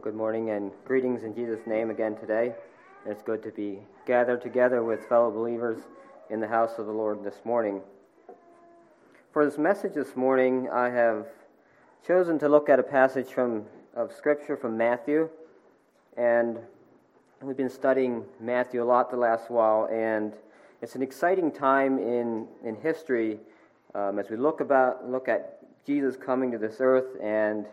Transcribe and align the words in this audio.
Good 0.00 0.14
morning 0.14 0.50
and 0.50 0.70
greetings 0.84 1.24
in 1.24 1.34
Jesus' 1.34 1.66
name 1.66 1.90
again 1.90 2.16
today. 2.16 2.54
It's 3.04 3.22
good 3.22 3.42
to 3.42 3.50
be 3.50 3.80
gathered 4.06 4.40
together 4.40 4.82
with 4.82 5.06
fellow 5.06 5.30
believers 5.30 5.80
in 6.30 6.40
the 6.40 6.48
house 6.48 6.78
of 6.78 6.86
the 6.86 6.92
Lord 6.92 7.22
this 7.24 7.44
morning. 7.44 7.82
For 9.32 9.44
this 9.44 9.58
message 9.58 9.94
this 9.94 10.16
morning, 10.16 10.68
I 10.72 10.88
have 10.88 11.26
chosen 12.06 12.38
to 12.38 12.48
look 12.48 12.68
at 12.68 12.78
a 12.78 12.82
passage 12.82 13.28
from 13.28 13.66
of 13.94 14.12
Scripture 14.12 14.56
from 14.56 14.76
Matthew, 14.76 15.28
and 16.16 16.58
we've 17.42 17.56
been 17.56 17.68
studying 17.68 18.24
Matthew 18.40 18.82
a 18.82 18.86
lot 18.86 19.10
the 19.10 19.16
last 19.16 19.50
while, 19.50 19.88
and 19.90 20.32
it's 20.80 20.94
an 20.94 21.02
exciting 21.02 21.50
time 21.50 21.98
in 21.98 22.46
in 22.64 22.76
history 22.76 23.38
um, 23.94 24.18
as 24.18 24.30
we 24.30 24.36
look 24.36 24.60
about 24.60 25.08
look 25.08 25.28
at 25.28 25.58
Jesus 25.86 26.16
coming 26.16 26.52
to 26.52 26.58
this 26.58 26.76
earth 26.80 27.20
and 27.22 27.66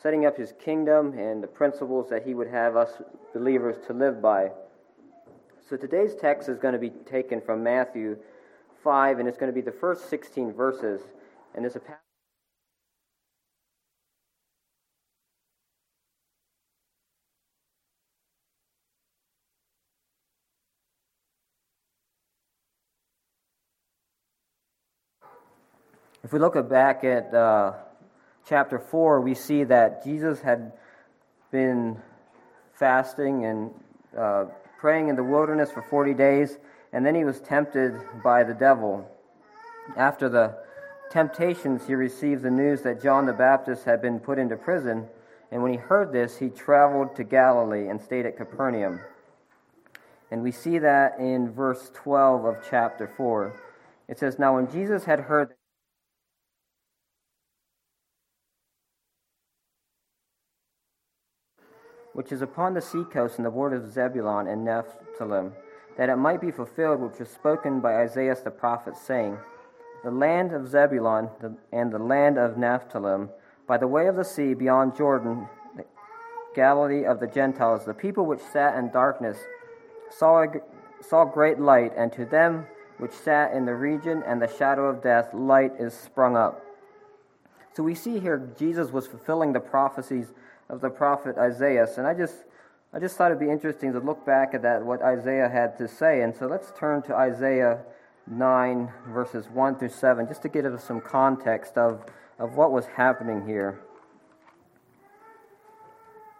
setting 0.00 0.26
up 0.26 0.36
his 0.36 0.52
kingdom 0.62 1.18
and 1.18 1.42
the 1.42 1.46
principles 1.46 2.08
that 2.10 2.24
he 2.26 2.34
would 2.34 2.48
have 2.48 2.76
us 2.76 2.90
believers 3.32 3.76
to 3.86 3.92
live 3.92 4.20
by. 4.20 4.50
So 5.68 5.76
today's 5.76 6.14
text 6.14 6.48
is 6.48 6.58
going 6.58 6.74
to 6.74 6.78
be 6.78 6.90
taken 6.90 7.40
from 7.40 7.62
Matthew 7.62 8.18
5, 8.82 9.18
and 9.18 9.26
it's 9.26 9.38
going 9.38 9.50
to 9.50 9.54
be 9.54 9.62
the 9.62 9.72
first 9.72 10.10
16 10.10 10.52
verses. 10.52 11.00
And 11.54 11.64
it's 11.64 11.76
a 11.76 11.80
passage. 11.80 12.13
If 26.24 26.32
we 26.32 26.38
look 26.38 26.54
back 26.70 27.04
at 27.04 27.34
uh, 27.34 27.74
chapter 28.48 28.78
4, 28.78 29.20
we 29.20 29.34
see 29.34 29.62
that 29.64 30.02
Jesus 30.02 30.40
had 30.40 30.72
been 31.50 31.98
fasting 32.72 33.44
and 33.44 33.70
uh, 34.16 34.46
praying 34.78 35.08
in 35.08 35.16
the 35.16 35.22
wilderness 35.22 35.70
for 35.70 35.82
40 35.82 36.14
days, 36.14 36.56
and 36.94 37.04
then 37.04 37.14
he 37.14 37.24
was 37.24 37.42
tempted 37.42 37.92
by 38.24 38.42
the 38.42 38.54
devil. 38.54 39.06
After 39.98 40.30
the 40.30 40.56
temptations, 41.10 41.86
he 41.86 41.94
received 41.94 42.40
the 42.40 42.50
news 42.50 42.80
that 42.84 43.02
John 43.02 43.26
the 43.26 43.34
Baptist 43.34 43.84
had 43.84 44.00
been 44.00 44.18
put 44.18 44.38
into 44.38 44.56
prison, 44.56 45.06
and 45.52 45.62
when 45.62 45.72
he 45.72 45.78
heard 45.78 46.10
this, 46.10 46.38
he 46.38 46.48
traveled 46.48 47.16
to 47.16 47.24
Galilee 47.24 47.88
and 47.88 48.00
stayed 48.00 48.24
at 48.24 48.38
Capernaum. 48.38 48.98
And 50.30 50.42
we 50.42 50.52
see 50.52 50.78
that 50.78 51.18
in 51.18 51.52
verse 51.52 51.90
12 51.92 52.46
of 52.46 52.56
chapter 52.70 53.12
4. 53.14 53.60
It 54.08 54.18
says, 54.18 54.38
Now 54.38 54.54
when 54.54 54.70
Jesus 54.72 55.04
had 55.04 55.20
heard 55.20 55.50
which 62.14 62.32
is 62.32 62.40
upon 62.40 62.74
the 62.74 62.80
seacoast 62.80 63.38
in 63.38 63.44
the 63.44 63.50
borders 63.50 63.84
of 63.84 63.92
Zebulun 63.92 64.46
and 64.46 64.66
Nephthalim, 64.66 65.52
that 65.98 66.08
it 66.08 66.16
might 66.16 66.40
be 66.40 66.50
fulfilled 66.50 67.00
which 67.00 67.18
was 67.18 67.28
spoken 67.28 67.80
by 67.80 67.96
Isaiah 67.96 68.36
the 68.42 68.50
prophet, 68.50 68.96
saying, 68.96 69.36
The 70.02 70.10
land 70.10 70.52
of 70.52 70.68
Zebulun 70.68 71.28
and 71.72 71.92
the 71.92 71.98
land 71.98 72.38
of 72.38 72.56
Nephthalim, 72.56 73.28
by 73.66 73.76
the 73.76 73.88
way 73.88 74.06
of 74.06 74.16
the 74.16 74.24
sea 74.24 74.54
beyond 74.54 74.96
Jordan, 74.96 75.48
the 75.76 75.84
Galilee 76.54 77.04
of 77.04 77.20
the 77.20 77.26
Gentiles, 77.26 77.84
the 77.84 77.94
people 77.94 78.26
which 78.26 78.40
sat 78.40 78.78
in 78.78 78.90
darkness 78.90 79.38
saw, 80.10 80.44
a, 80.44 80.46
saw 81.00 81.24
great 81.24 81.58
light, 81.58 81.92
and 81.96 82.12
to 82.12 82.24
them 82.24 82.66
which 82.98 83.12
sat 83.12 83.52
in 83.52 83.64
the 83.64 83.74
region 83.74 84.22
and 84.24 84.40
the 84.40 84.56
shadow 84.56 84.86
of 84.86 85.02
death, 85.02 85.34
light 85.34 85.72
is 85.80 85.92
sprung 85.92 86.36
up. 86.36 86.64
So 87.72 87.82
we 87.82 87.96
see 87.96 88.20
here 88.20 88.50
Jesus 88.56 88.92
was 88.92 89.08
fulfilling 89.08 89.52
the 89.52 89.60
prophecies 89.60 90.32
of 90.68 90.80
the 90.80 90.90
prophet 90.90 91.36
Isaiah. 91.38 91.86
And 91.96 92.06
I 92.06 92.14
just 92.14 92.34
I 92.92 93.00
just 93.00 93.16
thought 93.16 93.32
it'd 93.32 93.40
be 93.40 93.50
interesting 93.50 93.92
to 93.92 93.98
look 93.98 94.24
back 94.24 94.54
at 94.54 94.62
that 94.62 94.84
what 94.84 95.02
Isaiah 95.02 95.48
had 95.48 95.76
to 95.78 95.88
say. 95.88 96.22
And 96.22 96.34
so 96.34 96.46
let's 96.46 96.72
turn 96.78 97.02
to 97.02 97.14
Isaiah 97.14 97.80
9 98.28 98.92
verses 99.08 99.48
1 99.48 99.78
through 99.78 99.88
7 99.88 100.28
just 100.28 100.42
to 100.42 100.48
give 100.48 100.64
us 100.64 100.84
some 100.84 101.00
context 101.00 101.76
of, 101.76 102.04
of 102.38 102.54
what 102.54 102.70
was 102.70 102.86
happening 102.86 103.46
here. 103.46 103.80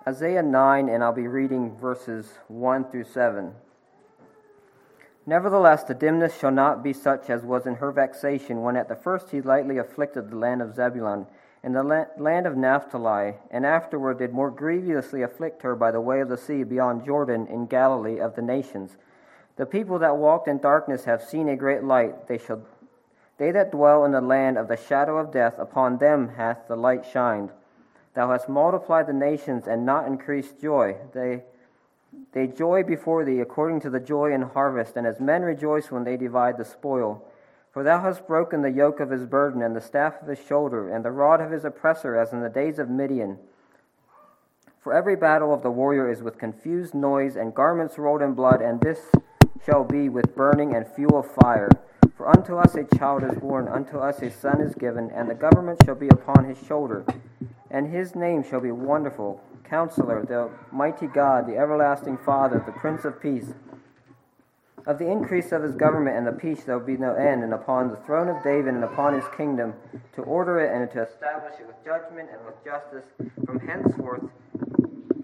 Isaiah 0.06 0.42
9 0.42 0.88
and 0.88 1.02
I'll 1.02 1.12
be 1.12 1.26
reading 1.26 1.76
verses 1.76 2.38
1 2.48 2.90
through 2.90 3.04
7. 3.04 3.52
Nevertheless, 5.26 5.84
the 5.84 5.94
dimness 5.94 6.38
shall 6.38 6.50
not 6.50 6.84
be 6.84 6.92
such 6.92 7.30
as 7.30 7.42
was 7.42 7.66
in 7.66 7.76
her 7.76 7.90
vexation 7.90 8.62
when 8.62 8.76
at 8.76 8.88
the 8.88 8.94
first 8.94 9.30
he 9.30 9.40
lightly 9.40 9.78
afflicted 9.78 10.30
the 10.30 10.36
land 10.36 10.62
of 10.62 10.74
Zebulun 10.74 11.26
in 11.64 11.72
the 11.72 12.06
land 12.18 12.46
of 12.46 12.58
Naphtali, 12.58 13.34
and 13.50 13.64
afterward 13.64 14.18
did 14.18 14.34
more 14.34 14.50
grievously 14.50 15.22
afflict 15.22 15.62
her 15.62 15.74
by 15.74 15.90
the 15.90 16.00
way 16.00 16.20
of 16.20 16.28
the 16.28 16.36
sea 16.36 16.62
beyond 16.62 17.06
Jordan 17.06 17.46
in 17.46 17.66
Galilee 17.66 18.20
of 18.20 18.36
the 18.36 18.42
nations. 18.42 18.98
The 19.56 19.64
people 19.64 19.98
that 20.00 20.18
walked 20.18 20.46
in 20.46 20.58
darkness 20.58 21.04
have 21.06 21.22
seen 21.22 21.48
a 21.48 21.56
great 21.56 21.82
light. 21.82 22.28
They 22.28 22.36
shall 22.36 22.62
they 23.38 23.50
that 23.50 23.72
dwell 23.72 24.04
in 24.04 24.12
the 24.12 24.20
land 24.20 24.58
of 24.58 24.68
the 24.68 24.76
shadow 24.76 25.16
of 25.18 25.32
death, 25.32 25.54
upon 25.58 25.98
them 25.98 26.28
hath 26.36 26.68
the 26.68 26.76
light 26.76 27.04
shined. 27.04 27.50
Thou 28.14 28.30
hast 28.30 28.48
multiplied 28.48 29.08
the 29.08 29.12
nations 29.12 29.66
and 29.66 29.84
not 29.84 30.06
increased 30.06 30.60
joy. 30.60 30.96
They 31.14 31.42
they 32.32 32.46
joy 32.46 32.82
before 32.82 33.24
thee 33.24 33.40
according 33.40 33.80
to 33.80 33.90
the 33.90 34.00
joy 34.00 34.32
in 34.32 34.42
harvest, 34.42 34.96
and 34.96 35.06
as 35.06 35.18
men 35.18 35.42
rejoice 35.42 35.90
when 35.90 36.04
they 36.04 36.16
divide 36.16 36.58
the 36.58 36.64
spoil. 36.64 37.24
For 37.74 37.82
thou 37.82 38.00
hast 38.02 38.28
broken 38.28 38.62
the 38.62 38.70
yoke 38.70 39.00
of 39.00 39.10
his 39.10 39.26
burden, 39.26 39.60
and 39.60 39.74
the 39.74 39.80
staff 39.80 40.22
of 40.22 40.28
his 40.28 40.38
shoulder, 40.38 40.88
and 40.88 41.04
the 41.04 41.10
rod 41.10 41.40
of 41.40 41.50
his 41.50 41.64
oppressor, 41.64 42.14
as 42.14 42.32
in 42.32 42.40
the 42.40 42.48
days 42.48 42.78
of 42.78 42.88
Midian. 42.88 43.38
For 44.80 44.94
every 44.94 45.16
battle 45.16 45.52
of 45.52 45.64
the 45.64 45.72
warrior 45.72 46.08
is 46.08 46.22
with 46.22 46.38
confused 46.38 46.94
noise, 46.94 47.34
and 47.34 47.52
garments 47.52 47.98
rolled 47.98 48.22
in 48.22 48.34
blood, 48.34 48.62
and 48.62 48.80
this 48.80 49.10
shall 49.66 49.82
be 49.82 50.08
with 50.08 50.36
burning 50.36 50.72
and 50.72 50.86
fuel 50.86 51.18
of 51.18 51.28
fire. 51.28 51.68
For 52.16 52.28
unto 52.28 52.56
us 52.56 52.76
a 52.76 52.84
child 52.96 53.24
is 53.24 53.36
born, 53.40 53.66
unto 53.66 53.98
us 53.98 54.22
a 54.22 54.30
son 54.30 54.60
is 54.60 54.76
given, 54.76 55.10
and 55.10 55.28
the 55.28 55.34
government 55.34 55.80
shall 55.84 55.96
be 55.96 56.08
upon 56.10 56.44
his 56.44 56.64
shoulder. 56.64 57.04
And 57.72 57.92
his 57.92 58.14
name 58.14 58.44
shall 58.48 58.60
be 58.60 58.70
Wonderful, 58.70 59.42
Counselor, 59.64 60.24
the 60.24 60.48
Mighty 60.70 61.08
God, 61.08 61.48
the 61.48 61.56
Everlasting 61.56 62.18
Father, 62.18 62.62
the 62.64 62.70
Prince 62.70 63.04
of 63.04 63.20
Peace. 63.20 63.52
Of 64.86 64.98
the 64.98 65.10
increase 65.10 65.50
of 65.52 65.62
his 65.62 65.74
government 65.74 66.18
and 66.18 66.26
the 66.26 66.32
peace 66.32 66.64
there 66.64 66.78
will 66.78 66.84
be 66.84 66.98
no 66.98 67.14
end, 67.14 67.42
and 67.42 67.54
upon 67.54 67.88
the 67.88 67.96
throne 67.96 68.28
of 68.28 68.42
David 68.44 68.74
and 68.74 68.84
upon 68.84 69.14
his 69.14 69.24
kingdom, 69.34 69.72
to 70.14 70.22
order 70.22 70.60
it 70.60 70.74
and 70.74 70.90
to 70.92 71.02
establish 71.02 71.54
it 71.58 71.66
with 71.66 71.82
judgment 71.82 72.28
and 72.30 72.44
with 72.44 72.62
justice 72.62 73.06
from 73.46 73.60
henceforth, 73.60 74.24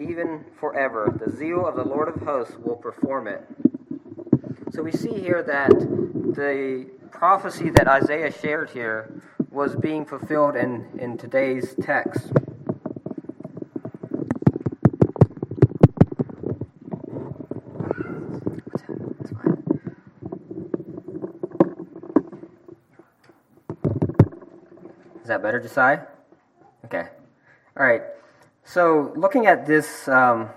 even 0.01 0.47
forever. 0.59 1.15
The 1.25 1.31
zeal 1.31 1.67
of 1.67 1.77
the 1.77 1.85
Lord 1.85 2.09
of 2.09 2.23
hosts 2.23 2.57
will 2.57 2.77
perform 2.77 3.29
it. 3.29 3.47
So 4.73 4.83
we 4.83 4.93
see 4.93 5.13
here 5.13 5.43
that 5.43 5.71
the 5.71 6.87
prophecy 7.11 7.69
that 7.71 7.87
Isaiah 7.87 8.33
shared 8.33 8.71
here 8.71 9.21
was 9.51 9.75
being 9.77 10.07
fulfilled 10.07 10.57
in, 10.57 10.89
in 10.99 11.19
today's 11.19 11.75
text. 11.83 12.33
That 25.31 25.43
better, 25.43 25.61
Josiah? 25.61 26.01
Okay. 26.85 27.07
All 27.77 27.87
right. 27.87 28.03
So, 28.65 29.13
looking 29.17 29.47
at 29.47 29.67
this, 29.67 30.07
um, 30.09 30.51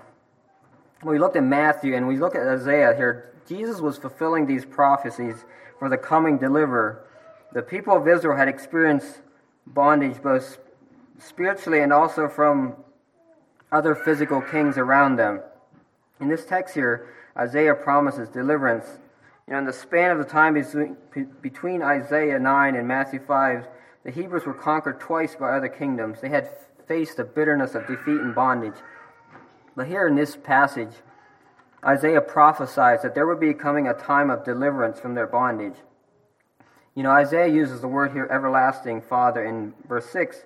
we 1.02 1.18
looked 1.18 1.36
at 1.36 1.44
Matthew 1.44 1.94
and 1.96 2.06
we 2.06 2.16
look 2.16 2.34
at 2.34 2.46
Isaiah 2.46 2.94
here. 2.94 3.34
Jesus 3.48 3.80
was 3.80 3.98
fulfilling 3.98 4.46
these 4.46 4.64
prophecies 4.64 5.44
for 5.78 5.88
the 5.88 5.98
coming 5.98 6.38
deliverer. 6.38 7.06
The 7.52 7.62
people 7.62 7.96
of 7.96 8.08
Israel 8.08 8.36
had 8.36 8.48
experienced 8.48 9.20
bondage 9.66 10.20
both 10.22 10.58
spiritually 11.18 11.80
and 11.80 11.92
also 11.92 12.28
from 12.28 12.74
other 13.70 13.94
physical 13.94 14.40
kings 14.40 14.76
around 14.78 15.16
them. 15.16 15.40
In 16.20 16.28
this 16.28 16.44
text 16.44 16.74
here, 16.74 17.14
Isaiah 17.36 17.74
promises 17.74 18.28
deliverance. 18.28 18.86
You 19.46 19.52
know, 19.52 19.58
in 19.60 19.64
the 19.66 19.72
span 19.72 20.10
of 20.10 20.18
the 20.18 20.24
time 20.24 20.54
between 21.42 21.82
Isaiah 21.82 22.38
9 22.38 22.76
and 22.76 22.88
Matthew 22.88 23.20
5, 23.20 23.66
the 24.04 24.10
Hebrews 24.10 24.44
were 24.44 24.54
conquered 24.54 25.00
twice 25.00 25.34
by 25.34 25.56
other 25.56 25.68
kingdoms. 25.68 26.20
They 26.20 26.28
had 26.28 26.50
faced 26.86 27.16
the 27.16 27.24
bitterness 27.24 27.74
of 27.74 27.86
defeat 27.86 28.20
and 28.20 28.34
bondage. 28.34 28.76
But 29.74 29.88
here 29.88 30.06
in 30.06 30.14
this 30.14 30.36
passage, 30.36 30.92
Isaiah 31.84 32.20
prophesies 32.20 33.02
that 33.02 33.14
there 33.14 33.26
would 33.26 33.40
be 33.40 33.54
coming 33.54 33.88
a 33.88 33.94
time 33.94 34.30
of 34.30 34.44
deliverance 34.44 35.00
from 35.00 35.14
their 35.14 35.26
bondage. 35.26 35.76
You 36.94 37.02
know, 37.02 37.10
Isaiah 37.10 37.48
uses 37.52 37.80
the 37.80 37.88
word 37.88 38.12
here, 38.12 38.28
everlasting 38.30 39.02
Father, 39.02 39.44
in 39.44 39.74
verse 39.88 40.06
6. 40.10 40.44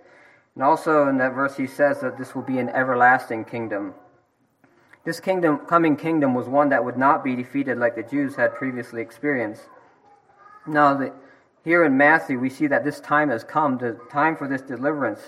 And 0.54 0.64
also 0.64 1.08
in 1.08 1.18
that 1.18 1.34
verse, 1.34 1.56
he 1.56 1.66
says 1.66 2.00
that 2.00 2.16
this 2.16 2.34
will 2.34 2.42
be 2.42 2.58
an 2.58 2.68
everlasting 2.70 3.44
kingdom. 3.44 3.94
This 5.04 5.20
kingdom, 5.20 5.58
coming 5.58 5.96
kingdom 5.96 6.34
was 6.34 6.48
one 6.48 6.70
that 6.70 6.84
would 6.84 6.96
not 6.96 7.22
be 7.22 7.36
defeated 7.36 7.78
like 7.78 7.94
the 7.94 8.02
Jews 8.02 8.36
had 8.36 8.54
previously 8.54 9.02
experienced. 9.02 9.62
Now, 10.66 10.94
the, 10.94 11.12
Here 11.64 11.84
in 11.84 11.96
Matthew, 11.96 12.38
we 12.38 12.50
see 12.50 12.66
that 12.68 12.84
this 12.84 13.00
time 13.00 13.30
has 13.30 13.44
come, 13.44 13.78
the 13.78 13.98
time 14.10 14.36
for 14.36 14.46
this 14.46 14.62
deliverance. 14.62 15.20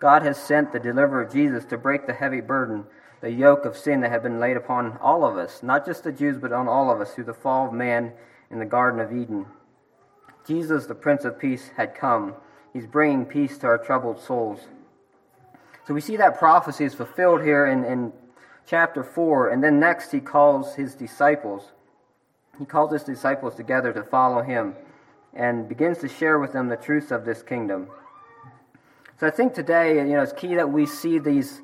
God 0.00 0.22
has 0.22 0.36
sent 0.36 0.72
the 0.72 0.78
deliverer 0.78 1.24
Jesus 1.24 1.64
to 1.66 1.78
break 1.78 2.06
the 2.06 2.12
heavy 2.12 2.40
burden, 2.40 2.84
the 3.20 3.30
yoke 3.30 3.64
of 3.64 3.76
sin 3.76 4.00
that 4.00 4.10
had 4.10 4.22
been 4.22 4.40
laid 4.40 4.56
upon 4.56 4.96
all 4.98 5.24
of 5.24 5.36
us, 5.36 5.62
not 5.62 5.84
just 5.84 6.04
the 6.04 6.12
Jews, 6.12 6.38
but 6.38 6.52
on 6.52 6.68
all 6.68 6.90
of 6.90 7.00
us 7.00 7.14
through 7.14 7.24
the 7.24 7.34
fall 7.34 7.68
of 7.68 7.72
man 7.72 8.12
in 8.50 8.58
the 8.58 8.64
Garden 8.64 9.00
of 9.00 9.12
Eden. 9.12 9.46
Jesus, 10.46 10.86
the 10.86 10.94
Prince 10.94 11.24
of 11.24 11.38
Peace, 11.38 11.70
had 11.76 11.94
come. 11.94 12.34
He's 12.72 12.86
bringing 12.86 13.26
peace 13.26 13.58
to 13.58 13.66
our 13.66 13.78
troubled 13.78 14.20
souls. 14.20 14.60
So 15.86 15.94
we 15.94 16.00
see 16.00 16.16
that 16.16 16.38
prophecy 16.38 16.84
is 16.84 16.94
fulfilled 16.94 17.42
here 17.42 17.66
in, 17.66 17.84
in 17.84 18.12
chapter 18.66 19.02
4, 19.02 19.50
and 19.50 19.62
then 19.62 19.80
next 19.80 20.12
he 20.12 20.20
calls 20.20 20.74
his 20.74 20.94
disciples. 20.94 21.72
He 22.58 22.64
calls 22.64 22.92
his 22.92 23.02
disciples 23.02 23.54
together 23.54 23.92
to 23.92 24.02
follow 24.04 24.42
him 24.42 24.74
and 25.34 25.68
begins 25.68 25.98
to 25.98 26.08
share 26.08 26.38
with 26.38 26.52
them 26.52 26.68
the 26.68 26.76
truths 26.76 27.10
of 27.10 27.24
this 27.24 27.42
kingdom. 27.42 27.88
So 29.18 29.26
I 29.26 29.30
think 29.30 29.54
today, 29.54 29.96
you 29.96 30.14
know, 30.14 30.22
it's 30.22 30.32
key 30.32 30.54
that 30.56 30.70
we 30.70 30.84
see 30.84 31.18
these, 31.18 31.62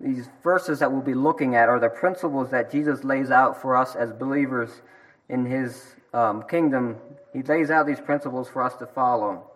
these 0.00 0.28
verses 0.42 0.78
that 0.78 0.90
we'll 0.90 1.02
be 1.02 1.14
looking 1.14 1.56
at 1.56 1.68
are 1.68 1.80
the 1.80 1.88
principles 1.88 2.50
that 2.50 2.70
Jesus 2.70 3.04
lays 3.04 3.30
out 3.30 3.60
for 3.60 3.76
us 3.76 3.96
as 3.96 4.12
believers 4.12 4.82
in 5.28 5.44
his 5.44 5.96
um, 6.14 6.44
kingdom. 6.44 6.96
He 7.32 7.42
lays 7.42 7.70
out 7.70 7.86
these 7.86 8.00
principles 8.00 8.48
for 8.48 8.62
us 8.62 8.76
to 8.76 8.86
follow. 8.86 9.50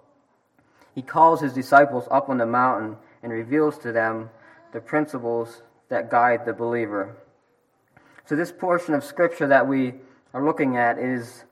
He 0.95 1.03
calls 1.03 1.41
his 1.41 1.53
disciples 1.53 2.07
up 2.11 2.29
on 2.29 2.39
the 2.39 2.47
mountain 2.47 2.97
and 3.23 3.33
reveals 3.33 3.79
to 3.79 3.93
them 3.93 4.31
the 4.73 4.81
principles 4.81 5.63
that 5.89 6.11
guide 6.11 6.45
the 6.45 6.53
believer. 6.53 7.17
So, 8.27 8.37
this 8.37 8.53
portion 8.53 8.95
of 8.95 9.05
Scripture 9.05 9.47
that 9.49 9.67
we 9.67 9.95
are 10.33 10.45
looking 10.45 10.77
at 10.77 10.99
is 10.99 11.45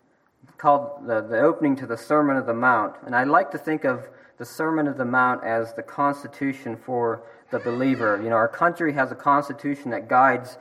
called 0.63 1.09
the, 1.09 1.21
the 1.21 1.41
opening 1.41 1.75
to 1.75 1.87
the 1.87 1.97
Sermon 1.97 2.37
of 2.37 2.47
the 2.47 2.55
Mount. 2.55 2.95
And 3.05 3.17
I 3.17 3.25
like 3.25 3.51
to 3.51 3.59
think 3.59 3.85
of 3.85 4.09
the 4.39 4.45
Sermon 4.45 4.87
of 4.87 4.97
the 4.97 5.05
Mount 5.05 5.43
as 5.43 5.75
the 5.75 5.83
constitution 5.83 6.77
for 6.77 7.25
the 7.51 7.59
believer. 7.59 8.21
You 8.23 8.31
know, 8.31 8.37
our 8.37 8.47
country 8.47 8.93
has 8.93 9.11
a 9.11 9.17
constitution 9.17 9.91
that 9.91 10.09
guides 10.09 10.59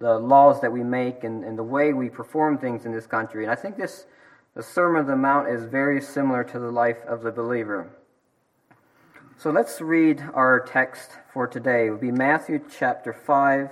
the 0.00 0.18
laws 0.18 0.62
that 0.62 0.72
we 0.72 0.82
make 0.82 1.22
and, 1.22 1.44
and 1.44 1.58
the 1.58 1.62
way 1.62 1.92
we 1.92 2.08
perform 2.08 2.56
things 2.56 2.86
in 2.86 2.92
this 2.92 3.06
country. 3.06 3.44
And 3.44 3.52
I 3.52 3.54
think 3.54 3.76
this 3.76 4.06
the 4.54 4.62
Sermon 4.62 5.02
of 5.02 5.06
the 5.06 5.16
Mount 5.16 5.50
is 5.50 5.64
very 5.66 6.00
similar 6.00 6.44
to 6.44 6.58
the 6.58 6.70
life 6.70 7.04
of 7.06 7.22
the 7.22 7.30
believer. 7.30 7.90
So 9.36 9.50
let's 9.50 9.82
read 9.82 10.22
our 10.32 10.60
text 10.60 11.10
for 11.34 11.46
today. 11.46 11.88
It 11.88 11.90
will 11.90 11.98
be 11.98 12.10
Matthew 12.10 12.58
chapter 12.78 13.12
5, 13.12 13.68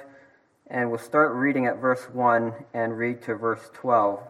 and 0.66 0.90
we'll 0.90 0.98
start 0.98 1.32
reading 1.32 1.64
at 1.64 1.78
verse 1.78 2.04
1 2.12 2.52
and 2.74 2.98
read 2.98 3.22
to 3.22 3.34
verse 3.34 3.70
12 3.72 4.29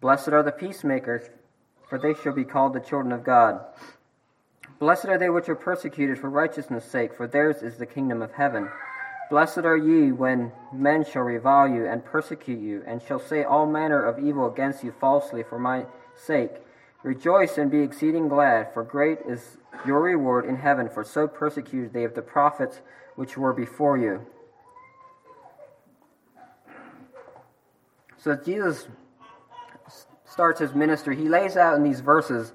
Blessed 0.00 0.28
are 0.28 0.42
the 0.42 0.52
peacemakers, 0.52 1.30
for 1.88 1.98
they 1.98 2.14
shall 2.14 2.34
be 2.34 2.44
called 2.44 2.74
the 2.74 2.80
children 2.80 3.12
of 3.12 3.24
God. 3.24 3.60
Blessed 4.78 5.06
are 5.06 5.18
they 5.18 5.30
which 5.30 5.48
are 5.48 5.54
persecuted 5.54 6.18
for 6.18 6.28
righteousness' 6.28 6.84
sake, 6.84 7.14
for 7.14 7.26
theirs 7.26 7.62
is 7.62 7.78
the 7.78 7.86
kingdom 7.86 8.20
of 8.20 8.32
heaven. 8.32 8.68
Blessed 9.30 9.58
are 9.58 9.76
ye 9.76 10.12
when 10.12 10.52
men 10.72 11.04
shall 11.04 11.22
revile 11.22 11.68
you 11.68 11.86
and 11.86 12.04
persecute 12.04 12.60
you, 12.60 12.82
and 12.86 13.02
shall 13.02 13.18
say 13.18 13.42
all 13.42 13.66
manner 13.66 14.04
of 14.04 14.18
evil 14.18 14.46
against 14.46 14.84
you 14.84 14.92
falsely 15.00 15.42
for 15.42 15.58
my 15.58 15.86
sake. 16.14 16.52
Rejoice 17.02 17.56
and 17.56 17.70
be 17.70 17.80
exceeding 17.80 18.28
glad, 18.28 18.72
for 18.74 18.82
great 18.82 19.18
is 19.26 19.56
your 19.86 20.00
reward 20.00 20.44
in 20.44 20.56
heaven, 20.56 20.88
for 20.88 21.04
so 21.04 21.26
persecuted 21.26 21.92
they 21.92 22.04
of 22.04 22.14
the 22.14 22.22
prophets 22.22 22.80
which 23.14 23.38
were 23.38 23.52
before 23.52 23.96
you. 23.96 24.26
So 28.18 28.36
Jesus 28.36 28.88
starts 30.36 30.60
his 30.60 30.74
ministry, 30.74 31.16
he 31.16 31.30
lays 31.30 31.56
out 31.56 31.76
in 31.76 31.82
these 31.82 32.00
verses 32.00 32.52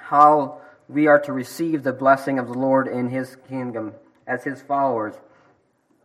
how 0.00 0.60
we 0.88 1.06
are 1.06 1.20
to 1.20 1.32
receive 1.32 1.84
the 1.84 1.92
blessing 1.92 2.40
of 2.40 2.48
the 2.48 2.58
Lord 2.58 2.88
in 2.88 3.08
his 3.08 3.36
kingdom 3.48 3.94
as 4.26 4.42
his 4.42 4.60
followers. 4.60 5.14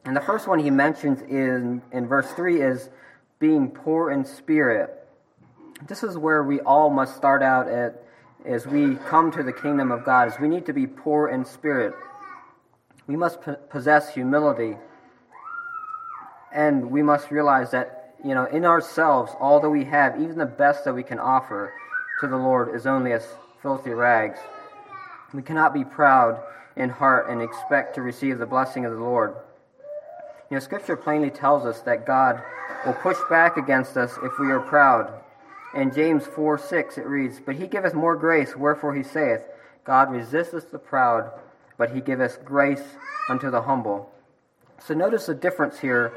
And 0.06 0.16
the 0.16 0.22
first 0.22 0.48
one 0.48 0.60
he 0.60 0.70
mentions 0.70 1.24
in, 1.24 1.82
in 1.92 2.06
verse 2.06 2.30
3 2.34 2.62
is 2.62 2.92
being 3.40 3.72
poor 3.72 4.12
in 4.12 4.26
spirit. 4.26 4.92
This 5.88 6.04
is 6.04 6.20
where 6.20 6.44
we 6.44 6.60
all 6.60 6.92
must 6.92 7.16
start 7.16 7.42
out 7.42 7.68
at 7.68 8.04
as 8.46 8.68
we 8.68 8.94
come 9.08 9.32
to 9.32 9.42
the 9.42 9.54
kingdom 9.54 9.92
of 9.92 10.06
God, 10.06 10.28
is 10.28 10.36
we 10.40 10.48
need 10.48 10.68
to 10.68 10.74
be 10.74 10.86
poor 10.86 11.30
in 11.30 11.46
spirit. 11.46 11.96
We 13.08 13.16
must 13.16 13.40
possess 13.72 14.14
humility. 14.14 14.78
And 16.54 16.92
we 16.92 17.02
must 17.02 17.32
realize 17.32 17.72
that 17.72 17.94
you 18.25 18.33
know, 18.33 18.45
in 18.45 18.66
ourselves, 18.66 19.31
all 19.39 19.60
that 19.60 19.69
we 19.69 19.83
have, 19.83 20.19
even 20.19 20.39
the 20.39 20.48
best 20.48 20.83
that 20.86 20.95
we 20.95 21.04
can 21.04 21.19
offer 21.19 21.72
to 22.22 22.27
the 22.27 22.36
Lord, 22.36 22.75
is 22.75 22.88
only 22.88 23.13
as 23.13 23.24
filthy 23.62 23.92
rags. 23.92 24.39
We 25.31 25.44
cannot 25.44 25.75
be 25.75 25.83
proud 25.83 26.42
in 26.75 26.89
heart 26.89 27.30
and 27.30 27.39
expect 27.39 27.94
to 27.95 28.01
receive 28.01 28.39
the 28.39 28.48
blessing 28.48 28.83
of 28.83 28.94
the 28.94 29.00
Lord. 29.00 29.36
You 30.50 30.56
know, 30.56 30.60
Scripture 30.60 30.95
plainly 30.95 31.30
tells 31.30 31.68
us 31.68 31.81
that 31.81 32.07
God 32.07 32.42
will 32.83 32.94
push 32.94 33.18
back 33.30 33.57
against 33.57 33.95
us 33.95 34.18
if 34.24 34.39
we 34.39 34.51
are 34.51 34.60
proud. 34.60 35.13
In 35.75 35.94
James 35.94 36.25
4 36.25 36.57
6, 36.57 36.98
it 36.98 37.06
reads, 37.06 37.39
But 37.39 37.57
he 37.57 37.68
giveth 37.68 37.94
more 37.94 38.16
grace, 38.16 38.56
wherefore 38.56 38.95
he 38.95 39.04
saith, 39.04 39.42
God 39.83 40.12
resisteth 40.12 40.72
the 40.72 40.80
proud, 40.80 41.30
but 41.77 41.92
he 41.92 42.01
giveth 42.01 42.44
grace 42.44 42.83
unto 43.30 43.51
the 43.51 43.62
humble. 43.62 44.12
So 44.80 44.95
notice 44.95 45.27
the 45.27 45.36
difference 45.36 45.80
here 45.80 46.12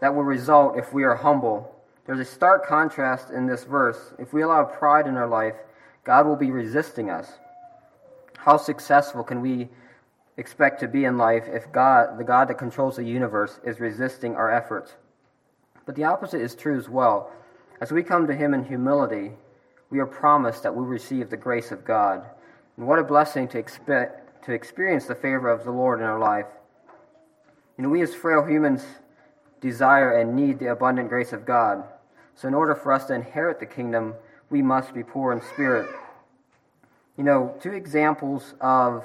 that 0.00 0.14
will 0.14 0.22
result 0.22 0.78
if 0.78 0.92
we 0.92 1.04
are 1.04 1.16
humble. 1.16 1.74
There's 2.06 2.20
a 2.20 2.24
stark 2.24 2.66
contrast 2.66 3.30
in 3.30 3.46
this 3.46 3.64
verse. 3.64 4.12
If 4.18 4.32
we 4.32 4.42
allow 4.42 4.64
pride 4.64 5.06
in 5.06 5.16
our 5.16 5.26
life, 5.26 5.54
God 6.04 6.26
will 6.26 6.36
be 6.36 6.50
resisting 6.50 7.10
us. 7.10 7.32
How 8.38 8.56
successful 8.56 9.24
can 9.24 9.40
we 9.40 9.68
expect 10.36 10.80
to 10.80 10.88
be 10.88 11.04
in 11.04 11.18
life 11.18 11.44
if 11.48 11.72
God, 11.72 12.18
the 12.18 12.24
God 12.24 12.48
that 12.48 12.58
controls 12.58 12.96
the 12.96 13.04
universe, 13.04 13.58
is 13.64 13.80
resisting 13.80 14.36
our 14.36 14.52
efforts? 14.52 14.94
But 15.84 15.96
the 15.96 16.04
opposite 16.04 16.40
is 16.40 16.54
true 16.54 16.78
as 16.78 16.88
well. 16.88 17.32
As 17.80 17.90
we 17.90 18.02
come 18.02 18.26
to 18.26 18.34
Him 18.34 18.54
in 18.54 18.64
humility, 18.64 19.32
we 19.90 19.98
are 19.98 20.06
promised 20.06 20.62
that 20.62 20.74
we 20.74 20.84
receive 20.84 21.30
the 21.30 21.36
grace 21.36 21.72
of 21.72 21.84
God. 21.84 22.24
And 22.76 22.86
what 22.86 22.98
a 22.98 23.04
blessing 23.04 23.48
to 23.48 23.58
expect 23.58 24.44
to 24.44 24.52
experience 24.52 25.06
the 25.06 25.14
favor 25.14 25.48
of 25.48 25.64
the 25.64 25.72
Lord 25.72 25.98
in 25.98 26.06
our 26.06 26.20
life. 26.20 26.46
You 27.76 27.82
know, 27.82 27.90
we 27.90 28.00
as 28.02 28.14
frail 28.14 28.44
humans 28.44 28.84
desire 29.60 30.18
and 30.18 30.36
need 30.36 30.58
the 30.58 30.70
abundant 30.70 31.08
grace 31.08 31.32
of 31.32 31.46
God. 31.46 31.84
So, 32.34 32.48
in 32.48 32.54
order 32.54 32.74
for 32.74 32.92
us 32.92 33.06
to 33.06 33.14
inherit 33.14 33.60
the 33.60 33.66
kingdom, 33.66 34.14
we 34.50 34.62
must 34.62 34.94
be 34.94 35.02
poor 35.02 35.32
in 35.32 35.40
spirit. 35.40 35.88
You 37.16 37.24
know, 37.24 37.56
two 37.62 37.72
examples 37.72 38.54
of 38.60 39.04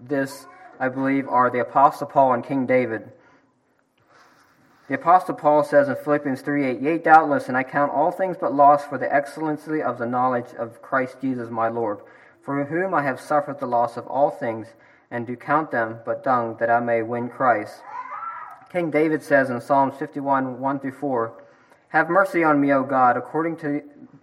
this, 0.00 0.46
I 0.78 0.88
believe, 0.88 1.28
are 1.28 1.50
the 1.50 1.60
Apostle 1.60 2.06
Paul 2.06 2.34
and 2.34 2.44
King 2.44 2.66
David. 2.66 3.10
The 4.86 4.94
Apostle 4.94 5.34
Paul 5.34 5.64
says 5.64 5.88
in 5.88 5.96
Philippians 5.96 6.40
3 6.40 6.64
8, 6.64 6.80
Yea, 6.80 6.98
doubtless, 6.98 7.48
and 7.48 7.56
I 7.56 7.64
count 7.64 7.92
all 7.92 8.12
things 8.12 8.36
but 8.40 8.54
loss 8.54 8.84
for 8.84 8.96
the 8.96 9.12
excellency 9.12 9.82
of 9.82 9.98
the 9.98 10.06
knowledge 10.06 10.54
of 10.56 10.80
Christ 10.80 11.16
Jesus 11.20 11.50
my 11.50 11.68
Lord, 11.68 11.98
for 12.40 12.64
whom 12.64 12.94
I 12.94 13.02
have 13.02 13.20
suffered 13.20 13.58
the 13.58 13.66
loss 13.66 13.96
of 13.96 14.06
all 14.06 14.30
things, 14.30 14.68
and 15.10 15.26
do 15.26 15.36
count 15.36 15.72
them 15.72 15.98
but 16.06 16.22
dung, 16.22 16.56
that 16.60 16.70
I 16.70 16.80
may 16.80 17.02
win 17.02 17.28
Christ 17.28 17.80
King 18.72 18.90
David 18.90 19.22
says 19.22 19.48
in 19.48 19.60
Psalms 19.60 19.94
51 19.98 20.60
1 20.60 20.80
through 20.80 20.92
4, 20.92 21.32
Have 21.88 22.10
mercy 22.10 22.44
on 22.44 22.60
me, 22.60 22.72
O 22.72 22.82
God, 22.82 23.16
according 23.16 23.56
to 23.58 23.82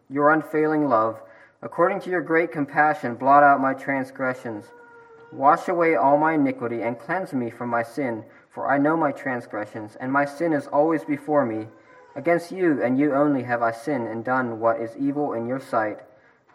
your 0.10 0.32
unfailing 0.32 0.88
love. 0.88 1.20
According 1.64 2.02
to 2.02 2.12
your 2.12 2.22
great 2.22 2.52
compassion, 2.52 3.16
blot 3.16 3.42
out 3.42 3.60
my 3.60 3.74
transgressions. 3.74 4.66
Wash 5.32 5.68
away 5.68 5.96
all 5.96 6.18
my 6.18 6.34
iniquity 6.34 6.84
and 6.84 7.00
cleanse 7.00 7.34
me 7.34 7.50
from 7.50 7.70
my 7.70 7.82
sin, 7.82 8.24
for 8.52 8.70
I 8.72 8.78
know 8.78 8.96
my 8.96 9.12
transgressions, 9.12 9.98
and 10.00 10.12
my 10.12 10.26
sin 10.26 10.54
is 10.54 10.68
always 10.68 11.04
before 11.04 11.44
me. 11.44 11.68
Against 12.16 12.52
you 12.52 12.84
and 12.84 13.00
you 13.00 13.16
only 13.16 13.42
have 13.44 13.64
I 13.64 13.72
sinned 13.72 14.08
and 14.08 14.24
done 14.24 14.60
what 14.60 14.80
is 14.80 14.96
evil 14.96 15.34
in 15.34 15.48
your 15.48 15.60
sight, 15.60 16.02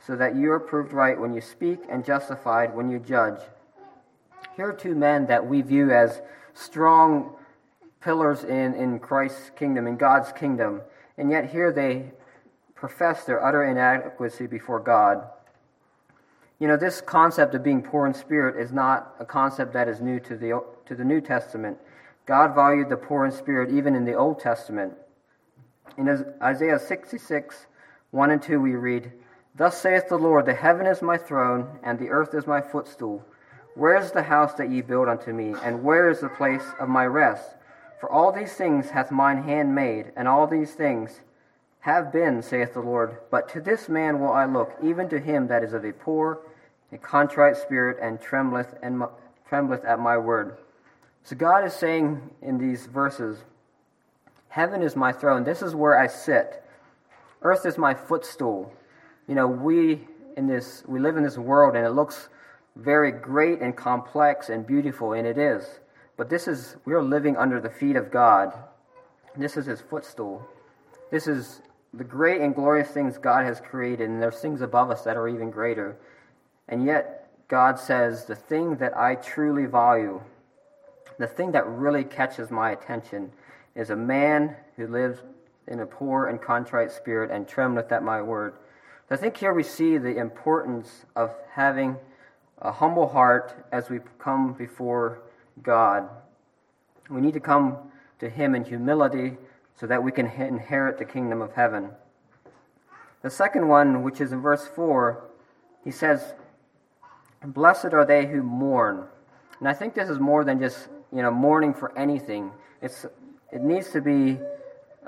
so 0.07 0.15
that 0.15 0.37
you 0.37 0.53
are 0.53 0.61
proved 0.61 0.93
right 0.93 1.19
when 1.19 1.35
you 1.35 1.41
speak 1.41 1.81
and 1.89 2.05
justified 2.05 2.75
when 2.75 2.89
you 2.89 3.01
judge. 3.01 3.41
Here 4.57 4.69
are 4.69 4.73
two 4.73 4.95
men 4.95 5.27
that 5.27 5.45
we 5.45 5.61
view 5.61 5.91
as 5.91 6.23
strong 6.55 7.35
pillars 8.01 8.45
in, 8.45 8.75
in 8.75 8.99
Christ's 8.99 9.51
kingdom, 9.57 9.87
in 9.87 9.97
God's 9.97 10.33
kingdom. 10.33 10.83
And 11.19 11.31
yet 11.31 11.51
here 11.51 11.73
they 11.73 12.13
profess 12.75 13.25
their 13.25 13.45
utter 13.45 13.65
inadequacy 13.65 14.47
before 14.47 14.81
God. 14.81 15.29
You 16.59 16.69
know, 16.69 16.77
this 16.77 17.01
concept 17.01 17.55
of 17.55 17.63
being 17.63 17.83
poor 17.83 18.07
in 18.07 18.15
spirit 18.15 18.61
is 18.63 18.73
not 18.73 19.15
a 19.19 19.25
concept 19.25 19.73
that 19.73 19.89
is 19.89 20.01
new 20.01 20.21
to 20.21 20.37
the, 20.37 20.63
to 20.87 20.95
the 20.95 21.05
New 21.05 21.21
Testament. 21.21 21.79
God 22.27 22.55
valued 22.55 22.89
the 22.89 22.97
poor 22.97 23.25
in 23.25 23.33
spirit 23.33 23.71
even 23.71 23.95
in 23.95 24.05
the 24.05 24.15
Old 24.15 24.41
Testament. 24.41 24.95
In 25.97 26.35
Isaiah 26.43 26.79
66, 26.79 27.67
1 28.11 28.31
and 28.31 28.43
2, 28.43 28.61
we 28.61 28.75
read, 28.75 29.13
Thus 29.57 29.81
saith 29.81 30.09
the 30.09 30.17
Lord, 30.17 30.47
The 30.47 30.55
heaven 30.55 30.87
is 30.87 31.03
my 31.03 31.17
throne, 31.17 31.79
and 31.83 31.99
the 31.99 32.11
earth 32.11 32.35
is 32.35 32.47
my 32.47 32.61
footstool. 32.61 33.25
Where 33.75 33.97
is 33.97 34.13
the 34.13 34.23
house 34.23 34.55
that 34.55 34.71
ye 34.71 34.83
build 34.83 35.09
unto 35.09 35.33
me, 35.33 35.55
and 35.63 35.83
where 35.83 36.11
is 36.11 36.21
the 36.21 36.29
place 36.29 36.65
of 36.79 36.89
my 36.89 37.07
rest? 37.07 37.57
For 38.01 38.11
all 38.11 38.33
these 38.33 38.55
things 38.55 38.91
hath 38.91 39.11
mine 39.11 39.43
hand 39.43 39.75
made, 39.75 40.13
and 40.17 40.27
all 40.27 40.47
these 40.47 40.73
things 40.73 41.21
have 41.81 42.13
been, 42.13 42.43
saith 42.43 42.75
the 42.75 42.81
Lord. 42.81 43.19
But 43.31 43.49
to 43.51 43.61
this 43.61 43.89
man 43.89 44.21
will 44.21 44.33
I 44.33 44.47
look, 44.47 44.75
even 44.83 45.09
to 45.11 45.21
him 45.21 45.49
that 45.49 45.63
is 45.63 45.75
of 45.75 45.85
a 45.85 45.93
poor, 45.93 46.41
a 46.93 46.99
contrite 46.99 47.57
spirit, 47.57 47.99
and 48.01 48.21
trembleth, 48.21 48.75
and 48.83 49.03
trembleth 49.49 49.85
at 49.85 50.01
my 50.01 50.17
word. 50.17 50.57
So 51.25 51.37
God 51.37 51.65
is 51.65 51.75
saying 51.75 52.31
in 52.41 52.59
these 52.59 52.87
verses, 52.87 53.45
Heaven 54.49 54.83
is 54.83 54.97
my 54.97 55.13
throne. 55.13 55.45
This 55.45 55.63
is 55.63 55.75
where 55.75 55.99
I 55.99 56.09
sit. 56.09 56.65
Earth 57.43 57.65
is 57.65 57.79
my 57.79 57.95
footstool. 57.95 58.73
You 59.29 59.35
know, 59.37 59.47
we 59.47 60.09
in 60.37 60.49
this 60.49 60.83
we 60.87 60.99
live 60.99 61.17
in 61.17 61.23
this 61.23 61.39
world 61.39 61.77
and 61.77 61.87
it 61.87 61.91
looks 61.91 62.29
very 62.77 63.13
great 63.13 63.61
and 63.61 63.77
complex 63.77 64.49
and 64.49 64.67
beautiful, 64.67 65.13
and 65.13 65.27
it 65.27 65.39
is. 65.39 65.81
But 66.21 66.29
this 66.29 66.49
is 66.49 66.77
we're 66.85 67.01
living 67.01 67.39
under 67.39 67.63
the 67.63 67.71
feet 67.71 67.97
of 67.97 68.11
God. 68.11 68.53
This 69.39 69.57
is 69.57 69.65
his 69.65 69.81
footstool. 69.81 70.47
This 71.11 71.27
is 71.27 71.63
the 71.95 72.05
great 72.05 72.43
and 72.43 72.55
glorious 72.55 72.91
things 72.91 73.17
God 73.17 73.47
has 73.47 73.59
created, 73.59 74.11
and 74.11 74.23
there's 74.23 74.39
things 74.39 74.61
above 74.61 74.91
us 74.91 75.01
that 75.05 75.17
are 75.17 75.31
even 75.31 75.51
greater. 75.51 75.97
And 76.69 76.85
yet, 76.85 77.31
God 77.49 77.79
says, 77.79 78.27
the 78.27 78.37
thing 78.37 78.77
that 78.77 78.95
I 78.99 79.15
truly 79.15 79.65
value, 79.65 80.21
the 81.19 81.27
thing 81.27 81.53
that 81.53 81.67
really 81.67 82.05
catches 82.05 82.51
my 82.51 82.73
attention, 82.73 83.33
is 83.75 83.89
a 83.89 83.97
man 83.97 84.55
who 84.77 84.89
lives 84.89 85.21
in 85.69 85.81
a 85.81 85.87
poor 85.87 86.27
and 86.27 86.39
contrite 86.39 86.93
spirit 86.93 87.31
and 87.31 87.49
trembleth 87.49 87.93
at 87.93 88.03
my 88.03 88.21
word. 88.21 88.53
I 89.11 89.17
think 89.17 89.39
here 89.39 89.55
we 89.55 89.63
see 89.63 89.97
the 89.97 90.19
importance 90.19 91.07
of 91.17 91.35
having 91.55 91.97
a 92.59 92.73
humble 92.73 93.09
heart 93.09 93.67
as 93.73 93.89
we 93.89 94.01
come 94.19 94.53
before 94.53 95.23
God. 95.63 96.09
We 97.09 97.21
need 97.21 97.35
to 97.35 97.41
come 97.41 97.77
to 98.19 98.29
Him 98.29 98.55
in 98.55 98.65
humility 98.65 99.37
so 99.79 99.87
that 99.87 100.03
we 100.03 100.13
can 100.13 100.27
inherit 100.27 100.99
the 100.99 101.05
kingdom 101.05 101.41
of 101.41 101.53
heaven. 101.53 101.91
The 103.23 103.31
second 103.31 103.69
one, 103.69 104.03
which 104.03 104.21
is 104.21 104.33
in 104.33 104.41
verse 104.41 104.67
4, 104.75 105.25
he 105.85 105.91
says, 105.91 106.35
Blessed 107.45 107.93
are 107.93 108.05
they 108.05 108.27
who 108.27 108.43
mourn. 108.43 109.07
And 109.59 109.69
I 109.69 109.75
think 109.75 109.95
this 109.95 110.09
is 110.09 110.19
more 110.19 110.45
than 110.45 110.59
just, 110.59 110.89
you 111.13 111.23
know, 111.23 111.31
mourning 111.31 111.75
for 111.75 111.97
anything. 111.99 112.53
It's, 112.83 113.07
it 113.53 113.63
needs 113.63 113.91
to 113.91 114.01
be 114.01 114.39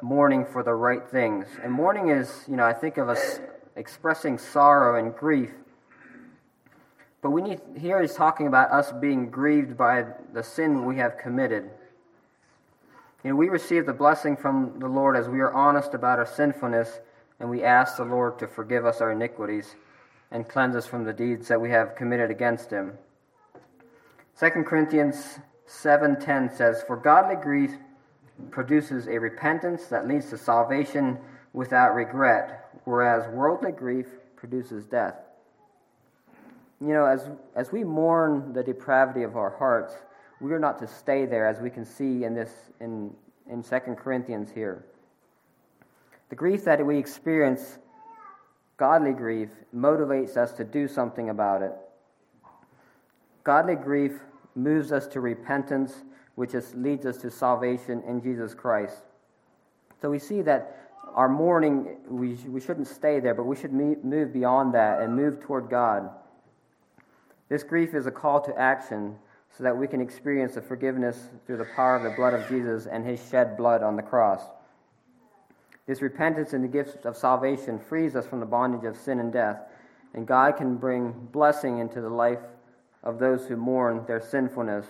mourning 0.03 0.45
for 0.45 0.63
the 0.63 0.75
right 0.75 1.07
things. 1.11 1.47
And 1.63 1.73
mourning 1.73 2.09
is, 2.09 2.45
you 2.49 2.57
know, 2.57 2.65
I 2.65 2.73
think 2.73 2.99
of 2.99 3.09
us 3.09 3.41
expressing 3.77 4.39
sorrow 4.39 4.99
and 4.99 5.15
grief. 5.15 5.51
But 7.23 7.31
we 7.31 7.41
need 7.41 7.61
here 7.79 8.03
he's 8.03 8.15
talking 8.15 8.49
about 8.49 8.73
us 8.73 8.93
being 8.93 9.31
grieved 9.31 9.77
by 9.77 10.05
the 10.33 10.43
sin 10.43 10.85
we 10.85 10.97
have 10.97 11.17
committed. 11.17 11.71
You 13.23 13.31
know, 13.31 13.37
we 13.37 13.49
receive 13.49 13.87
the 13.87 13.93
blessing 13.93 14.37
from 14.37 14.81
the 14.81 14.89
Lord 14.89 15.17
as 15.17 15.29
we 15.29 15.41
are 15.41 15.53
honest 15.53 15.95
about 15.95 16.19
our 16.19 16.27
sinfulness 16.27 17.01
and 17.39 17.49
we 17.49 17.63
ask 17.63 17.97
the 17.97 18.05
Lord 18.05 18.41
to 18.41 18.49
forgive 18.49 18.85
us 18.85 19.01
our 19.01 19.13
iniquities 19.13 19.77
and 20.33 20.49
cleanse 20.49 20.75
us 20.75 20.87
from 20.87 21.05
the 21.05 21.13
deeds 21.13 21.47
that 21.47 21.61
we 21.61 21.71
have 21.71 21.95
committed 21.95 22.31
against 22.31 22.71
him. 22.71 22.99
2 24.39 24.65
Corinthians 24.65 25.39
7:10 25.67 26.51
says, 26.51 26.83
"For 26.83 26.97
godly 26.97 27.37
grief 27.37 27.79
produces 28.51 29.07
a 29.07 29.19
repentance 29.19 29.87
that 29.89 30.09
leads 30.09 30.31
to 30.31 30.39
salvation 30.39 31.19
without 31.53 31.95
regret, 31.95 32.69
whereas 32.85 33.29
worldly 33.29 33.71
grief 33.71 34.19
produces 34.35 34.87
death." 34.87 35.15
You 36.83 36.95
know, 36.95 37.07
as 37.07 37.31
as 37.55 37.71
we 37.71 37.85
mourn 37.85 38.53
the 38.53 38.63
depravity 38.63 39.23
of 39.23 39.37
our 39.37 39.51
hearts, 39.57 39.95
we 40.41 40.53
are 40.53 40.59
not 40.59 40.81
to 40.81 40.89
stay 40.89 41.27
there, 41.27 41.47
as 41.47 41.61
we 41.61 41.71
can 41.71 41.85
see 41.85 42.25
in 42.25 42.35
this 42.35 42.51
in 42.81 43.15
in 43.49 43.63
Second 43.63 43.97
Corinthians 43.97 44.51
here. 44.51 44.85
The 46.29 46.35
grief 46.35 46.65
that 46.65 46.85
we 46.85 46.99
experience, 46.99 47.79
godly 48.79 49.13
grief, 49.13 49.51
motivates 49.73 50.37
us 50.37 50.51
to 50.55 50.65
do 50.65 50.89
something 50.89 51.31
about 51.31 51.63
it. 51.63 51.73
Godly 53.45 53.77
grief 53.77 54.19
moves 54.55 54.91
us 54.93 55.07
to 55.09 55.21
repentance, 55.21 56.05
which 56.35 56.55
is, 56.55 56.75
leads 56.75 57.07
us 57.07 57.19
to 57.19 57.31
salvation 57.31 58.03
in 58.09 58.23
Jesus 58.23 58.55
Christ. 58.55 59.03
So 60.01 60.11
we 60.11 60.19
see 60.19 60.43
that 60.43 60.89
our 61.15 61.29
mourning, 61.29 61.99
we, 62.09 62.35
we 62.49 62.61
shouldn't 62.61 62.89
stay 62.89 63.21
there, 63.21 63.35
but 63.35 63.45
we 63.45 63.55
should 63.55 63.73
move 63.73 64.33
beyond 64.33 64.75
that 64.75 65.01
and 65.01 65.15
move 65.15 65.41
toward 65.41 65.69
God. 65.69 66.11
This 67.49 67.63
grief 67.63 67.95
is 67.95 68.07
a 68.07 68.11
call 68.11 68.41
to 68.43 68.59
action 68.59 69.17
so 69.57 69.65
that 69.65 69.77
we 69.77 69.87
can 69.87 70.01
experience 70.01 70.55
the 70.55 70.63
forgiveness 70.63 71.29
through 71.47 71.59
the 71.59 71.69
power 71.77 71.97
of 71.97 72.03
the 72.03 72.11
blood 72.11 72.35
of 72.35 72.49
Jesus 72.49 72.87
and 72.87 73.05
his 73.05 73.21
shed 73.29 73.57
blood 73.57 73.83
on 73.83 73.97
the 73.97 74.03
cross. 74.03 74.43
This 75.87 76.01
repentance 76.01 76.53
and 76.53 76.65
the 76.65 76.69
gift 76.69 77.05
of 77.05 77.17
salvation 77.17 77.79
frees 77.79 78.17
us 78.17 78.27
from 78.27 78.41
the 78.41 78.47
bondage 78.47 78.85
of 78.85 78.97
sin 78.97 79.19
and 79.19 79.33
death, 79.33 79.59
and 80.15 80.27
God 80.27 80.57
can 80.57 80.77
bring 80.77 81.13
blessing 81.33 81.79
into 81.79 82.01
the 82.01 82.09
life 82.09 82.39
of 83.03 83.19
those 83.19 83.47
who 83.47 83.57
mourn 83.57 84.05
their 84.07 84.21
sinfulness. 84.21 84.87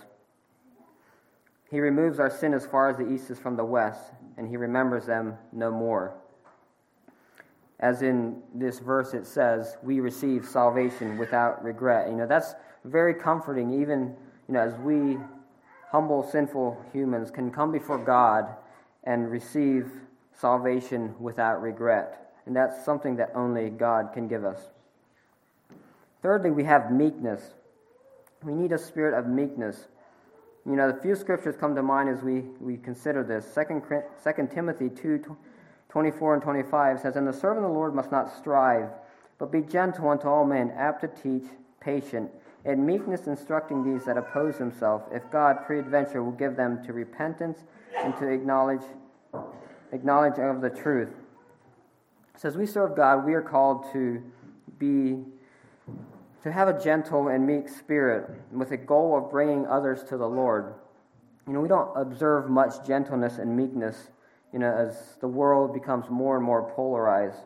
He 1.69 1.79
removes 1.79 2.19
our 2.19 2.29
sin 2.29 2.53
as 2.53 2.65
far 2.65 2.89
as 2.89 2.97
the 2.97 3.11
east 3.11 3.31
is 3.31 3.39
from 3.39 3.57
the 3.57 3.65
west, 3.65 4.11
and 4.37 4.47
he 4.47 4.57
remembers 4.57 5.07
them 5.07 5.35
no 5.51 5.71
more. 5.71 6.13
As 7.83 8.01
in 8.01 8.41
this 8.55 8.79
verse 8.79 9.13
it 9.13 9.25
says, 9.27 9.75
we 9.83 9.99
receive 9.99 10.45
salvation 10.45 11.17
without 11.17 11.61
regret. 11.61 12.07
You 12.07 12.15
know, 12.15 12.25
that's 12.25 12.55
very 12.85 13.13
comforting, 13.13 13.81
even 13.81 14.15
you 14.47 14.53
know, 14.53 14.61
as 14.61 14.73
we 14.75 15.17
humble, 15.91 16.23
sinful 16.23 16.81
humans 16.93 17.29
can 17.29 17.51
come 17.51 17.73
before 17.73 17.97
God 17.97 18.45
and 19.03 19.29
receive 19.29 19.91
salvation 20.31 21.13
without 21.19 21.61
regret. 21.61 22.31
And 22.45 22.55
that's 22.55 22.85
something 22.85 23.17
that 23.17 23.33
only 23.35 23.69
God 23.69 24.11
can 24.13 24.29
give 24.29 24.45
us. 24.45 24.61
Thirdly, 26.21 26.51
we 26.51 26.63
have 26.63 26.89
meekness. 26.89 27.41
We 28.43 28.53
need 28.53 28.71
a 28.71 28.77
spirit 28.77 29.13
of 29.13 29.27
meekness. 29.27 29.89
You 30.65 30.77
know, 30.77 30.89
the 30.89 31.01
few 31.01 31.15
scriptures 31.17 31.55
come 31.59 31.75
to 31.75 31.83
mind 31.83 32.07
as 32.07 32.23
we, 32.23 32.43
we 32.61 32.77
consider 32.77 33.25
this. 33.25 33.53
2, 33.53 33.81
2 34.23 34.49
Timothy 34.55 34.89
2 34.89 35.37
24 35.93 36.33
and 36.33 36.43
25 36.43 36.99
says, 36.99 37.15
And 37.15 37.25
the 37.25 37.31
servant 37.31 37.65
of 37.65 37.71
the 37.71 37.77
Lord 37.77 37.95
must 37.95 38.11
not 38.11 38.35
strive, 38.35 38.89
but 39.37 39.51
be 39.51 39.61
gentle 39.61 40.09
unto 40.09 40.27
all 40.27 40.43
men, 40.43 40.71
apt 40.75 41.01
to 41.01 41.07
teach, 41.07 41.49
patient 41.79 42.29
in 42.65 42.85
meekness 42.85 43.27
instructing 43.27 43.83
these 43.83 44.05
that 44.05 44.17
oppose 44.17 44.57
himself, 44.57 45.03
if 45.11 45.29
God 45.31 45.65
peradventure 45.65 46.23
will 46.23 46.31
give 46.31 46.55
them 46.55 46.83
to 46.85 46.93
repentance 46.93 47.59
and 47.97 48.15
to 48.17 48.27
acknowledge, 48.29 48.83
acknowledge 49.91 50.39
of 50.39 50.61
the 50.61 50.69
truth. 50.69 51.11
So 52.37 52.47
as 52.47 52.57
we 52.57 52.65
serve 52.65 52.95
God, 52.95 53.25
we 53.25 53.33
are 53.33 53.41
called 53.41 53.91
to 53.93 54.23
be 54.79 55.23
to 56.43 56.51
have 56.51 56.67
a 56.67 56.81
gentle 56.81 57.29
and 57.29 57.45
meek 57.45 57.69
spirit 57.69 58.29
with 58.51 58.71
a 58.71 58.77
goal 58.77 59.17
of 59.17 59.31
bringing 59.31 59.65
others 59.65 60.03
to 60.03 60.17
the 60.17 60.27
Lord. 60.27 60.73
You 61.47 61.53
know, 61.53 61.61
we 61.61 61.69
don't 61.69 61.95
observe 61.95 62.49
much 62.49 62.85
gentleness 62.85 63.37
and 63.37 63.55
meekness, 63.55 64.09
you 64.53 64.59
know, 64.59 64.71
as 64.71 65.17
the 65.19 65.27
world 65.27 65.73
becomes 65.73 66.09
more 66.09 66.37
and 66.37 66.45
more 66.45 66.71
polarized. 66.75 67.43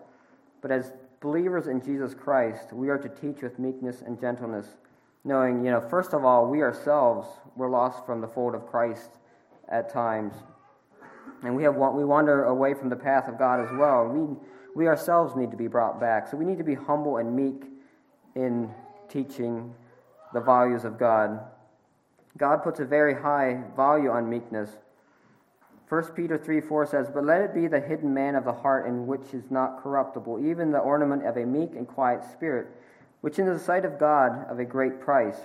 But 0.62 0.72
as 0.72 0.92
believers 1.22 1.68
in 1.68 1.82
Jesus 1.82 2.14
Christ, 2.14 2.74
we 2.74 2.90
are 2.90 2.98
to 2.98 3.10
teach 3.10 3.42
with 3.42 3.58
meekness 3.58 4.04
and 4.06 4.20
gentleness 4.20 4.76
knowing, 5.28 5.64
you 5.64 5.70
know, 5.70 5.82
first 5.82 6.14
of 6.14 6.24
all, 6.24 6.48
we 6.48 6.62
ourselves 6.62 7.28
were 7.56 7.70
lost 7.70 8.06
from 8.06 8.22
the 8.22 8.28
fold 8.28 8.56
of 8.56 8.66
Christ 8.66 9.10
at 9.68 9.92
times. 9.92 10.34
And 11.44 11.56
we, 11.56 11.64
have, 11.64 11.76
we 11.76 12.06
wander 12.06 12.46
away 12.46 12.74
from 12.74 12.90
the 12.90 12.96
path 12.96 13.28
of 13.28 13.38
God 13.38 13.60
as 13.60 13.70
well. 13.78 14.08
We, 14.08 14.38
we 14.74 14.88
ourselves 14.88 15.36
need 15.36 15.52
to 15.52 15.58
be 15.58 15.68
brought 15.68 16.00
back. 16.00 16.28
So 16.30 16.38
we 16.38 16.46
need 16.46 16.58
to 16.58 16.64
be 16.64 16.76
humble 16.76 17.18
and 17.18 17.36
meek 17.36 17.66
in 18.36 18.72
teaching 19.10 19.74
the 20.34 20.40
values 20.40 20.86
of 20.86 20.98
God. 20.98 21.40
God 22.38 22.64
puts 22.64 22.80
a 22.80 22.86
very 22.86 23.14
high 23.14 23.64
value 23.76 24.10
on 24.10 24.30
meekness. 24.30 24.70
1 25.90 26.04
Peter 26.16 26.38
3 26.38 26.62
4 26.62 26.86
says, 26.86 27.08
But 27.14 27.24
let 27.24 27.42
it 27.42 27.54
be 27.54 27.68
the 27.68 27.80
hidden 27.80 28.14
man 28.14 28.36
of 28.36 28.44
the 28.44 28.54
heart 28.54 28.88
in 28.88 29.08
which 29.08 29.34
is 29.34 29.50
not 29.50 29.82
corruptible, 29.82 30.46
even 30.46 30.72
the 30.72 30.80
ornament 30.80 31.26
of 31.26 31.38
a 31.38 31.46
meek 31.46 31.76
and 31.76 31.88
quiet 31.88 32.24
spirit 32.34 32.68
which 33.22 33.40
in 33.40 33.46
the 33.46 33.60
sight 33.60 33.86
of 33.86 34.00
God 34.00 34.46
of 34.50 34.60
a 34.60 34.66
great 34.66 35.02
price. 35.02 35.38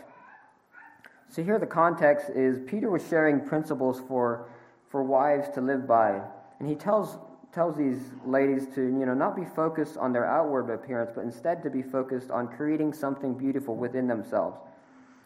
So 1.28 1.42
here 1.42 1.58
the 1.58 1.66
context 1.66 2.30
is 2.30 2.60
Peter 2.66 2.90
was 2.90 3.06
sharing 3.08 3.40
principles 3.40 4.00
for, 4.06 4.48
for 4.90 5.02
wives 5.02 5.48
to 5.54 5.60
live 5.60 5.86
by. 5.86 6.20
And 6.58 6.68
he 6.68 6.74
tells 6.74 7.18
tells 7.52 7.76
these 7.76 7.98
ladies 8.24 8.66
to, 8.74 8.80
you 8.80 9.04
know, 9.04 9.12
not 9.12 9.36
be 9.36 9.44
focused 9.44 9.98
on 9.98 10.10
their 10.10 10.24
outward 10.24 10.70
appearance, 10.70 11.10
but 11.14 11.22
instead 11.22 11.62
to 11.62 11.68
be 11.68 11.82
focused 11.82 12.30
on 12.30 12.48
creating 12.48 12.94
something 12.94 13.34
beautiful 13.34 13.76
within 13.76 14.06
themselves. 14.06 14.56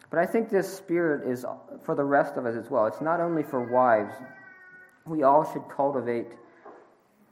But 0.09 0.19
I 0.19 0.25
think 0.25 0.49
this 0.49 0.67
spirit 0.67 1.25
is 1.25 1.45
for 1.83 1.95
the 1.95 2.03
rest 2.03 2.35
of 2.35 2.45
us 2.45 2.55
as 2.55 2.69
well. 2.69 2.85
It's 2.85 2.99
not 2.99 3.21
only 3.21 3.43
for 3.43 3.63
wives. 3.63 4.13
We 5.07 5.23
all 5.23 5.49
should 5.51 5.63
cultivate 5.69 6.27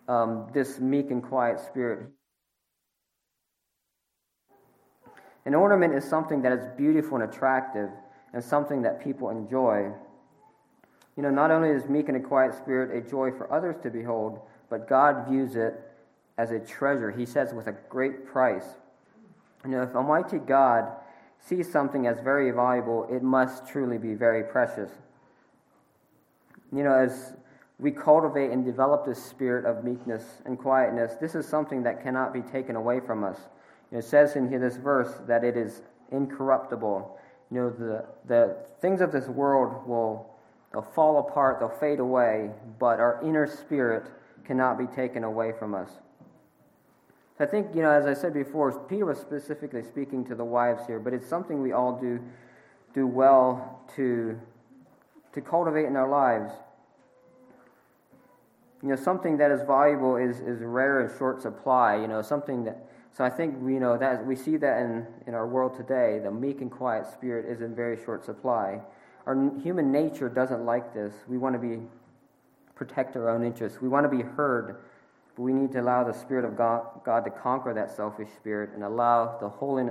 um, 0.08 0.48
this 0.54 0.80
meek 0.80 1.12
and 1.12 1.22
quiet 1.22 1.60
spirit. 1.60 2.08
An 5.46 5.54
ornament 5.54 5.94
is 5.94 6.04
something 6.04 6.42
that 6.42 6.52
is 6.52 6.66
beautiful 6.78 7.20
and 7.20 7.30
attractive 7.30 7.90
and 8.34 8.44
something 8.44 8.82
that 8.82 9.04
people 9.04 9.30
enjoy. 9.30 9.92
You 11.16 11.24
know, 11.24 11.30
not 11.30 11.52
only 11.52 11.70
is 11.70 11.88
meek 11.88 12.08
and 12.08 12.18
a 12.18 12.20
quiet 12.20 12.56
spirit 12.56 12.96
a 12.96 13.08
joy 13.08 13.32
for 13.32 13.52
others 13.52 13.76
to 13.84 13.90
behold, 13.90 14.40
but 14.70 14.88
God 14.90 15.28
views 15.30 15.56
it 15.56 15.76
as 16.38 16.52
a 16.52 16.60
treasure. 16.60 17.12
He 17.12 17.26
says, 17.26 17.54
with 17.54 17.68
a 17.68 17.76
great 17.90 18.26
price. 18.26 18.66
You 19.64 19.72
know, 19.72 19.84
if 19.84 19.96
Almighty 19.96 20.38
God 20.38 20.88
sees 21.40 21.72
something 21.72 22.08
as 22.08 22.20
very 22.20 22.52
valuable, 22.52 23.08
it 23.10 23.24
must 23.24 23.68
truly 23.68 23.98
be 23.98 24.14
very 24.14 24.44
precious. 24.44 24.92
You 26.74 26.84
know, 26.84 26.94
as 26.94 27.36
we 27.80 27.92
cultivate 27.92 28.52
and 28.52 28.64
develop 28.64 29.06
this 29.06 29.24
spirit 29.24 29.66
of 29.66 29.84
meekness 29.84 30.42
and 30.46 30.58
quietness, 30.58 31.16
this 31.20 31.36
is 31.36 31.48
something 31.48 31.84
that 31.84 32.02
cannot 32.02 32.34
be 32.34 32.42
taken 32.42 32.76
away 32.76 33.00
from 33.00 33.24
us. 33.24 33.38
It 33.92 34.04
says 34.04 34.36
in 34.36 34.50
here, 34.50 34.60
this 34.60 34.78
verse 34.78 35.22
that 35.28 35.44
it 35.44 35.58
is 35.58 35.82
incorruptible. 36.12 37.18
You 37.52 37.58
know, 37.58 37.70
the, 37.70 38.06
the 38.28 38.58
things 38.82 39.02
of 39.02 39.12
this 39.12 39.28
world 39.28 39.88
will 39.88 40.32
they'll 40.72 40.82
fall 40.82 41.20
apart, 41.20 41.60
they'll 41.60 41.70
fade 41.70 42.00
away, 42.00 42.50
but 42.80 43.00
our 43.00 43.22
inner 43.24 43.48
spirit 43.48 44.10
cannot 44.46 44.78
be 44.78 44.86
taken 44.88 45.24
away 45.24 45.52
from 45.58 45.74
us. 45.74 45.90
I 47.40 47.46
think, 47.46 47.76
you 47.76 47.82
know, 47.82 47.92
as 47.92 48.06
I 48.06 48.14
said 48.14 48.34
before, 48.34 48.72
Peter 48.88 49.06
was 49.06 49.20
specifically 49.20 49.84
speaking 49.84 50.26
to 50.26 50.36
the 50.36 50.46
wives 50.46 50.88
here, 50.88 51.00
but 51.00 51.14
it's 51.14 51.28
something 51.28 51.62
we 51.62 51.74
all 51.74 52.00
do 52.00 52.20
do 52.94 53.06
well 53.06 53.82
to 53.96 54.40
to 55.34 55.42
cultivate 55.42 55.86
in 55.86 55.98
our 55.98 56.10
lives. 56.10 56.54
You 58.82 58.90
know, 58.90 58.96
something 58.96 59.38
that 59.38 59.52
is 59.52 59.62
valuable 59.62 60.18
is, 60.18 60.40
is 60.40 60.62
rare 60.62 61.02
and 61.02 61.18
short 61.18 61.42
supply. 61.42 61.96
You 61.96 62.08
know, 62.08 62.22
something 62.22 62.64
that 62.66 62.90
so 63.14 63.24
I 63.24 63.30
think 63.30 63.56
you 63.62 63.80
know 63.80 63.98
that 63.98 64.26
we 64.26 64.36
see 64.36 64.58
that 64.58 64.82
in, 64.82 65.08
in 65.26 65.34
our 65.34 65.48
world 65.48 65.76
today. 65.76 66.20
The 66.22 66.32
meek 66.32 66.62
and 66.62 66.70
quiet 66.70 67.06
spirit 67.08 67.46
is 67.46 67.62
in 67.62 67.74
very 67.74 67.98
short 68.04 68.26
supply. 68.26 68.82
Our 69.26 69.52
human 69.62 69.92
nature 69.92 70.30
doesn't 70.30 70.66
like 70.66 70.94
this. 70.94 71.14
We 71.28 71.38
want 71.38 71.56
to 71.56 71.60
be 71.60 71.82
protect 72.76 73.16
our 73.16 73.30
own 73.30 73.44
interests. 73.44 73.82
We 73.82 73.88
want 73.88 74.04
to 74.04 74.16
be 74.16 74.22
heard 74.22 74.76
but 75.36 75.42
we 75.42 75.54
need 75.54 75.72
to 75.74 75.82
allow 75.82 76.04
the 76.04 76.14
Spirit 76.14 76.46
of 76.46 76.56
God, 76.56 76.86
God 77.04 77.26
to 77.26 77.30
conquer 77.30 77.74
that 77.74 77.92
selfish 77.92 78.30
spirit 78.36 78.72
and 78.74 78.84
allow 78.84 79.38
the 79.40 79.50
Holy, 79.50 79.84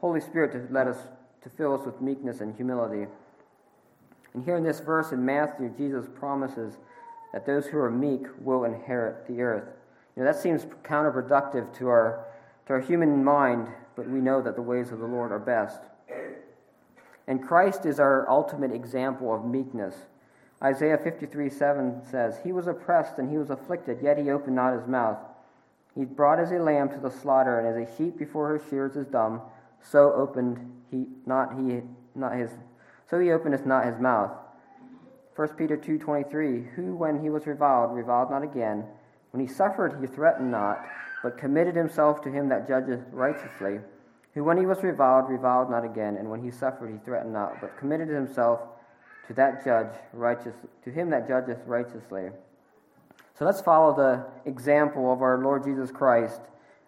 Holy 0.00 0.20
Spirit 0.20 0.52
to 0.52 0.72
let 0.72 0.86
us 0.86 0.96
to 1.42 1.50
fill 1.50 1.74
us 1.74 1.84
with 1.84 2.00
meekness 2.00 2.40
and 2.40 2.54
humility. 2.54 3.06
And 4.32 4.44
here 4.44 4.56
in 4.56 4.62
this 4.62 4.78
verse 4.78 5.10
in 5.10 5.24
Matthew, 5.24 5.74
Jesus 5.76 6.06
promises 6.14 6.78
that 7.32 7.46
those 7.46 7.66
who 7.66 7.78
are 7.78 7.90
meek 7.90 8.26
will 8.40 8.64
inherit 8.64 9.26
the 9.26 9.40
earth. 9.42 9.68
You 10.16 10.22
know, 10.22 10.32
that 10.32 10.40
seems 10.40 10.64
counterproductive 10.84 11.76
to 11.78 11.88
our, 11.88 12.26
to 12.66 12.74
our 12.74 12.80
human 12.80 13.24
mind, 13.24 13.68
but 13.96 14.08
we 14.08 14.20
know 14.20 14.42
that 14.42 14.56
the 14.56 14.62
ways 14.62 14.92
of 14.92 14.98
the 14.98 15.06
Lord 15.06 15.32
are 15.32 15.38
best. 15.38 15.80
And 17.26 17.42
Christ 17.42 17.86
is 17.86 17.98
our 18.00 18.28
ultimate 18.28 18.72
example 18.72 19.34
of 19.34 19.44
meekness. 19.44 19.94
Isaiah 20.62 20.98
53 20.98 21.48
7 21.48 22.02
says, 22.10 22.38
He 22.44 22.52
was 22.52 22.66
oppressed 22.66 23.18
and 23.18 23.30
he 23.30 23.38
was 23.38 23.50
afflicted, 23.50 23.98
yet 24.02 24.18
he 24.18 24.30
opened 24.30 24.56
not 24.56 24.78
his 24.78 24.86
mouth. 24.86 25.18
He 25.94 26.04
brought 26.04 26.38
as 26.38 26.52
a 26.52 26.58
lamb 26.58 26.88
to 26.90 26.98
the 26.98 27.10
slaughter, 27.10 27.58
and 27.58 27.68
as 27.68 27.76
a 27.76 27.96
sheep 27.96 28.18
before 28.18 28.48
her 28.48 28.62
shears 28.70 28.96
is 28.96 29.06
dumb, 29.06 29.42
so 29.82 30.12
opened 30.12 30.58
he 30.90 31.06
not 31.26 31.54
he 31.58 31.80
not 32.14 32.36
his 32.36 32.50
so 33.10 33.18
he 33.18 33.30
openeth 33.30 33.66
not 33.66 33.84
his 33.86 33.98
mouth. 33.98 34.30
1 35.34 35.48
Peter 35.50 35.76
two 35.76 35.98
twenty 35.98 36.28
three, 36.28 36.62
who 36.76 36.94
when 36.94 37.22
he 37.22 37.30
was 37.30 37.46
reviled, 37.46 37.94
reviled 37.94 38.30
not 38.30 38.42
again. 38.42 38.84
When 39.30 39.46
he 39.46 39.52
suffered, 39.52 39.98
he 40.00 40.06
threatened 40.06 40.50
not, 40.50 40.84
but 41.22 41.38
committed 41.38 41.74
himself 41.74 42.20
to 42.22 42.30
him 42.30 42.48
that 42.50 42.68
judgeth 42.68 43.00
righteously. 43.12 43.80
Who 44.34 44.44
when 44.44 44.58
he 44.58 44.66
was 44.66 44.82
reviled, 44.82 45.30
reviled 45.30 45.70
not 45.70 45.84
again, 45.84 46.16
and 46.16 46.30
when 46.30 46.42
he 46.42 46.50
suffered, 46.50 46.90
he 46.90 46.98
threatened 47.04 47.32
not, 47.32 47.60
but 47.60 47.78
committed 47.78 48.08
himself 48.08 48.60
to 49.28 49.34
that 49.34 49.64
judge 49.64 49.92
righteous 50.12 50.54
to 50.84 50.90
him 50.90 51.10
that 51.10 51.28
judgeth 51.28 51.58
righteously. 51.66 52.30
So 53.38 53.44
let's 53.46 53.60
follow 53.60 53.94
the 53.94 54.50
example 54.50 55.12
of 55.12 55.22
our 55.22 55.38
Lord 55.38 55.64
Jesus 55.64 55.90
Christ 55.90 56.40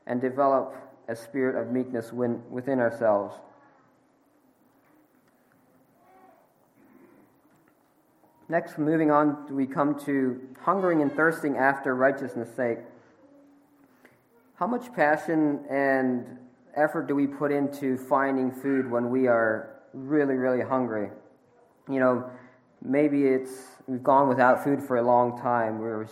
and 0.06 0.20
develop 0.20 0.74
a 1.08 1.16
spirit 1.16 1.60
of 1.60 1.72
meekness 1.72 2.12
within 2.12 2.78
ourselves. 2.80 3.34
Next, 8.48 8.78
moving 8.78 9.10
on, 9.10 9.54
we 9.54 9.66
come 9.66 9.98
to 10.00 10.40
hungering 10.60 11.02
and 11.02 11.12
thirsting 11.12 11.56
after 11.56 11.94
righteousness' 11.94 12.54
sake. 12.54 12.78
How 14.56 14.66
much 14.66 14.92
passion 14.94 15.64
and 15.70 16.38
effort 16.76 17.08
do 17.08 17.14
we 17.14 17.26
put 17.26 17.50
into 17.50 17.96
finding 17.96 18.52
food 18.52 18.90
when 18.90 19.10
we 19.10 19.26
are 19.26 19.80
really, 19.92 20.34
really 20.34 20.60
hungry? 20.60 21.10
you 21.88 22.00
know, 22.00 22.30
maybe 22.82 23.24
it's 23.24 23.50
we've 23.86 24.02
gone 24.02 24.28
without 24.28 24.64
food 24.64 24.82
for 24.82 24.96
a 24.96 25.02
long 25.02 25.38
time. 25.40 25.78
We 25.78 26.06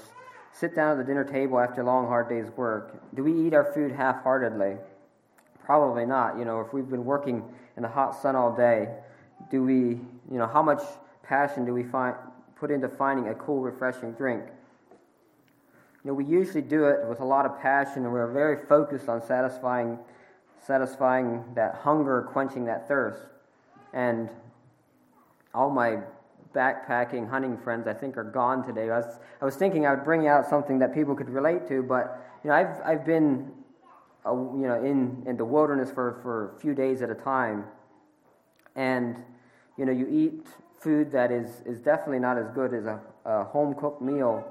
sit 0.52 0.74
down 0.74 0.92
at 0.92 0.98
the 0.98 1.04
dinner 1.04 1.24
table 1.24 1.58
after 1.58 1.80
a 1.80 1.84
long, 1.84 2.06
hard 2.06 2.28
day's 2.28 2.50
work. 2.56 3.02
Do 3.14 3.24
we 3.24 3.46
eat 3.46 3.54
our 3.54 3.72
food 3.72 3.92
half 3.92 4.22
heartedly? 4.22 4.76
Probably 5.64 6.04
not. 6.04 6.38
You 6.38 6.44
know, 6.44 6.60
if 6.60 6.72
we've 6.72 6.88
been 6.88 7.04
working 7.04 7.42
in 7.76 7.82
the 7.82 7.88
hot 7.88 8.20
sun 8.20 8.36
all 8.36 8.54
day, 8.54 8.88
do 9.50 9.62
we, 9.62 9.74
you 9.74 10.38
know, 10.38 10.46
how 10.46 10.62
much 10.62 10.82
passion 11.32 11.64
do 11.64 11.72
we 11.72 11.82
find, 11.82 12.14
put 12.56 12.70
into 12.70 12.90
finding 12.90 13.28
a 13.28 13.34
cool, 13.34 13.62
refreshing 13.62 14.12
drink? 14.12 14.42
You 16.04 16.10
know, 16.10 16.12
we 16.12 16.26
usually 16.26 16.60
do 16.60 16.84
it 16.88 17.08
with 17.08 17.20
a 17.20 17.24
lot 17.24 17.46
of 17.46 17.58
passion, 17.58 18.04
and 18.04 18.12
we're 18.12 18.30
very 18.30 18.66
focused 18.66 19.08
on 19.08 19.22
satisfying, 19.22 19.98
satisfying 20.60 21.42
that 21.54 21.76
hunger, 21.76 22.28
quenching 22.30 22.66
that 22.66 22.86
thirst. 22.86 23.22
And 23.94 24.28
all 25.54 25.70
my 25.70 26.00
backpacking 26.54 27.30
hunting 27.30 27.56
friends 27.56 27.86
I 27.86 27.94
think 27.94 28.18
are 28.18 28.24
gone 28.24 28.62
today. 28.66 28.90
I 28.90 28.98
was, 28.98 29.18
I 29.40 29.46
was 29.46 29.56
thinking 29.56 29.86
I 29.86 29.94
would 29.94 30.04
bring 30.04 30.28
out 30.28 30.46
something 30.50 30.80
that 30.80 30.92
people 30.92 31.14
could 31.14 31.30
relate 31.30 31.66
to, 31.68 31.82
but 31.82 32.20
you 32.44 32.50
know 32.50 32.56
I've 32.56 32.78
I've 32.84 33.06
been 33.06 33.50
you 34.26 34.66
know 34.68 34.84
in 34.84 35.22
in 35.26 35.38
the 35.38 35.46
wilderness 35.46 35.90
for 35.90 36.18
for 36.22 36.54
a 36.54 36.60
few 36.60 36.74
days 36.74 37.00
at 37.00 37.08
a 37.08 37.14
time, 37.14 37.64
and 38.76 39.16
you 39.78 39.86
know 39.86 39.92
you 39.92 40.06
eat 40.10 40.46
food 40.82 41.12
that 41.12 41.30
is 41.30 41.62
is 41.64 41.80
definitely 41.80 42.18
not 42.18 42.38
as 42.38 42.48
good 42.50 42.74
as 42.74 42.86
a, 42.86 43.00
a 43.24 43.44
home 43.44 43.74
cooked 43.74 44.02
meal, 44.02 44.44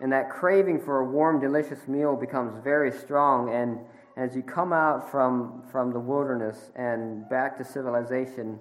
and 0.00 0.12
that 0.12 0.30
craving 0.30 0.80
for 0.80 1.00
a 1.00 1.04
warm 1.04 1.40
delicious 1.40 1.88
meal 1.88 2.16
becomes 2.16 2.52
very 2.62 2.92
strong 2.92 3.52
and. 3.52 3.78
As 4.16 4.36
you 4.36 4.42
come 4.42 4.72
out 4.72 5.10
from, 5.10 5.62
from 5.70 5.92
the 5.92 6.00
wilderness 6.00 6.72
and 6.74 7.26
back 7.30 7.56
to 7.56 7.64
civilization, 7.64 8.58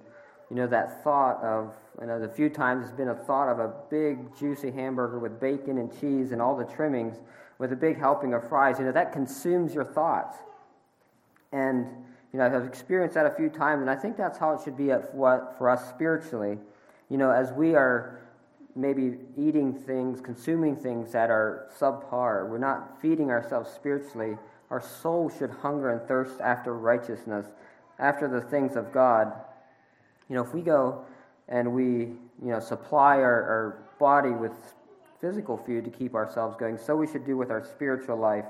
you 0.49 0.55
know, 0.55 0.67
that 0.67 1.03
thought 1.03 1.43
of, 1.43 1.73
you 1.99 2.07
know, 2.07 2.19
the 2.19 2.29
few 2.29 2.49
times 2.49 2.85
it's 2.85 2.95
been 2.95 3.09
a 3.09 3.15
thought 3.15 3.49
of 3.49 3.59
a 3.59 3.73
big, 3.89 4.19
juicy 4.37 4.71
hamburger 4.71 5.19
with 5.19 5.39
bacon 5.39 5.77
and 5.79 5.91
cheese 5.99 6.31
and 6.31 6.41
all 6.41 6.55
the 6.55 6.63
trimmings 6.63 7.17
with 7.57 7.73
a 7.73 7.75
big 7.75 7.99
helping 7.99 8.33
of 8.33 8.47
fries, 8.47 8.79
you 8.79 8.85
know, 8.85 8.91
that 8.91 9.11
consumes 9.11 9.73
your 9.73 9.83
thoughts. 9.83 10.37
And, 11.51 11.87
you 12.31 12.39
know, 12.39 12.45
I've 12.45 12.65
experienced 12.65 13.15
that 13.15 13.25
a 13.25 13.31
few 13.31 13.49
times, 13.49 13.81
and 13.81 13.89
I 13.89 13.95
think 13.95 14.15
that's 14.15 14.37
how 14.37 14.53
it 14.53 14.61
should 14.63 14.77
be 14.77 14.87
for, 15.11 15.53
for 15.57 15.69
us 15.69 15.89
spiritually. 15.89 16.57
You 17.09 17.17
know, 17.17 17.31
as 17.31 17.51
we 17.51 17.75
are 17.75 18.21
maybe 18.75 19.17
eating 19.35 19.73
things, 19.73 20.21
consuming 20.21 20.75
things 20.75 21.11
that 21.11 21.29
are 21.29 21.69
subpar, 21.79 22.47
we're 22.47 22.59
not 22.59 23.01
feeding 23.01 23.31
ourselves 23.31 23.71
spiritually. 23.71 24.37
Our 24.69 24.81
soul 24.81 25.29
should 25.29 25.49
hunger 25.49 25.89
and 25.89 26.07
thirst 26.07 26.39
after 26.39 26.73
righteousness, 26.73 27.47
after 27.97 28.27
the 28.27 28.41
things 28.41 28.75
of 28.75 28.91
God. 28.91 29.33
You 30.29 30.35
know, 30.35 30.43
if 30.43 30.53
we 30.53 30.61
go 30.61 31.03
and 31.47 31.73
we, 31.73 31.83
you 31.83 32.19
know, 32.41 32.59
supply 32.59 33.17
our, 33.17 33.43
our 33.43 33.83
body 33.99 34.29
with 34.29 34.53
physical 35.19 35.57
food 35.57 35.83
to 35.85 35.91
keep 35.91 36.13
ourselves 36.13 36.55
going, 36.57 36.77
so 36.77 36.95
we 36.95 37.07
should 37.07 37.25
do 37.25 37.35
with 37.35 37.49
our 37.49 37.65
spiritual 37.65 38.17
life. 38.17 38.45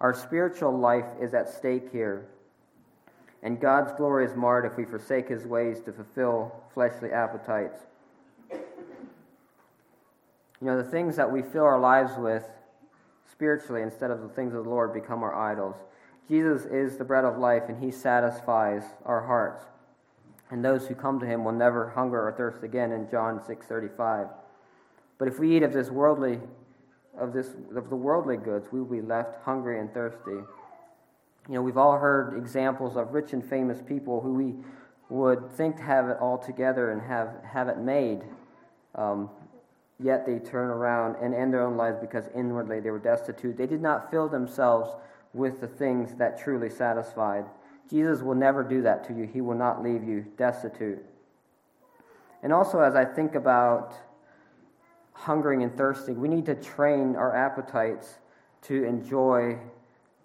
Our 0.00 0.12
spiritual 0.12 0.78
life 0.78 1.06
is 1.20 1.32
at 1.32 1.48
stake 1.48 1.90
here. 1.90 2.28
And 3.42 3.60
God's 3.60 3.92
glory 3.92 4.24
is 4.24 4.34
marred 4.34 4.64
if 4.64 4.76
we 4.76 4.84
forsake 4.84 5.28
his 5.28 5.44
ways 5.44 5.80
to 5.82 5.92
fulfill 5.92 6.64
fleshly 6.74 7.10
appetites. 7.10 7.80
You 8.50 10.68
know, 10.68 10.76
the 10.76 10.88
things 10.88 11.16
that 11.16 11.30
we 11.30 11.42
fill 11.42 11.64
our 11.64 11.78
lives 11.78 12.12
with 12.16 12.44
spiritually 13.30 13.82
instead 13.82 14.10
of 14.10 14.22
the 14.22 14.28
things 14.28 14.54
of 14.54 14.64
the 14.64 14.70
Lord 14.70 14.94
become 14.94 15.22
our 15.22 15.34
idols. 15.34 15.76
Jesus 16.28 16.64
is 16.64 16.96
the 16.96 17.04
bread 17.04 17.24
of 17.24 17.38
life, 17.38 17.64
and 17.68 17.82
he 17.82 17.90
satisfies 17.90 18.82
our 19.04 19.26
hearts 19.26 19.64
and 20.50 20.64
those 20.64 20.86
who 20.86 20.94
come 20.94 21.18
to 21.20 21.26
him 21.26 21.44
will 21.44 21.52
never 21.52 21.90
hunger 21.90 22.28
or 22.28 22.32
thirst 22.32 22.62
again 22.62 22.92
in 22.92 23.08
John 23.10 23.40
6:35. 23.40 24.28
But 25.18 25.28
if 25.28 25.38
we 25.38 25.56
eat 25.56 25.62
of 25.62 25.72
this 25.72 25.90
worldly 25.90 26.40
of 27.18 27.32
this 27.32 27.54
of 27.74 27.88
the 27.88 27.96
worldly 27.96 28.36
goods, 28.36 28.70
we 28.70 28.80
will 28.80 28.86
be 28.86 29.00
left 29.00 29.42
hungry 29.42 29.80
and 29.80 29.92
thirsty. 29.92 30.44
You 31.48 31.54
know, 31.54 31.62
we've 31.62 31.76
all 31.76 31.98
heard 31.98 32.36
examples 32.36 32.96
of 32.96 33.12
rich 33.12 33.32
and 33.32 33.44
famous 33.44 33.80
people 33.80 34.20
who 34.20 34.34
we 34.34 34.54
would 35.08 35.50
think 35.52 35.76
to 35.76 35.82
have 35.82 36.08
it 36.08 36.16
all 36.20 36.38
together 36.38 36.90
and 36.90 37.00
have, 37.02 37.30
have 37.44 37.68
it 37.68 37.78
made, 37.78 38.22
um, 38.96 39.30
yet 40.00 40.26
they 40.26 40.40
turn 40.40 40.70
around 40.70 41.16
and 41.22 41.32
end 41.32 41.52
their 41.52 41.62
own 41.62 41.76
lives 41.76 41.98
because 42.00 42.28
inwardly 42.34 42.80
they 42.80 42.90
were 42.90 42.98
destitute. 42.98 43.56
They 43.56 43.66
did 43.66 43.80
not 43.80 44.10
fill 44.10 44.28
themselves 44.28 44.90
with 45.32 45.60
the 45.60 45.68
things 45.68 46.14
that 46.16 46.40
truly 46.42 46.68
satisfied. 46.68 47.44
Jesus 47.88 48.22
will 48.22 48.34
never 48.34 48.64
do 48.64 48.82
that 48.82 49.06
to 49.06 49.14
you, 49.14 49.24
He 49.24 49.40
will 49.40 49.54
not 49.54 49.82
leave 49.82 50.02
you 50.02 50.26
destitute. 50.36 50.98
And 52.42 52.52
also, 52.52 52.80
as 52.80 52.96
I 52.96 53.04
think 53.04 53.36
about 53.36 53.94
hungering 55.12 55.62
and 55.62 55.76
thirsting, 55.76 56.20
we 56.20 56.28
need 56.28 56.46
to 56.46 56.54
train 56.54 57.14
our 57.14 57.34
appetites 57.34 58.18
to 58.62 58.84
enjoy 58.84 59.58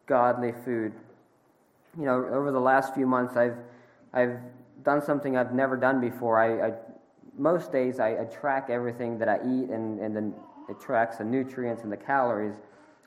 godly 0.07 0.53
food. 0.65 0.93
You 1.97 2.05
know, 2.05 2.25
over 2.25 2.51
the 2.51 2.59
last 2.59 2.93
few 2.95 3.05
months, 3.05 3.35
I've, 3.35 3.57
I've 4.13 4.37
done 4.83 5.01
something 5.01 5.35
I've 5.35 5.53
never 5.53 5.75
done 5.75 5.99
before. 5.99 6.39
I, 6.39 6.69
I 6.69 6.73
most 7.37 7.71
days 7.71 7.99
I, 7.99 8.21
I, 8.21 8.25
track 8.25 8.69
everything 8.69 9.17
that 9.19 9.29
I 9.29 9.37
eat, 9.37 9.69
and, 9.69 9.99
and 9.99 10.15
then 10.15 10.33
it 10.69 10.79
tracks 10.79 11.17
the 11.17 11.23
nutrients 11.23 11.83
and 11.83 11.91
the 11.91 11.97
calories, 11.97 12.55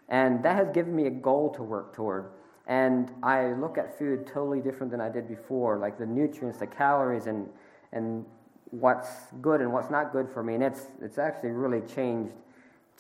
and 0.08 0.42
that 0.44 0.56
has 0.56 0.70
given 0.70 0.94
me 0.94 1.06
a 1.06 1.10
goal 1.10 1.50
to 1.54 1.62
work 1.62 1.94
toward. 1.94 2.30
And 2.66 3.10
I 3.22 3.52
look 3.52 3.76
at 3.76 3.98
food 3.98 4.26
totally 4.26 4.60
different 4.60 4.90
than 4.90 5.00
I 5.00 5.08
did 5.08 5.28
before, 5.28 5.78
like 5.78 5.98
the 5.98 6.06
nutrients, 6.06 6.58
the 6.58 6.66
calories, 6.66 7.26
and 7.26 7.48
and 7.92 8.24
what's 8.70 9.08
good 9.40 9.60
and 9.60 9.72
what's 9.72 9.90
not 9.90 10.12
good 10.12 10.28
for 10.30 10.42
me. 10.42 10.54
And 10.54 10.64
it's 10.64 10.86
it's 11.02 11.18
actually 11.18 11.50
really 11.50 11.86
changed 11.86 12.32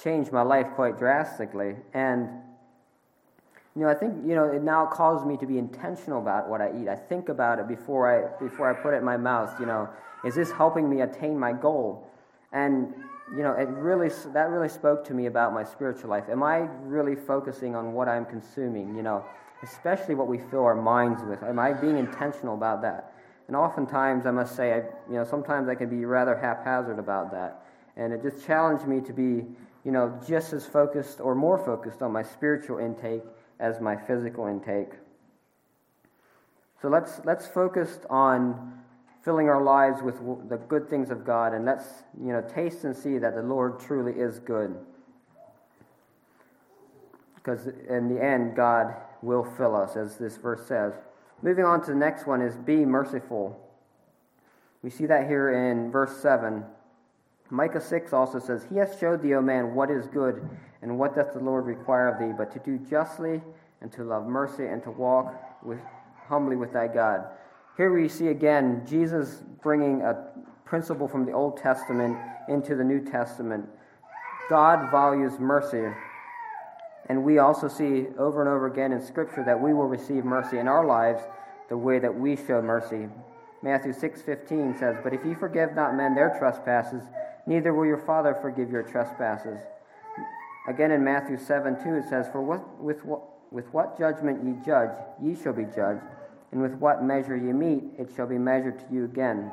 changed 0.02 0.32
my 0.32 0.42
life 0.42 0.66
quite 0.74 0.98
drastically. 0.98 1.76
And 1.94 2.28
you 3.76 3.82
know, 3.82 3.88
I 3.88 3.94
think 3.94 4.14
you 4.24 4.34
know 4.34 4.44
it 4.44 4.62
now 4.62 4.86
calls 4.86 5.24
me 5.24 5.36
to 5.36 5.46
be 5.46 5.58
intentional 5.58 6.20
about 6.20 6.48
what 6.48 6.60
I 6.60 6.70
eat. 6.80 6.88
I 6.88 6.94
think 6.94 7.28
about 7.28 7.58
it 7.58 7.66
before 7.66 8.08
I 8.08 8.42
before 8.42 8.70
I 8.70 8.72
put 8.72 8.94
it 8.94 8.98
in 8.98 9.04
my 9.04 9.16
mouth. 9.16 9.58
You 9.58 9.66
know, 9.66 9.88
is 10.24 10.34
this 10.36 10.52
helping 10.52 10.88
me 10.88 11.00
attain 11.00 11.38
my 11.38 11.52
goal? 11.52 12.08
And 12.52 12.94
you 13.36 13.42
know, 13.42 13.52
it 13.52 13.68
really 13.68 14.10
that 14.32 14.50
really 14.50 14.68
spoke 14.68 15.04
to 15.06 15.14
me 15.14 15.26
about 15.26 15.52
my 15.52 15.64
spiritual 15.64 16.10
life. 16.10 16.24
Am 16.30 16.42
I 16.42 16.68
really 16.82 17.16
focusing 17.16 17.74
on 17.74 17.94
what 17.94 18.08
I'm 18.08 18.24
consuming? 18.24 18.94
You 18.94 19.02
know, 19.02 19.24
especially 19.64 20.14
what 20.14 20.28
we 20.28 20.38
fill 20.38 20.64
our 20.64 20.76
minds 20.76 21.22
with. 21.24 21.42
Am 21.42 21.58
I 21.58 21.72
being 21.72 21.98
intentional 21.98 22.54
about 22.54 22.80
that? 22.82 23.12
And 23.48 23.56
oftentimes, 23.56 24.24
I 24.24 24.30
must 24.30 24.54
say, 24.54 24.72
I, 24.72 24.76
you 25.10 25.16
know, 25.16 25.24
sometimes 25.24 25.68
I 25.68 25.74
can 25.74 25.90
be 25.90 26.04
rather 26.04 26.36
haphazard 26.36 26.98
about 26.98 27.32
that. 27.32 27.66
And 27.96 28.12
it 28.12 28.22
just 28.22 28.46
challenged 28.46 28.86
me 28.86 29.00
to 29.02 29.12
be, 29.12 29.44
you 29.84 29.92
know, 29.92 30.18
just 30.26 30.52
as 30.52 30.64
focused 30.64 31.20
or 31.20 31.34
more 31.34 31.58
focused 31.58 32.02
on 32.02 32.12
my 32.12 32.22
spiritual 32.22 32.78
intake 32.78 33.22
as 33.60 33.80
my 33.80 33.96
physical 33.96 34.46
intake. 34.46 34.90
So 36.80 36.88
let's, 36.88 37.20
let's 37.24 37.46
focus 37.46 37.98
on 38.10 38.74
filling 39.24 39.48
our 39.48 39.62
lives 39.62 40.02
with 40.02 40.18
the 40.48 40.58
good 40.58 40.88
things 40.90 41.10
of 41.10 41.24
God 41.24 41.54
and 41.54 41.64
let's 41.64 41.86
you 42.20 42.32
know, 42.32 42.42
taste 42.42 42.84
and 42.84 42.94
see 42.94 43.16
that 43.18 43.34
the 43.34 43.42
Lord 43.42 43.80
truly 43.80 44.12
is 44.12 44.38
good. 44.38 44.76
Because 47.36 47.66
in 47.88 48.14
the 48.14 48.22
end, 48.22 48.54
God 48.54 48.94
will 49.22 49.44
fill 49.44 49.74
us, 49.74 49.96
as 49.96 50.16
this 50.16 50.36
verse 50.36 50.66
says. 50.66 50.92
Moving 51.42 51.64
on 51.64 51.80
to 51.82 51.86
the 51.88 51.96
next 51.96 52.26
one 52.26 52.42
is 52.42 52.56
be 52.56 52.84
merciful. 52.84 53.58
We 54.82 54.90
see 54.90 55.06
that 55.06 55.26
here 55.26 55.52
in 55.52 55.90
verse 55.90 56.16
7. 56.18 56.64
Micah 57.50 57.80
6 57.80 58.12
also 58.12 58.38
says, 58.38 58.66
He 58.70 58.76
has 58.76 58.98
showed 58.98 59.22
thee, 59.22 59.34
O 59.34 59.42
man, 59.42 59.74
what 59.74 59.90
is 59.90 60.06
good, 60.06 60.48
and 60.82 60.98
what 60.98 61.14
doth 61.14 61.32
the 61.32 61.40
Lord 61.40 61.66
require 61.66 62.08
of 62.08 62.18
thee, 62.18 62.34
but 62.36 62.52
to 62.52 62.58
do 62.58 62.78
justly, 62.78 63.42
and 63.80 63.92
to 63.92 64.02
love 64.02 64.26
mercy, 64.26 64.66
and 64.66 64.82
to 64.82 64.90
walk 64.90 65.34
with, 65.62 65.78
humbly 66.26 66.56
with 66.56 66.72
thy 66.72 66.88
God. 66.88 67.26
Here 67.76 67.92
we 67.92 68.08
see 68.08 68.28
again 68.28 68.84
Jesus 68.86 69.42
bringing 69.62 70.02
a 70.02 70.28
principle 70.64 71.08
from 71.08 71.26
the 71.26 71.32
Old 71.32 71.56
Testament 71.56 72.16
into 72.48 72.74
the 72.74 72.84
New 72.84 73.04
Testament. 73.04 73.68
God 74.48 74.90
values 74.90 75.38
mercy. 75.38 75.84
And 77.08 77.24
we 77.24 77.38
also 77.38 77.68
see 77.68 78.06
over 78.18 78.40
and 78.40 78.48
over 78.48 78.66
again 78.66 78.92
in 78.92 79.02
Scripture 79.02 79.44
that 79.44 79.60
we 79.60 79.74
will 79.74 79.86
receive 79.86 80.24
mercy 80.24 80.58
in 80.58 80.68
our 80.68 80.84
lives 80.84 81.22
the 81.68 81.76
way 81.76 81.98
that 81.98 82.14
we 82.14 82.36
show 82.36 82.62
mercy. 82.62 83.08
Matthew 83.62 83.92
6:15 83.92 84.74
says, 84.74 84.96
"But 85.02 85.12
if 85.12 85.24
ye 85.24 85.34
forgive 85.34 85.74
not 85.74 85.94
men 85.94 86.14
their 86.14 86.30
trespasses, 86.38 87.02
neither 87.46 87.72
will 87.74 87.86
your 87.86 87.98
Father 87.98 88.34
forgive 88.34 88.70
your 88.70 88.82
trespasses." 88.82 89.58
Again 90.66 90.90
in 90.90 91.04
Matthew 91.04 91.36
7:2 91.36 91.98
it 91.98 92.04
says, 92.04 92.28
"For 92.28 92.40
what, 92.40 92.82
with, 92.82 93.04
what, 93.04 93.22
with 93.50 93.72
what 93.72 93.98
judgment 93.98 94.42
ye 94.44 94.54
judge, 94.64 94.96
ye 95.20 95.34
shall 95.34 95.52
be 95.52 95.64
judged, 95.64 96.02
and 96.52 96.62
with 96.62 96.74
what 96.74 97.04
measure 97.04 97.36
ye 97.36 97.52
meet, 97.52 97.94
it 97.98 98.10
shall 98.10 98.26
be 98.26 98.38
measured 98.38 98.78
to 98.78 98.86
you 98.92 99.04
again." 99.04 99.50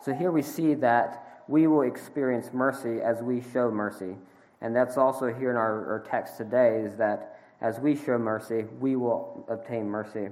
So 0.00 0.12
here 0.12 0.30
we 0.30 0.42
see 0.42 0.74
that 0.74 1.42
we 1.48 1.66
will 1.66 1.82
experience 1.82 2.52
mercy 2.52 3.00
as 3.00 3.22
we 3.22 3.40
show 3.40 3.70
mercy. 3.70 4.16
And 4.60 4.74
that's 4.74 4.96
also 4.96 5.32
here 5.32 5.50
in 5.50 5.56
our, 5.56 5.92
our 5.92 6.04
text 6.08 6.36
today 6.36 6.80
is 6.80 6.96
that 6.96 7.38
as 7.60 7.78
we 7.78 7.96
show 7.96 8.18
mercy, 8.18 8.64
we 8.80 8.96
will 8.96 9.44
obtain 9.48 9.88
mercy. 9.88 10.28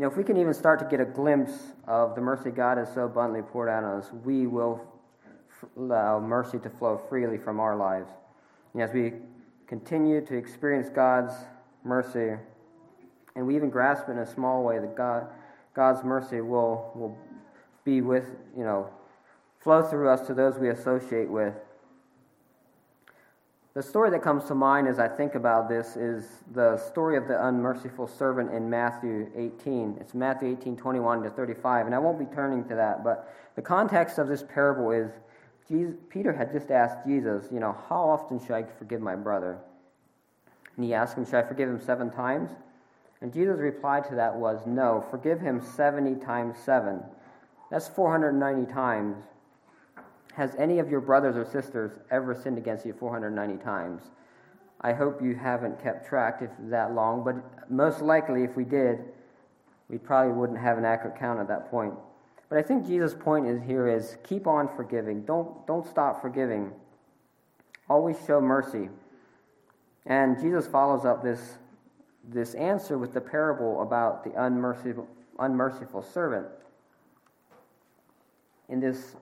You 0.00 0.06
know, 0.06 0.12
if 0.12 0.16
we 0.16 0.24
can 0.24 0.38
even 0.38 0.54
start 0.54 0.78
to 0.78 0.86
get 0.86 0.98
a 0.98 1.04
glimpse 1.04 1.52
of 1.86 2.14
the 2.14 2.22
mercy 2.22 2.48
God 2.48 2.78
has 2.78 2.90
so 2.94 3.04
abundantly 3.04 3.42
poured 3.42 3.68
out 3.68 3.84
on 3.84 3.98
us, 3.98 4.10
we 4.24 4.46
will 4.46 4.80
allow 5.76 6.18
mercy 6.18 6.58
to 6.60 6.70
flow 6.70 6.98
freely 7.10 7.36
from 7.36 7.60
our 7.60 7.76
lives. 7.76 8.10
And 8.72 8.82
as 8.82 8.94
we 8.94 9.12
continue 9.66 10.24
to 10.24 10.38
experience 10.38 10.88
God's 10.88 11.34
mercy, 11.84 12.32
and 13.36 13.46
we 13.46 13.54
even 13.54 13.68
grasp 13.68 14.08
in 14.08 14.16
a 14.16 14.26
small 14.26 14.64
way 14.64 14.78
that 14.78 14.96
God, 14.96 15.26
God's 15.74 16.02
mercy 16.02 16.40
will, 16.40 16.92
will 16.94 17.18
be 17.84 18.00
with, 18.00 18.24
you 18.56 18.64
know, 18.64 18.88
flow 19.58 19.82
through 19.82 20.08
us 20.08 20.26
to 20.28 20.32
those 20.32 20.56
we 20.56 20.70
associate 20.70 21.28
with. 21.28 21.52
The 23.72 23.82
story 23.84 24.10
that 24.10 24.22
comes 24.22 24.46
to 24.46 24.54
mind 24.56 24.88
as 24.88 24.98
I 24.98 25.06
think 25.06 25.36
about 25.36 25.68
this 25.68 25.94
is 25.96 26.26
the 26.52 26.76
story 26.76 27.16
of 27.16 27.28
the 27.28 27.46
unmerciful 27.46 28.08
servant 28.08 28.50
in 28.52 28.68
Matthew 28.68 29.30
18. 29.36 29.98
It's 30.00 30.12
Matthew 30.12 30.56
18, 30.60 30.76
21 30.76 31.22
to 31.22 31.30
35, 31.30 31.86
and 31.86 31.94
I 31.94 31.98
won't 31.98 32.18
be 32.18 32.24
turning 32.34 32.64
to 32.64 32.74
that, 32.74 33.04
but 33.04 33.32
the 33.54 33.62
context 33.62 34.18
of 34.18 34.26
this 34.26 34.42
parable 34.42 34.90
is 34.90 35.12
Jesus, 35.68 35.94
Peter 36.08 36.32
had 36.32 36.50
just 36.50 36.72
asked 36.72 37.06
Jesus, 37.06 37.46
you 37.52 37.60
know, 37.60 37.76
how 37.88 38.08
often 38.08 38.40
should 38.40 38.50
I 38.50 38.64
forgive 38.64 39.00
my 39.00 39.14
brother? 39.14 39.58
And 40.74 40.84
he 40.84 40.92
asked 40.92 41.16
him, 41.16 41.24
should 41.24 41.36
I 41.36 41.42
forgive 41.42 41.68
him 41.68 41.80
seven 41.80 42.10
times? 42.10 42.50
And 43.20 43.32
Jesus' 43.32 43.60
reply 43.60 44.00
to 44.00 44.16
that 44.16 44.34
was, 44.34 44.66
no, 44.66 45.06
forgive 45.12 45.40
him 45.40 45.62
70 45.76 46.16
times 46.24 46.56
seven. 46.64 47.04
That's 47.70 47.86
490 47.86 48.72
times. 48.72 49.16
Has 50.34 50.54
any 50.56 50.78
of 50.78 50.88
your 50.90 51.00
brothers 51.00 51.36
or 51.36 51.44
sisters 51.44 51.98
ever 52.10 52.34
sinned 52.34 52.58
against 52.58 52.86
you 52.86 52.92
490 52.92 53.62
times? 53.62 54.02
I 54.80 54.92
hope 54.92 55.22
you 55.22 55.34
haven't 55.34 55.82
kept 55.82 56.06
track 56.06 56.40
if 56.40 56.50
that 56.70 56.94
long, 56.94 57.22
but 57.22 57.70
most 57.70 58.00
likely 58.00 58.44
if 58.44 58.56
we 58.56 58.64
did, 58.64 58.98
we 59.88 59.98
probably 59.98 60.32
wouldn't 60.32 60.58
have 60.58 60.78
an 60.78 60.84
accurate 60.84 61.18
count 61.18 61.40
at 61.40 61.48
that 61.48 61.70
point. 61.70 61.94
But 62.48 62.58
I 62.58 62.62
think 62.62 62.86
Jesus' 62.86 63.14
point 63.14 63.46
is 63.46 63.60
here 63.62 63.88
is 63.88 64.16
keep 64.24 64.46
on 64.46 64.68
forgiving. 64.74 65.24
Don't, 65.24 65.66
don't 65.66 65.86
stop 65.86 66.22
forgiving. 66.22 66.72
Always 67.88 68.16
show 68.26 68.40
mercy. 68.40 68.88
And 70.06 70.40
Jesus 70.40 70.66
follows 70.66 71.04
up 71.04 71.22
this, 71.22 71.58
this 72.28 72.54
answer 72.54 72.98
with 72.98 73.12
the 73.12 73.20
parable 73.20 73.82
about 73.82 74.24
the 74.24 74.32
unmerciful, 74.42 75.06
unmerciful 75.38 76.02
servant. 76.02 76.46
In 78.68 78.80
this 78.80 79.16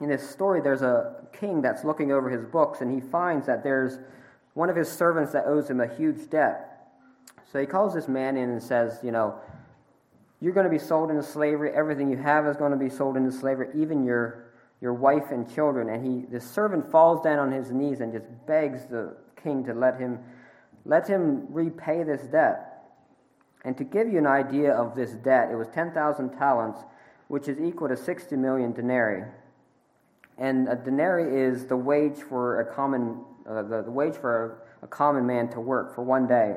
in 0.00 0.08
this 0.08 0.28
story, 0.28 0.60
there's 0.60 0.82
a 0.82 1.14
king 1.32 1.62
that's 1.62 1.84
looking 1.84 2.12
over 2.12 2.28
his 2.28 2.44
books, 2.44 2.80
and 2.80 2.92
he 2.92 3.00
finds 3.00 3.46
that 3.46 3.62
there's 3.62 3.98
one 4.54 4.68
of 4.70 4.76
his 4.76 4.90
servants 4.90 5.32
that 5.32 5.46
owes 5.46 5.68
him 5.68 5.80
a 5.80 5.86
huge 5.86 6.28
debt. 6.28 6.88
So 7.50 7.60
he 7.60 7.66
calls 7.66 7.94
this 7.94 8.08
man 8.08 8.36
in 8.36 8.50
and 8.50 8.62
says, 8.62 9.00
You 9.02 9.12
know, 9.12 9.40
you're 10.40 10.52
going 10.52 10.64
to 10.64 10.70
be 10.70 10.78
sold 10.78 11.10
into 11.10 11.22
slavery. 11.22 11.72
Everything 11.74 12.10
you 12.10 12.18
have 12.18 12.46
is 12.46 12.56
going 12.56 12.72
to 12.72 12.78
be 12.78 12.90
sold 12.90 13.16
into 13.16 13.32
slavery, 13.32 13.68
even 13.74 14.04
your, 14.04 14.52
your 14.80 14.92
wife 14.92 15.30
and 15.30 15.52
children. 15.52 15.88
And 15.88 16.04
he, 16.04 16.26
the 16.30 16.40
servant 16.40 16.90
falls 16.90 17.22
down 17.22 17.38
on 17.38 17.52
his 17.52 17.70
knees 17.72 18.00
and 18.00 18.12
just 18.12 18.26
begs 18.46 18.84
the 18.86 19.16
king 19.42 19.64
to 19.64 19.72
let 19.72 19.98
him, 19.98 20.18
let 20.84 21.08
him 21.08 21.46
repay 21.50 22.02
this 22.02 22.22
debt. 22.22 22.72
And 23.64 23.76
to 23.78 23.84
give 23.84 24.12
you 24.12 24.18
an 24.18 24.26
idea 24.26 24.72
of 24.72 24.94
this 24.94 25.12
debt, 25.12 25.50
it 25.50 25.56
was 25.56 25.68
10,000 25.68 26.30
talents, 26.36 26.80
which 27.28 27.48
is 27.48 27.58
equal 27.58 27.88
to 27.88 27.96
60 27.96 28.36
million 28.36 28.72
denarii. 28.72 29.24
And 30.38 30.68
a 30.68 30.76
denarii 30.76 31.40
is 31.40 31.66
the 31.66 31.76
wage 31.76 32.18
for 32.18 32.60
a 32.60 32.74
common, 32.74 33.24
uh, 33.48 33.62
the, 33.62 33.82
the 33.82 33.90
wage 33.90 34.16
for 34.16 34.60
a, 34.82 34.84
a 34.84 34.88
common 34.88 35.26
man 35.26 35.48
to 35.50 35.60
work 35.60 35.94
for 35.94 36.02
one 36.02 36.26
day. 36.26 36.56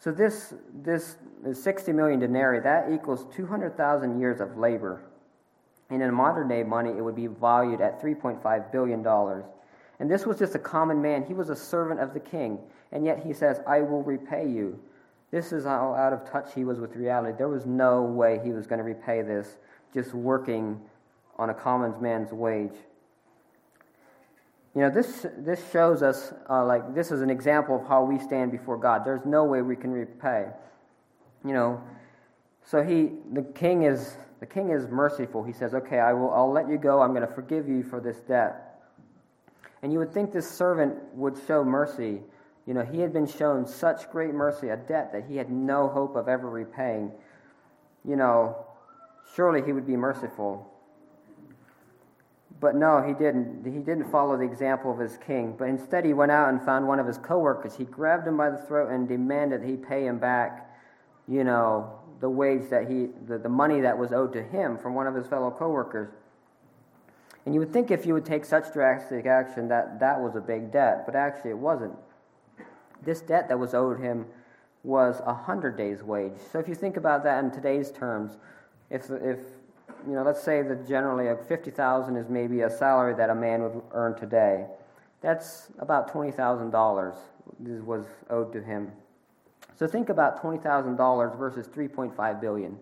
So 0.00 0.12
this, 0.12 0.54
this 0.72 1.16
is 1.44 1.62
60 1.62 1.92
million 1.92 2.20
denarii. 2.20 2.60
That 2.60 2.92
equals 2.92 3.26
200,000 3.34 4.20
years 4.20 4.40
of 4.40 4.56
labor. 4.56 5.02
And 5.90 6.02
in 6.02 6.14
modern 6.14 6.48
day 6.48 6.62
money, 6.62 6.90
it 6.90 7.02
would 7.02 7.16
be 7.16 7.26
valued 7.26 7.80
at 7.80 8.00
$3.5 8.00 8.72
billion. 8.72 9.06
And 10.00 10.10
this 10.10 10.26
was 10.26 10.38
just 10.38 10.54
a 10.54 10.58
common 10.58 11.02
man. 11.02 11.24
He 11.24 11.34
was 11.34 11.50
a 11.50 11.56
servant 11.56 12.00
of 12.00 12.14
the 12.14 12.20
king. 12.20 12.58
And 12.92 13.04
yet 13.04 13.24
he 13.24 13.32
says, 13.32 13.60
I 13.66 13.80
will 13.80 14.02
repay 14.02 14.48
you. 14.48 14.78
This 15.30 15.52
is 15.52 15.64
how 15.64 15.94
out 15.94 16.12
of 16.12 16.30
touch 16.30 16.54
he 16.54 16.64
was 16.64 16.78
with 16.78 16.96
reality. 16.96 17.36
There 17.36 17.48
was 17.48 17.66
no 17.66 18.02
way 18.02 18.40
he 18.42 18.50
was 18.50 18.66
going 18.66 18.78
to 18.78 18.84
repay 18.84 19.22
this 19.22 19.56
just 19.92 20.14
working 20.14 20.80
on 21.38 21.50
a 21.50 21.54
common 21.54 21.94
man's 22.00 22.32
wage. 22.32 22.74
You 24.74 24.82
know, 24.82 24.90
this, 24.90 25.26
this 25.38 25.60
shows 25.72 26.02
us, 26.02 26.32
uh, 26.48 26.64
like, 26.64 26.94
this 26.94 27.10
is 27.10 27.20
an 27.20 27.30
example 27.30 27.80
of 27.80 27.88
how 27.88 28.04
we 28.04 28.18
stand 28.18 28.52
before 28.52 28.76
God. 28.76 29.04
There's 29.04 29.24
no 29.24 29.44
way 29.44 29.62
we 29.62 29.76
can 29.76 29.90
repay. 29.90 30.46
You 31.44 31.52
know, 31.52 31.82
so 32.64 32.82
he, 32.82 33.12
the 33.32 33.42
king 33.42 33.84
is, 33.84 34.16
the 34.40 34.46
king 34.46 34.70
is 34.70 34.86
merciful. 34.88 35.42
He 35.42 35.52
says, 35.52 35.74
okay, 35.74 35.98
I 35.98 36.12
will, 36.12 36.32
I'll 36.32 36.52
let 36.52 36.68
you 36.68 36.76
go. 36.76 37.00
I'm 37.00 37.14
going 37.14 37.26
to 37.26 37.34
forgive 37.34 37.68
you 37.68 37.82
for 37.82 38.00
this 38.00 38.18
debt. 38.20 38.80
And 39.82 39.92
you 39.92 39.98
would 40.00 40.12
think 40.12 40.32
this 40.32 40.50
servant 40.50 40.96
would 41.14 41.36
show 41.46 41.64
mercy. 41.64 42.20
You 42.66 42.74
know, 42.74 42.84
he 42.84 43.00
had 43.00 43.12
been 43.12 43.26
shown 43.26 43.66
such 43.66 44.10
great 44.10 44.34
mercy, 44.34 44.68
a 44.68 44.76
debt 44.76 45.12
that 45.12 45.24
he 45.28 45.36
had 45.36 45.50
no 45.50 45.88
hope 45.88 46.16
of 46.16 46.28
ever 46.28 46.48
repaying. 46.50 47.10
You 48.04 48.16
know, 48.16 48.64
surely 49.34 49.62
he 49.64 49.72
would 49.72 49.86
be 49.86 49.96
merciful. 49.96 50.70
But 52.60 52.74
no, 52.74 53.02
he 53.02 53.12
didn't. 53.12 53.64
He 53.64 53.78
didn't 53.78 54.10
follow 54.10 54.36
the 54.36 54.44
example 54.44 54.90
of 54.90 54.98
his 54.98 55.16
king. 55.18 55.54
But 55.56 55.68
instead, 55.68 56.04
he 56.04 56.12
went 56.12 56.32
out 56.32 56.48
and 56.48 56.60
found 56.60 56.88
one 56.88 56.98
of 56.98 57.06
his 57.06 57.18
coworkers. 57.18 57.76
He 57.76 57.84
grabbed 57.84 58.26
him 58.26 58.36
by 58.36 58.50
the 58.50 58.56
throat 58.56 58.90
and 58.90 59.06
demanded 59.06 59.62
he 59.62 59.76
pay 59.76 60.06
him 60.06 60.18
back, 60.18 60.68
you 61.28 61.44
know, 61.44 61.92
the 62.20 62.28
wage 62.28 62.68
that 62.70 62.90
he, 62.90 63.06
the, 63.26 63.38
the 63.38 63.48
money 63.48 63.80
that 63.80 63.96
was 63.96 64.12
owed 64.12 64.32
to 64.32 64.42
him 64.42 64.76
from 64.76 64.94
one 64.94 65.06
of 65.06 65.14
his 65.14 65.26
fellow 65.26 65.50
coworkers. 65.52 66.08
And 67.46 67.54
you 67.54 67.60
would 67.60 67.72
think 67.72 67.90
if 67.90 68.04
you 68.04 68.12
would 68.12 68.26
take 68.26 68.44
such 68.44 68.72
drastic 68.72 69.24
action 69.24 69.68
that 69.68 70.00
that 70.00 70.20
was 70.20 70.34
a 70.34 70.40
big 70.40 70.72
debt, 70.72 71.06
but 71.06 71.14
actually 71.14 71.50
it 71.50 71.58
wasn't. 71.58 71.94
This 73.02 73.20
debt 73.20 73.48
that 73.48 73.58
was 73.58 73.72
owed 73.72 74.00
him 74.00 74.26
was 74.82 75.22
a 75.24 75.32
hundred 75.32 75.76
days' 75.76 76.02
wage. 76.02 76.32
So 76.52 76.58
if 76.58 76.68
you 76.68 76.74
think 76.74 76.96
about 76.96 77.22
that 77.24 77.42
in 77.44 77.50
today's 77.50 77.92
terms, 77.92 78.36
if 78.90 79.10
if 79.10 79.38
you 80.06 80.14
know, 80.14 80.22
let's 80.22 80.42
say 80.42 80.62
that 80.62 80.86
generally 80.88 81.28
a 81.28 81.36
fifty 81.36 81.70
thousand 81.70 82.16
is 82.16 82.28
maybe 82.28 82.62
a 82.62 82.70
salary 82.70 83.14
that 83.14 83.30
a 83.30 83.34
man 83.34 83.62
would 83.62 83.82
earn 83.92 84.18
today. 84.18 84.66
That's 85.20 85.70
about 85.78 86.10
twenty 86.12 86.30
thousand 86.30 86.70
dollars 86.70 87.14
was 87.58 88.06
owed 88.30 88.52
to 88.52 88.62
him. 88.62 88.92
So 89.76 89.86
think 89.86 90.08
about 90.08 90.40
twenty 90.40 90.58
thousand 90.58 90.96
dollars 90.96 91.32
versus 91.38 91.66
three 91.66 91.88
point 91.88 92.16
five 92.16 92.40
billion, 92.40 92.78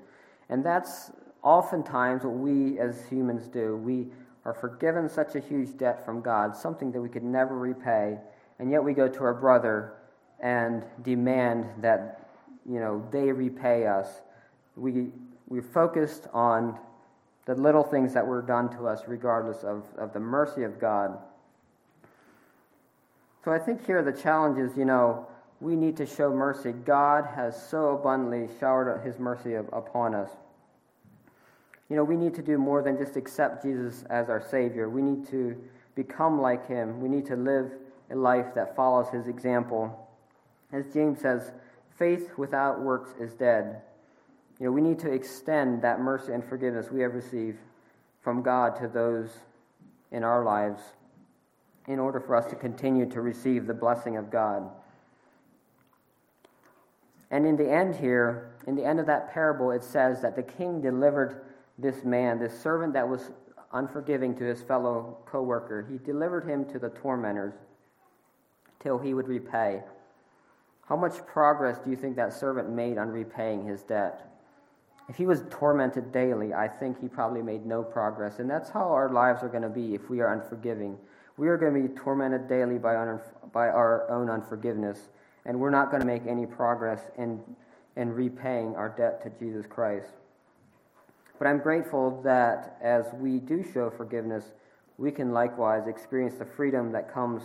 and 0.49 0.65
that's 0.65 1.11
oftentimes 1.43 2.25
what 2.25 2.35
we 2.35 2.79
as 2.79 3.07
humans 3.07 3.49
do. 3.49 3.77
We 3.77 4.09
are 4.45 4.55
forgiven 4.55 5.09
such 5.09 5.35
a 5.35 5.41
huge 5.41 5.77
debt 5.77 6.05
from 6.05 6.21
God, 6.21 6.57
something 6.57 6.93
that 6.93 7.01
we 7.01 7.09
could 7.09 7.25
never 7.25 7.57
repay, 7.57 8.19
and 8.59 8.71
yet 8.71 8.83
we 8.83 8.93
go 8.93 9.09
to 9.09 9.25
our 9.25 9.35
brother 9.35 9.95
and 10.41 10.85
demand 11.03 11.67
that 11.81 12.29
you 12.69 12.79
know 12.79 13.07
they 13.11 13.33
repay 13.33 13.87
us. 13.87 14.23
We 14.77 15.09
we're 15.49 15.63
focused 15.63 16.27
on 16.33 16.79
the 17.47 17.55
little 17.55 17.85
things 17.85 18.13
that 18.13 18.27
were 18.27 18.43
done 18.43 18.69
to 18.77 18.87
us, 18.87 19.03
regardless 19.07 19.63
of, 19.63 19.85
of 19.97 20.13
the 20.13 20.21
mercy 20.21 20.65
of 20.65 20.79
God. 20.79 21.17
So 23.45 23.53
I 23.53 23.59
think 23.59 23.87
here 23.87 24.03
the 24.03 24.13
challenge 24.13 24.59
is, 24.59 24.77
you 24.77 24.85
know, 24.85 25.27
we 25.61 25.77
need 25.77 25.97
to 25.97 26.07
show 26.07 26.33
mercy. 26.35 26.73
God 26.73 27.25
has 27.35 27.71
so 27.71 27.91
abundantly 27.91 28.49
showered 28.59 29.01
his 29.07 29.19
mercy 29.19 29.55
upon 29.55 30.15
us. 30.15 30.31
You 31.89 31.95
know, 31.95 32.05
we 32.05 32.17
need 32.17 32.35
to 32.35 32.43
do 32.43 32.59
more 32.59 32.83
than 32.83 32.99
just 32.99 33.17
accept 33.17 33.63
Jesus 33.63 34.03
as 34.11 34.29
our 34.29 34.43
Savior. 34.43 34.91
We 34.91 35.03
need 35.03 35.27
to 35.29 35.57
become 35.95 36.41
like 36.41 36.67
him. 36.67 37.01
We 37.01 37.09
need 37.09 37.27
to 37.27 37.37
live 37.37 37.71
a 38.11 38.17
life 38.17 38.55
that 38.57 38.75
follows 38.75 39.09
his 39.13 39.29
example. 39.29 40.09
As 40.73 40.85
James 40.93 41.21
says, 41.21 41.53
faith 41.97 42.37
without 42.37 42.81
works 42.81 43.15
is 43.21 43.33
dead. 43.35 43.83
You 44.59 44.67
know, 44.67 44.73
we 44.73 44.81
need 44.81 44.99
to 45.01 45.13
extend 45.13 45.83
that 45.83 46.01
mercy 46.01 46.33
and 46.33 46.43
forgiveness 46.43 46.91
we 46.91 47.03
have 47.03 47.15
received 47.15 47.59
from 48.23 48.43
God 48.43 48.77
to 48.81 48.89
those 48.89 49.31
in 50.11 50.25
our 50.25 50.45
lives 50.45 50.83
in 51.87 51.99
order 51.99 52.21
for 52.21 52.35
us 52.35 52.47
to 52.47 52.57
continue 52.57 53.09
to 53.11 53.21
receive 53.21 53.67
the 53.67 53.75
blessing 53.75 54.17
of 54.17 54.31
God. 54.31 54.69
And 57.31 57.47
in 57.47 57.57
the 57.57 57.71
end 57.71 57.97
here, 57.97 58.51
in 58.67 58.77
the 58.77 58.85
end 58.85 58.99
of 58.99 59.07
that 59.07 59.33
parable, 59.33 59.71
it 59.71 59.85
says 59.85 60.23
that 60.23 60.37
the 60.37 60.43
king 60.43 60.81
delivered 60.81 61.43
this 61.79 62.05
man, 62.05 62.39
this 62.39 62.59
servant 62.59 62.95
that 62.95 63.09
was 63.09 63.31
unforgiving 63.73 64.35
to 64.37 64.45
his 64.45 64.63
fellow 64.63 65.19
co 65.27 65.43
worker, 65.43 65.87
he 65.91 65.99
delivered 65.99 66.49
him 66.49 66.65
to 66.67 66.79
the 66.79 66.89
tormentors 66.89 67.55
till 68.81 68.99
he 68.99 69.13
would 69.13 69.29
repay. 69.29 69.83
How 70.89 70.97
much 70.97 71.25
progress 71.27 71.79
do 71.79 71.91
you 71.91 71.97
think 71.97 72.17
that 72.17 72.33
servant 72.33 72.71
made 72.71 72.97
on 72.97 73.09
repaying 73.09 73.67
his 73.67 73.83
debt? 73.83 74.36
If 75.09 75.17
he 75.17 75.27
was 75.27 75.45
tormented 75.51 76.13
daily, 76.13 76.53
I 76.53 76.67
think 76.67 77.01
he 77.01 77.09
probably 77.09 77.43
made 77.43 77.65
no 77.65 77.83
progress. 77.83 78.41
And 78.41 78.51
that's 78.51 78.71
how 78.71 78.91
our 78.91 79.13
lives 79.13 79.43
are 79.43 79.49
going 79.49 79.63
to 79.63 79.69
be 79.69 79.95
if 79.95 80.11
we 80.11 80.21
are 80.21 80.33
unforgiving. 80.33 80.99
We 81.37 81.49
are 81.49 81.57
going 81.57 81.75
to 81.75 81.89
be 81.89 81.95
tormented 81.95 82.49
daily 82.49 82.79
by, 82.79 82.97
un- 82.97 83.21
by 83.53 83.69
our 83.69 84.11
own 84.11 84.31
unforgiveness, 84.31 85.09
and 85.45 85.61
we're 85.61 85.71
not 85.71 85.91
going 85.91 86.01
to 86.01 86.07
make 86.07 86.27
any 86.27 86.47
progress 86.47 87.01
in, 87.19 87.41
in 87.97 88.13
repaying 88.13 88.75
our 88.75 88.89
debt 88.89 89.23
to 89.23 89.31
Jesus 89.39 89.67
Christ. 89.67 90.13
But 91.39 91.47
I'm 91.47 91.59
grateful 91.59 92.23
that 92.23 92.79
as 92.83 93.05
we 93.15 93.39
do 93.39 93.63
show 93.63 93.91
forgiveness, 93.91 94.53
we 94.99 95.13
can 95.13 95.33
likewise 95.33 95.87
experience 95.87 96.37
the 96.37 96.47
freedom 96.47 96.91
that 96.93 97.13
comes 97.13 97.43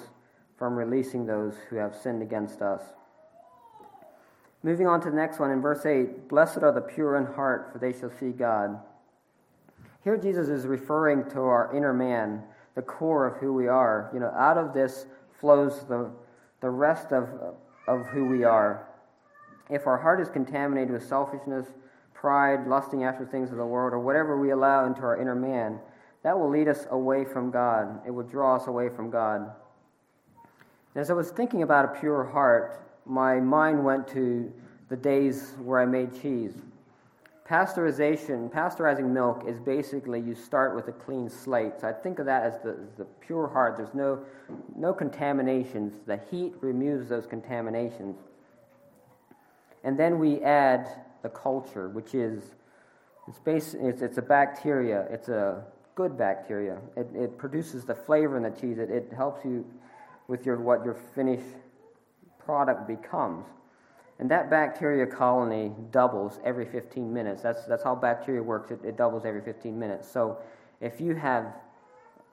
from 0.58 0.76
releasing 0.76 1.26
those 1.26 1.56
who 1.70 1.76
have 1.76 1.96
sinned 1.96 2.22
against 2.22 2.62
us. 2.62 2.82
Moving 4.64 4.88
on 4.88 5.02
to 5.02 5.10
the 5.10 5.16
next 5.16 5.40
one 5.40 5.52
in 5.52 5.62
verse 5.62 5.86
8 5.86 6.30
Blessed 6.30 6.60
are 6.60 6.72
the 6.72 6.82
pure 6.82 7.18
in 7.18 7.26
heart, 7.26 7.70
for 7.72 7.80
they 7.80 7.98
shall 7.98 8.12
see 8.20 8.30
God. 8.30 8.80
Here, 10.04 10.18
Jesus 10.18 10.50
is 10.50 10.66
referring 10.66 11.30
to 11.32 11.42
our 11.42 11.76
inner 11.76 11.94
man, 11.94 12.44
the 12.76 12.82
core 12.82 13.28
of 13.28 13.38
who 13.38 13.54
we 13.54 13.68
are. 13.68 14.10
You 14.14 14.20
know, 14.20 14.32
out 14.38 14.58
of 14.58 14.74
this 14.74 15.06
flows 15.40 15.86
the, 15.88 16.10
the 16.62 16.70
rest 16.70 17.12
of, 17.12 17.30
of 17.88 18.06
who 18.08 18.26
we 18.26 18.44
are. 18.44 18.88
If 19.70 19.88
our 19.88 19.98
heart 19.98 20.20
is 20.20 20.30
contaminated 20.30 20.92
with 20.92 21.08
selfishness, 21.08 21.68
pride, 22.14 22.68
lusting 22.68 23.04
after 23.04 23.26
things 23.26 23.52
of 23.52 23.58
the 23.58 23.66
world, 23.66 23.94
or 23.94 24.00
whatever 24.00 24.40
we 24.40 24.52
allow 24.52 24.86
into 24.86 25.02
our 25.02 25.20
inner 25.20 25.36
man, 25.36 25.80
that 26.24 26.38
will 26.38 26.50
lead 26.50 26.68
us 26.68 26.86
away 26.92 27.26
from 27.26 27.50
God. 27.50 28.02
It 28.06 28.12
will 28.12 28.24
draw 28.24 28.56
us 28.56 28.68
away 28.68 28.90
from 28.90 29.10
God. 29.10 29.52
As 30.96 31.10
I 31.10 31.14
was 31.14 31.32
thinking 31.32 31.64
about 31.64 31.86
a 31.86 32.00
pure 32.00 32.26
heart, 32.26 32.91
my 33.06 33.40
mind 33.40 33.84
went 33.84 34.08
to 34.10 34.52
the 34.90 34.96
days 34.96 35.54
where 35.64 35.80
I 35.80 35.86
made 35.86 36.22
cheese. 36.22 36.54
Pasteurization, 37.50 38.50
pasteurizing 38.50 39.10
milk 39.10 39.44
is 39.46 39.60
basically 39.60 40.22
you 40.22 40.36
start 40.36 40.76
with 40.76 40.88
a 40.88 40.92
clean 40.92 41.30
slate. 41.30 41.74
So 41.82 41.88
I 41.88 41.92
think 41.92 42.20
of 42.20 42.26
that 42.26 42.44
as 42.44 42.60
the, 42.62 42.78
the 42.98 43.06
pure 43.20 43.48
heart. 43.48 43.76
There's 43.76 43.94
no, 43.94 44.24
no 44.76 44.94
contaminations. 44.94 45.94
The 46.06 46.20
heat 46.30 46.54
removes 46.62 47.10
those 47.10 47.26
contaminations. 47.26 48.18
And 49.84 50.00
then 50.00 50.20
we 50.20 50.42
add 50.42 50.88
the 51.24 51.30
culture, 51.30 51.90
which 51.90 52.14
is 52.16 52.42
it's, 53.28 53.40
base, 53.40 53.76
it's, 53.78 54.02
it's 54.02 54.18
a 54.18 54.22
bacteria. 54.22 55.08
It's 55.10 55.28
a 55.28 55.64
good 55.96 56.18
bacteria. 56.18 56.78
It, 56.96 57.10
it 57.14 57.38
produces 57.38 57.84
the 57.84 57.96
flavor 57.96 58.38
in 58.38 58.44
the 58.44 58.50
cheese. 58.52 58.78
It, 58.78 58.90
it 58.90 59.12
helps 59.14 59.44
you 59.44 59.66
with 60.28 60.46
your, 60.46 60.58
what 60.58 60.86
your 60.86 60.96
finished 61.16 61.44
product 62.46 62.88
becomes. 62.88 63.46
And 64.20 64.30
that 64.30 64.50
bacteria 64.50 65.08
colony 65.08 65.72
doubles 65.92 66.40
every 66.46 66.66
15 66.66 67.12
minutes. 67.12 67.42
That's, 67.42 67.66
that's 67.66 67.84
how 67.84 67.96
bacteria 67.96 68.44
works, 68.44 68.72
it, 68.72 68.80
it 68.86 68.98
doubles 68.98 69.26
every 69.26 69.42
15 69.42 69.78
minutes. 69.78 70.08
So 70.08 70.38
if 70.80 71.02
you 71.02 71.16
have 71.16 71.48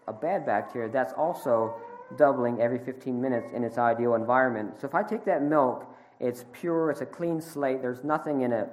a 0.06 0.12
bad 0.12 0.44
bacteria, 0.44 0.90
that's 0.90 1.12
also 1.14 1.74
doubling 2.16 2.60
every 2.60 2.78
15 2.78 3.20
minutes 3.20 3.52
in 3.54 3.64
its 3.64 3.78
ideal 3.78 4.14
environment. 4.14 4.80
So 4.80 4.86
if 4.86 4.94
I 4.94 5.02
take 5.02 5.24
that 5.26 5.42
milk, 5.42 5.86
it's 6.20 6.44
pure, 6.52 6.90
it's 6.90 7.00
a 7.00 7.06
clean 7.06 7.40
slate, 7.40 7.80
there's 7.80 8.04
nothing 8.04 8.42
in 8.42 8.52
it, 8.52 8.68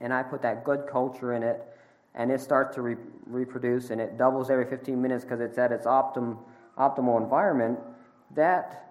and 0.00 0.12
I 0.12 0.22
put 0.22 0.42
that 0.42 0.64
good 0.64 0.86
culture 0.86 1.32
in 1.34 1.42
it, 1.42 1.66
and 2.14 2.30
it 2.30 2.40
starts 2.40 2.74
to 2.76 2.82
re- 2.82 2.96
reproduce, 3.26 3.90
and 3.90 4.00
it 4.00 4.16
doubles 4.16 4.50
every 4.50 4.66
15 4.66 5.00
minutes 5.00 5.24
because 5.24 5.40
it's 5.40 5.58
at 5.58 5.72
its 5.72 5.86
optim- 5.86 6.38
optimal 6.78 7.20
environment, 7.20 7.78
that 8.34 8.87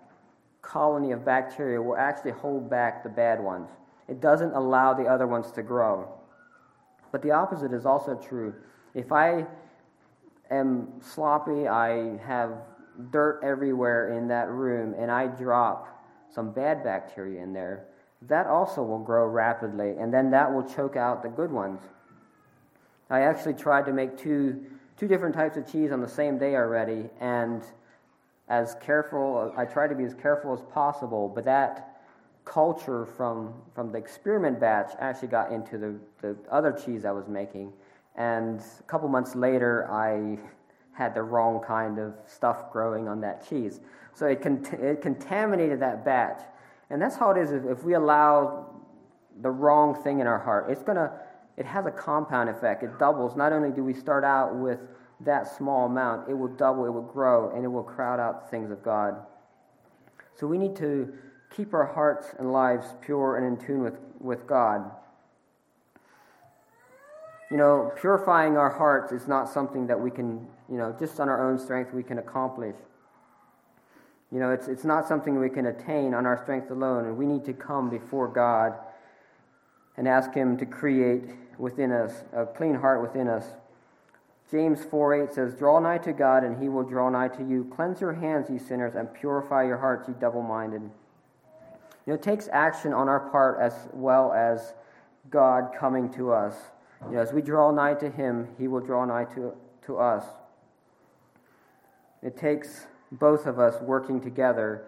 colony 0.67 1.11
of 1.11 1.23
bacteria 1.23 1.81
will 1.81 1.95
actually 1.95 2.31
hold 2.31 2.69
back 2.69 3.01
the 3.01 3.09
bad 3.09 3.41
ones. 3.41 3.69
It 4.07 4.19
doesn't 4.19 4.53
allow 4.53 4.93
the 4.93 5.05
other 5.05 5.25
ones 5.25 5.51
to 5.53 5.63
grow. 5.63 6.07
But 7.11 7.21
the 7.21 7.31
opposite 7.31 7.71
is 7.71 7.85
also 7.85 8.15
true. 8.15 8.53
If 8.93 9.11
I 9.11 9.45
am 10.51 10.89
sloppy, 11.01 11.67
I 11.67 12.17
have 12.17 12.51
dirt 13.11 13.39
everywhere 13.43 14.17
in 14.17 14.27
that 14.27 14.49
room, 14.49 14.93
and 14.97 15.09
I 15.09 15.27
drop 15.27 16.03
some 16.33 16.51
bad 16.51 16.83
bacteria 16.83 17.41
in 17.41 17.53
there, 17.53 17.85
that 18.23 18.47
also 18.47 18.83
will 18.83 18.99
grow 18.99 19.25
rapidly, 19.27 19.95
and 19.97 20.13
then 20.13 20.31
that 20.31 20.51
will 20.51 20.63
choke 20.63 20.97
out 20.97 21.23
the 21.23 21.29
good 21.29 21.51
ones. 21.51 21.81
I 23.09 23.21
actually 23.21 23.53
tried 23.53 23.85
to 23.85 23.93
make 23.93 24.17
two, 24.17 24.65
two 24.97 25.07
different 25.07 25.33
types 25.33 25.55
of 25.55 25.71
cheese 25.71 25.91
on 25.91 26.01
the 26.01 26.09
same 26.09 26.37
day 26.37 26.55
already, 26.55 27.09
and 27.21 27.63
as 28.49 28.75
careful, 28.81 29.53
I 29.57 29.65
tried 29.65 29.89
to 29.89 29.95
be 29.95 30.03
as 30.03 30.13
careful 30.13 30.53
as 30.53 30.61
possible, 30.73 31.29
but 31.33 31.43
that 31.45 31.97
culture 32.45 33.05
from, 33.05 33.53
from 33.75 33.91
the 33.91 33.97
experiment 33.97 34.59
batch 34.59 34.91
actually 34.99 35.27
got 35.27 35.51
into 35.51 35.77
the, 35.77 35.95
the 36.21 36.37
other 36.49 36.71
cheese 36.71 37.03
I 37.03 37.11
was 37.11 37.27
making. 37.27 37.73
And 38.15 38.61
a 38.79 38.83
couple 38.83 39.09
months 39.09 39.35
later, 39.35 39.89
I 39.91 40.39
had 40.93 41.13
the 41.13 41.21
wrong 41.21 41.61
kind 41.65 41.99
of 41.99 42.13
stuff 42.25 42.71
growing 42.71 43.07
on 43.07 43.21
that 43.21 43.47
cheese. 43.47 43.81
So 44.13 44.25
it, 44.25 44.41
cont- 44.41 44.73
it 44.73 45.01
contaminated 45.01 45.79
that 45.81 46.05
batch. 46.05 46.41
And 46.89 47.01
that's 47.01 47.15
how 47.15 47.31
it 47.31 47.37
is 47.37 47.51
if, 47.51 47.65
if 47.65 47.83
we 47.83 47.93
allow 47.93 48.73
the 49.41 49.51
wrong 49.51 49.93
thing 50.03 50.19
in 50.19 50.25
our 50.25 50.39
heart. 50.39 50.69
It's 50.69 50.81
going 50.81 50.95
to, 50.95 51.11
it 51.57 51.65
has 51.65 51.85
a 51.85 51.91
compound 51.91 52.49
effect. 52.49 52.81
It 52.81 52.97
doubles. 52.97 53.35
Not 53.35 53.51
only 53.51 53.71
do 53.71 53.83
we 53.83 53.93
start 53.93 54.23
out 54.23 54.55
with 54.55 54.79
that 55.21 55.55
small 55.55 55.85
amount, 55.85 56.29
it 56.29 56.33
will 56.33 56.47
double, 56.47 56.85
it 56.85 56.91
will 56.91 57.01
grow, 57.01 57.51
and 57.55 57.65
it 57.65 57.67
will 57.67 57.83
crowd 57.83 58.19
out 58.19 58.45
the 58.45 58.51
things 58.51 58.71
of 58.71 58.83
God. 58.83 59.15
So 60.35 60.45
we 60.45 60.57
need 60.57 60.75
to 60.77 61.13
keep 61.55 61.73
our 61.73 61.85
hearts 61.85 62.27
and 62.37 62.51
lives 62.51 62.93
pure 63.01 63.37
and 63.37 63.45
in 63.45 63.65
tune 63.65 63.81
with, 63.81 63.97
with 64.19 64.45
God. 64.45 64.91
You 67.49 67.57
know, 67.57 67.91
purifying 67.99 68.57
our 68.57 68.69
hearts 68.69 69.11
is 69.11 69.27
not 69.27 69.49
something 69.49 69.87
that 69.87 69.99
we 69.99 70.11
can, 70.11 70.45
you 70.69 70.77
know, 70.77 70.95
just 70.99 71.19
on 71.19 71.29
our 71.29 71.49
own 71.49 71.57
strength 71.57 71.93
we 71.93 72.03
can 72.03 72.19
accomplish. 72.19 72.75
You 74.31 74.39
know, 74.39 74.51
it's, 74.51 74.67
it's 74.67 74.83
not 74.83 75.07
something 75.07 75.39
we 75.39 75.49
can 75.49 75.67
attain 75.67 76.13
on 76.13 76.25
our 76.25 76.41
strength 76.43 76.69
alone, 76.69 77.05
and 77.05 77.17
we 77.17 77.25
need 77.25 77.45
to 77.45 77.53
come 77.53 77.89
before 77.89 78.27
God 78.27 78.73
and 79.95 80.07
ask 80.07 80.33
Him 80.33 80.57
to 80.57 80.65
create 80.65 81.23
within 81.57 81.91
us 81.91 82.23
a 82.33 82.45
clean 82.45 82.75
heart 82.75 83.01
within 83.01 83.29
us. 83.29 83.45
James 84.49 84.83
4 84.85 85.23
8 85.23 85.33
says, 85.33 85.53
Draw 85.53 85.79
nigh 85.79 85.97
to 85.99 86.13
God, 86.13 86.43
and 86.43 86.61
He 86.61 86.69
will 86.69 86.83
draw 86.83 87.09
nigh 87.09 87.27
to 87.29 87.43
you. 87.43 87.65
Cleanse 87.65 87.99
your 87.99 88.13
hands, 88.13 88.49
ye 88.49 88.57
sinners, 88.57 88.95
and 88.95 89.13
purify 89.13 89.63
your 89.63 89.77
hearts, 89.77 90.07
ye 90.07 90.15
double 90.19 90.41
minded. 90.41 90.81
You 90.81 92.13
know, 92.13 92.13
it 92.13 92.21
takes 92.21 92.47
action 92.53 92.93
on 92.93 93.09
our 93.09 93.29
part 93.29 93.59
as 93.59 93.73
well 93.91 94.31
as 94.31 94.73
God 95.29 95.71
coming 95.77 96.09
to 96.13 96.31
us. 96.31 96.55
You 97.09 97.15
know, 97.15 97.21
as 97.21 97.33
we 97.33 97.41
draw 97.41 97.71
nigh 97.71 97.95
to 97.95 98.09
Him, 98.09 98.47
He 98.57 98.69
will 98.69 98.79
draw 98.79 99.03
nigh 99.03 99.25
to, 99.35 99.53
to 99.85 99.97
us. 99.97 100.23
It 102.23 102.37
takes 102.37 102.87
both 103.11 103.45
of 103.45 103.59
us 103.59 103.81
working 103.81 104.21
together 104.21 104.87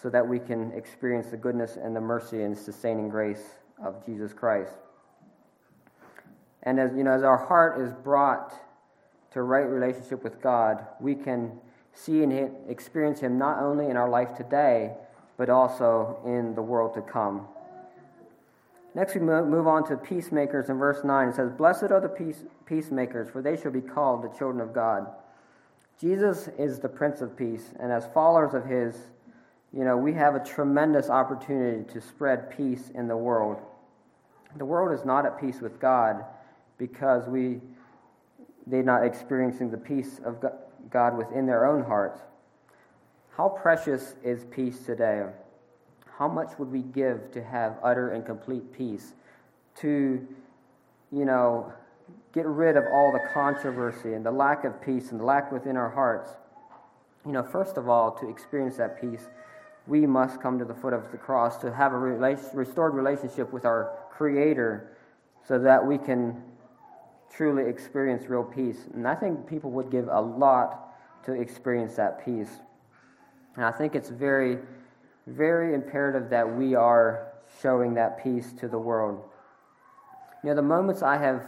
so 0.00 0.08
that 0.10 0.26
we 0.26 0.38
can 0.38 0.72
experience 0.72 1.28
the 1.28 1.36
goodness 1.36 1.76
and 1.76 1.94
the 1.94 2.00
mercy 2.00 2.42
and 2.42 2.56
sustaining 2.56 3.08
grace 3.08 3.42
of 3.84 4.04
Jesus 4.06 4.32
Christ. 4.32 4.72
And 6.62 6.78
as 6.78 6.92
you 6.94 7.04
know, 7.04 7.12
as 7.12 7.22
our 7.22 7.36
heart 7.36 7.80
is 7.80 7.92
brought 7.92 8.54
to 9.32 9.42
right 9.42 9.60
relationship 9.60 10.24
with 10.24 10.40
God, 10.40 10.84
we 11.00 11.14
can 11.14 11.52
see 11.94 12.22
and 12.22 12.50
experience 12.68 13.20
Him 13.20 13.38
not 13.38 13.62
only 13.62 13.86
in 13.86 13.96
our 13.96 14.08
life 14.08 14.36
today, 14.36 14.92
but 15.36 15.48
also 15.48 16.18
in 16.24 16.54
the 16.54 16.62
world 16.62 16.94
to 16.94 17.02
come. 17.02 17.46
Next, 18.94 19.14
we 19.14 19.20
move 19.20 19.68
on 19.68 19.86
to 19.88 19.96
peacemakers 19.96 20.68
in 20.68 20.76
verse 20.76 21.04
9. 21.04 21.28
It 21.28 21.36
says, 21.36 21.52
Blessed 21.52 21.84
are 21.84 22.00
the 22.00 22.08
peace, 22.08 22.42
peacemakers, 22.66 23.28
for 23.30 23.40
they 23.40 23.56
shall 23.56 23.70
be 23.70 23.80
called 23.80 24.22
the 24.22 24.36
children 24.36 24.60
of 24.60 24.74
God. 24.74 25.06
Jesus 26.00 26.48
is 26.58 26.80
the 26.80 26.88
Prince 26.88 27.20
of 27.20 27.36
Peace, 27.36 27.72
and 27.78 27.92
as 27.92 28.06
followers 28.12 28.54
of 28.54 28.64
His, 28.64 28.96
you 29.72 29.84
know, 29.84 29.96
we 29.96 30.12
have 30.14 30.34
a 30.34 30.44
tremendous 30.44 31.08
opportunity 31.08 31.84
to 31.92 32.00
spread 32.00 32.50
peace 32.56 32.90
in 32.94 33.06
the 33.06 33.16
world. 33.16 33.58
The 34.56 34.64
world 34.64 34.98
is 34.98 35.04
not 35.04 35.24
at 35.26 35.40
peace 35.40 35.60
with 35.60 35.78
God 35.78 36.24
because 36.78 37.28
we 37.28 37.60
they're 38.70 38.82
not 38.82 39.04
experiencing 39.04 39.70
the 39.70 39.76
peace 39.76 40.20
of 40.24 40.44
God 40.90 41.16
within 41.16 41.46
their 41.46 41.66
own 41.66 41.84
hearts. 41.84 42.20
How 43.36 43.48
precious 43.48 44.14
is 44.22 44.44
peace 44.44 44.80
today? 44.80 45.24
How 46.18 46.28
much 46.28 46.58
would 46.58 46.70
we 46.70 46.82
give 46.82 47.30
to 47.32 47.42
have 47.42 47.78
utter 47.82 48.10
and 48.10 48.24
complete 48.24 48.72
peace? 48.72 49.14
To, 49.80 50.26
you 51.10 51.24
know, 51.24 51.72
get 52.34 52.46
rid 52.46 52.76
of 52.76 52.84
all 52.92 53.12
the 53.12 53.32
controversy 53.32 54.14
and 54.14 54.24
the 54.24 54.30
lack 54.30 54.64
of 54.64 54.80
peace 54.82 55.10
and 55.10 55.20
the 55.20 55.24
lack 55.24 55.50
within 55.50 55.76
our 55.76 55.90
hearts. 55.90 56.30
You 57.24 57.32
know, 57.32 57.42
first 57.42 57.76
of 57.76 57.88
all, 57.88 58.12
to 58.12 58.28
experience 58.28 58.76
that 58.76 59.00
peace, 59.00 59.28
we 59.86 60.06
must 60.06 60.40
come 60.40 60.58
to 60.58 60.64
the 60.64 60.74
foot 60.74 60.92
of 60.92 61.10
the 61.10 61.18
cross 61.18 61.56
to 61.58 61.72
have 61.72 61.92
a 61.92 61.98
restored 61.98 62.94
relationship 62.94 63.52
with 63.52 63.64
our 63.64 63.92
Creator 64.10 64.96
so 65.46 65.58
that 65.58 65.84
we 65.84 65.96
can 65.96 66.42
truly 67.30 67.68
experience 67.68 68.26
real 68.28 68.44
peace. 68.44 68.86
And 68.92 69.06
I 69.06 69.14
think 69.14 69.46
people 69.46 69.70
would 69.70 69.90
give 69.90 70.08
a 70.08 70.20
lot 70.20 70.88
to 71.24 71.32
experience 71.32 71.94
that 71.96 72.24
peace. 72.24 72.50
And 73.56 73.64
I 73.64 73.70
think 73.70 73.94
it's 73.94 74.08
very, 74.08 74.58
very 75.26 75.74
imperative 75.74 76.30
that 76.30 76.56
we 76.56 76.74
are 76.74 77.28
showing 77.62 77.94
that 77.94 78.22
peace 78.22 78.52
to 78.60 78.68
the 78.68 78.78
world. 78.78 79.22
You 80.42 80.50
know, 80.50 80.56
the 80.56 80.62
moments 80.62 81.02
I 81.02 81.16
have 81.18 81.44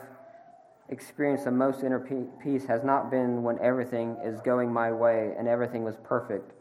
experienced 0.88 1.44
the 1.44 1.50
most 1.50 1.82
inner 1.82 2.00
peace 2.42 2.66
has 2.66 2.84
not 2.84 3.10
been 3.10 3.42
when 3.42 3.58
everything 3.60 4.16
is 4.22 4.40
going 4.40 4.70
my 4.72 4.92
way 4.92 5.34
and 5.38 5.48
everything 5.48 5.84
was 5.84 5.96
perfect. 6.04 6.52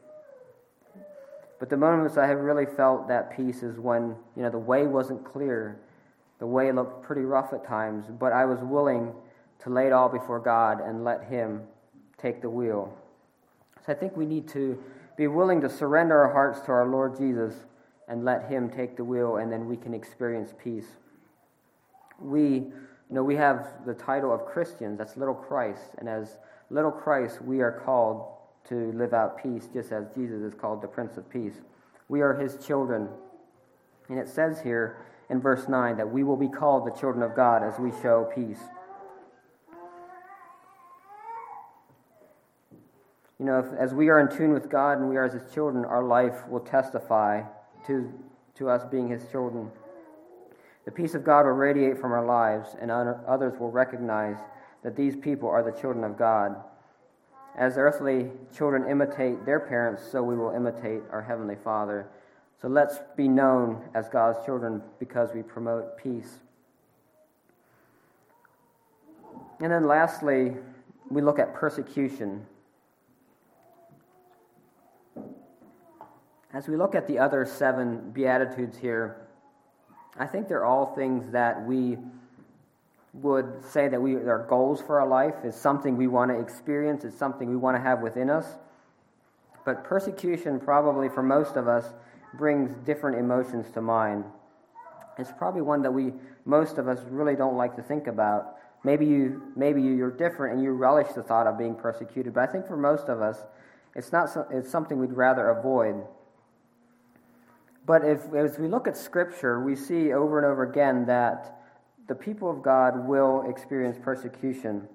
But 1.60 1.70
the 1.70 1.78
moments 1.78 2.18
I 2.18 2.26
have 2.28 2.40
really 2.40 2.66
felt 2.66 3.08
that 3.10 3.36
peace 3.36 3.62
is 3.62 3.78
when, 3.78 4.16
you 4.36 4.42
know, 4.42 4.50
the 4.50 4.58
way 4.58 4.88
wasn't 4.88 5.24
clear 5.24 5.80
the 6.42 6.48
way 6.48 6.72
looked 6.72 7.04
pretty 7.04 7.22
rough 7.22 7.54
at 7.54 7.64
times, 7.64 8.06
but 8.20 8.34
I 8.34 8.46
was 8.46 8.62
willing 8.62 9.14
to 9.60 9.70
lay 9.70 9.86
it 9.86 9.94
all 9.94 10.10
before 10.10 10.40
God 10.40 10.82
and 10.82 11.04
let 11.04 11.26
Him 11.26 11.62
take 12.18 12.42
the 12.42 12.50
wheel. 12.50 12.98
So 13.86 13.94
I 13.94 13.96
think 13.96 14.18
we 14.18 14.26
need 14.26 14.48
to 14.50 14.84
be 15.18 15.28
willing 15.28 15.62
to 15.62 15.70
surrender 15.70 16.20
our 16.20 16.34
hearts 16.34 16.60
to 16.62 16.72
our 16.72 16.88
Lord 16.88 17.16
Jesus 17.16 17.54
and 18.08 18.26
let 18.26 18.50
Him 18.50 18.72
take 18.72 18.98
the 18.98 19.04
wheel, 19.04 19.36
and 19.38 19.52
then 19.52 19.68
we 19.68 19.78
can 19.78 19.94
experience 19.94 20.52
peace. 20.58 20.88
We, 22.20 22.54
you 22.54 22.72
know, 23.12 23.24
we 23.24 23.36
have 23.36 23.68
the 23.86 23.94
title 23.94 24.34
of 24.34 24.48
Christians, 24.48 24.98
that's 24.98 25.18
little 25.18 25.36
Christ, 25.36 25.92
and 26.00 26.10
as 26.10 26.40
little 26.72 26.92
Christ, 26.92 27.40
we 27.44 27.62
are 27.62 27.84
called 27.86 28.26
to 28.70 28.92
live 28.94 29.14
out 29.14 29.38
peace, 29.44 29.70
just 29.72 29.92
as 29.92 30.08
Jesus 30.16 30.42
is 30.42 30.56
called 30.56 30.82
the 30.82 30.88
Prince 30.88 31.18
of 31.18 31.30
Peace. 31.30 31.62
We 32.10 32.22
are 32.22 32.34
His 32.34 32.58
children. 32.66 33.10
And 34.10 34.18
it 34.18 34.28
says 34.28 34.60
here, 34.60 35.06
in 35.32 35.40
verse 35.40 35.68
9 35.70 35.98
that 35.98 36.12
we 36.12 36.24
will 36.24 36.36
be 36.36 36.50
called 36.50 36.86
the 36.86 37.00
children 37.00 37.24
of 37.24 37.36
God 37.36 37.64
as 37.64 37.80
we 37.80 37.92
show 38.02 38.30
peace. 38.36 38.60
You 43.40 43.46
know, 43.46 43.60
if, 43.60 43.66
as 43.80 43.94
we 43.94 44.10
are 44.10 44.20
in 44.20 44.28
tune 44.28 44.54
with 44.54 44.70
God 44.70 45.00
and 45.00 45.10
we 45.10 45.18
are 45.18 45.28
His 45.28 45.52
children, 45.52 45.86
our 45.86 46.04
life 46.04 46.48
will 46.48 46.60
testify 46.60 47.42
to, 47.88 48.14
to 48.56 48.70
us 48.70 48.84
being 48.92 49.08
His 49.08 49.26
children. 49.32 49.72
The 50.86 50.92
peace 50.92 51.16
of 51.16 51.24
God 51.24 51.46
will 51.46 51.54
radiate 51.54 51.98
from 51.98 52.12
our 52.12 52.26
lives, 52.26 52.76
and 52.80 52.92
others 52.92 53.60
will 53.60 53.72
recognize 53.72 54.38
that 54.84 54.96
these 54.96 55.16
people 55.16 55.48
are 55.48 55.64
the 55.64 55.80
children 55.80 56.04
of 56.04 56.18
God. 56.18 56.56
As 57.58 57.78
earthly 57.78 58.30
children 58.56 58.90
imitate 58.90 59.46
their 59.46 59.60
parents, 59.60 60.04
so 60.12 60.22
we 60.22 60.36
will 60.36 60.52
imitate 60.52 61.02
our 61.12 61.22
Heavenly 61.22 61.58
Father. 61.64 62.08
So 62.62 62.68
let's 62.68 63.00
be 63.18 63.28
known 63.28 63.82
as 63.96 64.08
God's 64.08 64.46
children 64.46 64.84
because 65.00 65.34
we 65.34 65.42
promote 65.42 65.98
peace. 65.98 66.40
And 69.60 69.72
then 69.72 69.88
lastly, 69.88 70.54
we 71.10 71.22
look 71.22 71.40
at 71.40 71.56
persecution. 71.56 72.46
As 76.54 76.68
we 76.68 76.76
look 76.76 76.94
at 76.94 77.08
the 77.08 77.18
other 77.18 77.46
seven 77.46 78.12
Beatitudes 78.12 78.78
here, 78.78 79.18
I 80.20 80.28
think 80.28 80.48
they're 80.48 80.66
all 80.66 80.94
things 80.94 81.32
that 81.32 81.66
we 81.66 81.98
would 83.14 83.64
say 83.66 83.88
that 83.88 84.02
we 84.02 84.16
are 84.16 84.46
goals 84.48 84.82
for 84.82 85.00
our 85.00 85.08
life, 85.08 85.36
is 85.44 85.56
something 85.56 85.98
we 85.98 86.08
want 86.08 86.30
to 86.32 86.40
experience, 86.40 87.04
it's 87.06 87.18
something 87.18 87.50
we 87.50 87.56
want 87.56 87.76
to 87.76 87.82
have 87.82 88.02
within 88.02 88.30
us. 88.30 88.46
But 89.66 89.84
persecution, 89.84 90.60
probably 90.60 91.10
for 91.10 91.24
most 91.24 91.56
of 91.56 91.68
us, 91.68 91.94
brings 92.34 92.74
different 92.86 93.18
emotions 93.18 93.68
to 93.74 93.82
mind. 93.82 94.24
It's 95.18 95.32
probably 95.38 95.62
one 95.62 95.82
that 95.82 95.92
we, 95.92 96.14
most 96.46 96.78
of 96.78 96.88
us, 96.88 97.00
really 97.10 97.36
don't 97.36 97.58
like 97.58 97.76
to 97.76 97.82
think 97.82 98.08
about. 98.08 98.56
Maybe, 98.84 99.06
you, 99.06 99.44
maybe 99.56 99.82
you're 99.82 100.12
different 100.12 100.56
and 100.56 100.64
you 100.64 100.72
relish 100.72 101.10
the 101.14 101.22
thought 101.22 101.46
of 101.46 101.58
being 101.58 101.76
persecuted, 101.76 102.34
but 102.34 102.50
I 102.50 102.52
think 102.52 102.66
for 102.66 102.78
most 102.78 103.10
of 103.10 103.22
us, 103.22 103.38
it's, 103.96 104.12
not, 104.12 104.30
it's 104.50 104.70
something 104.70 105.00
we'd 105.00 105.14
rather 105.14 105.50
avoid. 105.50 105.96
But 107.86 108.06
if, 108.06 108.34
as 108.34 108.58
we 108.58 108.68
look 108.68 108.88
at 108.88 108.96
Scripture, 108.96 109.64
we 109.64 109.76
see 109.76 110.14
over 110.14 110.38
and 110.38 110.46
over 110.46 110.64
again 110.64 111.06
that 111.08 111.62
the 112.08 112.16
people 112.16 112.50
of 112.50 112.64
God 112.64 113.08
will 113.08 113.50
experience 113.50 113.98
persecution. 114.02 114.88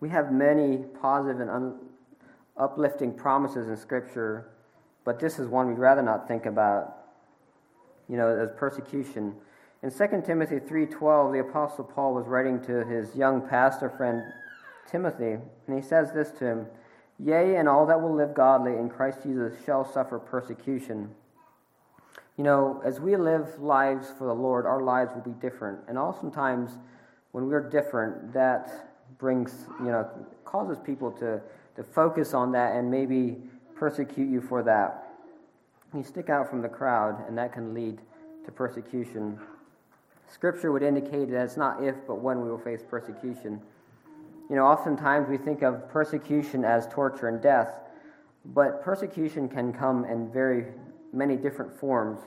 We 0.00 0.08
have 0.10 0.32
many 0.32 0.84
positive 1.00 1.40
and 1.40 1.50
un- 1.50 1.78
uplifting 2.56 3.12
promises 3.12 3.68
in 3.68 3.76
Scripture 3.76 4.50
but 5.04 5.18
this 5.18 5.38
is 5.38 5.48
one 5.48 5.68
we'd 5.68 5.78
rather 5.78 6.02
not 6.02 6.28
think 6.28 6.46
about, 6.46 6.96
you 8.08 8.16
know, 8.16 8.28
as 8.28 8.50
persecution. 8.56 9.34
In 9.82 9.90
2 9.90 10.22
Timothy 10.24 10.58
3:12, 10.60 11.32
the 11.32 11.40
apostle 11.40 11.84
Paul 11.84 12.14
was 12.14 12.26
writing 12.26 12.60
to 12.62 12.84
his 12.84 13.16
young 13.16 13.46
pastor 13.46 13.88
friend 13.88 14.22
Timothy, 14.86 15.38
and 15.66 15.76
he 15.76 15.80
says 15.80 16.12
this 16.12 16.30
to 16.32 16.46
him, 16.46 16.66
Yea, 17.18 17.56
and 17.56 17.68
all 17.68 17.86
that 17.86 18.00
will 18.00 18.14
live 18.14 18.34
godly 18.34 18.72
in 18.72 18.88
Christ 18.88 19.22
Jesus 19.22 19.52
shall 19.64 19.84
suffer 19.84 20.18
persecution. 20.18 21.10
You 22.36 22.44
know, 22.44 22.80
as 22.84 23.00
we 23.00 23.16
live 23.16 23.60
lives 23.60 24.10
for 24.16 24.24
the 24.26 24.34
Lord, 24.34 24.64
our 24.64 24.80
lives 24.80 25.12
will 25.14 25.22
be 25.22 25.38
different. 25.40 25.80
And 25.88 25.98
oftentimes, 25.98 26.78
when 27.32 27.46
we're 27.46 27.68
different, 27.68 28.32
that 28.32 28.90
brings, 29.18 29.66
you 29.80 29.86
know, 29.86 30.08
causes 30.44 30.78
people 30.78 31.12
to, 31.12 31.40
to 31.76 31.82
focus 31.82 32.32
on 32.32 32.52
that 32.52 32.74
and 32.74 32.90
maybe 32.90 33.42
persecute 33.80 34.28
you 34.28 34.42
for 34.42 34.62
that. 34.62 35.08
You 35.94 36.04
stick 36.04 36.28
out 36.28 36.50
from 36.50 36.60
the 36.60 36.68
crowd, 36.68 37.26
and 37.26 37.36
that 37.38 37.54
can 37.54 37.72
lead 37.72 37.98
to 38.44 38.52
persecution. 38.52 39.40
Scripture 40.28 40.70
would 40.70 40.82
indicate 40.82 41.30
that 41.30 41.44
it's 41.44 41.56
not 41.56 41.82
if, 41.82 41.96
but 42.06 42.16
when 42.20 42.42
we 42.42 42.50
will 42.50 42.58
face 42.58 42.82
persecution. 42.88 43.58
You 44.50 44.56
know, 44.56 44.66
oftentimes 44.66 45.30
we 45.30 45.38
think 45.38 45.62
of 45.62 45.88
persecution 45.88 46.62
as 46.62 46.86
torture 46.88 47.28
and 47.28 47.40
death, 47.40 47.70
but 48.44 48.82
persecution 48.82 49.48
can 49.48 49.72
come 49.72 50.04
in 50.04 50.30
very 50.30 50.66
many 51.14 51.36
different 51.36 51.72
forms. 51.72 52.20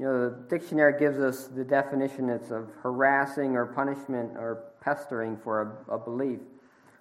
You 0.00 0.06
know, 0.06 0.30
the 0.30 0.36
dictionary 0.48 0.98
gives 0.98 1.20
us 1.20 1.46
the 1.46 1.62
definition 1.62 2.30
it's 2.30 2.50
of 2.50 2.68
harassing 2.82 3.54
or 3.54 3.66
punishment 3.66 4.32
or 4.36 4.64
pestering 4.80 5.36
for 5.36 5.84
a, 5.88 5.94
a 5.94 5.98
belief. 5.98 6.40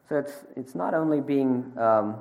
So 0.07 0.17
it's, 0.17 0.33
it's 0.55 0.75
not 0.75 0.93
only 0.93 1.21
being 1.21 1.73
um, 1.77 2.17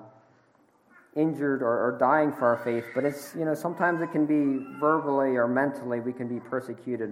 injured 1.18 1.62
or, 1.62 1.88
or 1.88 1.96
dying 1.98 2.32
for 2.32 2.46
our 2.46 2.56
faith, 2.56 2.84
but 2.94 3.04
it's, 3.04 3.34
you 3.36 3.44
know, 3.44 3.54
sometimes 3.54 4.00
it 4.00 4.12
can 4.12 4.24
be 4.24 4.64
verbally 4.78 5.36
or 5.36 5.48
mentally 5.48 6.00
we 6.00 6.12
can 6.12 6.28
be 6.28 6.38
persecuted. 6.38 7.10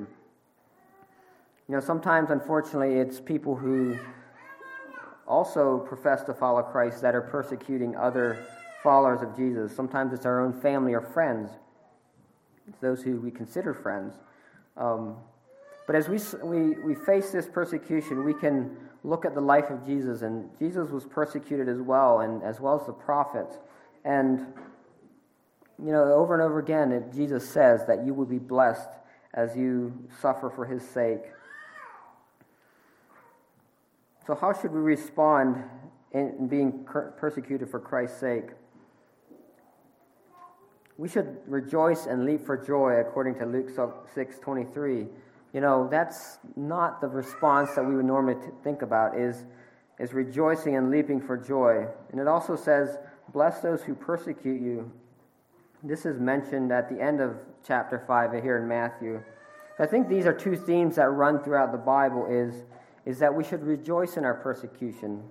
You 1.69 1.75
know, 1.75 1.81
sometimes, 1.81 2.31
unfortunately, 2.31 2.95
it's 2.95 3.21
people 3.21 3.57
who 3.57 3.99
also 5.27 5.79
profess 5.81 6.23
to 6.23 6.35
follow 6.35 6.63
Christ 6.63 7.03
that 7.03 7.17
are 7.17 7.21
persecuting 7.21 7.97
other 7.97 8.47
followers 8.83 9.23
of 9.23 9.37
Jesus. 9.37 9.75
Sometimes 9.75 10.13
it's 10.13 10.25
our 10.25 10.41
own 10.41 10.53
family 10.53 10.95
or 10.95 11.01
friends, 11.01 11.51
it's 12.69 12.79
those 12.79 13.03
who 13.03 13.17
we 13.21 13.33
consider 13.33 13.75
friends. 13.75 14.15
Um, 14.77 15.17
but 15.87 15.97
as 15.97 16.09
we, 16.09 16.19
we, 16.43 16.71
we 16.81 16.95
face 16.95 17.31
this 17.31 17.47
persecution, 17.47 18.25
we 18.25 18.35
can 18.35 18.77
look 19.05 19.25
at 19.25 19.35
the 19.35 19.41
life 19.41 19.71
of 19.71 19.85
Jesus, 19.87 20.23
and 20.23 20.49
Jesus 20.59 20.91
was 20.91 21.05
persecuted 21.05 21.69
as 21.69 21.81
well, 21.81 22.21
and 22.21 22.43
as 22.43 22.61
well 22.61 22.79
as 22.79 22.87
the 22.87 22.93
prophets. 22.93 23.59
And, 24.07 24.47
you 25.85 25.91
know, 25.91 26.05
over 26.05 26.33
and 26.33 26.43
over 26.43 26.61
again, 26.61 26.93
it, 26.93 27.13
Jesus 27.13 27.47
says 27.47 27.85
that 27.87 28.07
you 28.07 28.15
will 28.15 28.25
be 28.25 28.39
blessed 28.39 28.89
as 29.35 29.57
you 29.57 29.93
suffer 30.21 30.49
for 30.49 30.65
his 30.65 30.89
sake. 30.89 31.25
So, 34.29 34.37
how 34.37 34.53
should 34.53 34.71
we 34.71 34.81
respond 34.81 35.63
in 36.13 36.47
being 36.47 36.85
persecuted 36.85 37.69
for 37.69 37.81
Christ's 37.81 38.21
sake? 38.21 38.51
We 40.99 41.09
should 41.09 41.39
rejoice 41.47 42.07
and 42.07 42.25
leap 42.25 42.47
for 42.47 42.57
joy, 42.57 43.01
according 43.01 43.35
to 43.41 43.47
Luke 43.47 43.71
6 44.15 44.39
23. 44.39 45.07
You 45.53 45.61
know, 45.61 45.89
that's 45.91 46.39
not 46.55 47.01
the 47.01 47.09
response 47.09 47.75
that 47.75 47.85
we 47.85 47.97
would 47.97 48.05
normally 48.05 48.41
think 48.63 48.83
about, 48.83 49.19
is, 49.19 49.45
is 49.99 50.13
rejoicing 50.13 50.77
and 50.77 50.93
leaping 50.93 51.21
for 51.21 51.37
joy. 51.37 51.87
And 52.13 52.21
it 52.21 52.29
also 52.29 52.55
says, 52.55 52.99
Bless 53.33 53.61
those 53.61 53.83
who 53.83 53.95
persecute 53.95 54.61
you. 54.61 54.91
This 55.83 56.07
is 56.07 56.19
mentioned 56.21 56.73
at 56.73 56.89
the 56.89 57.01
end 57.01 57.21
of 57.21 57.37
chapter 57.67 58.03
5 58.07 58.43
here 58.43 58.59
in 58.59 58.69
Matthew. 58.69 59.23
I 59.79 59.87
think 59.87 60.09
these 60.09 60.27
are 60.27 60.33
two 60.33 60.57
themes 60.57 60.97
that 60.97 61.09
run 61.11 61.43
throughout 61.43 61.71
the 61.71 61.79
Bible 61.79 62.27
is, 62.31 62.65
is 63.05 63.19
that 63.19 63.35
we 63.35 63.45
should 63.45 63.63
rejoice 63.63 64.17
in 64.17 64.25
our 64.25 64.35
persecution. 64.35 65.23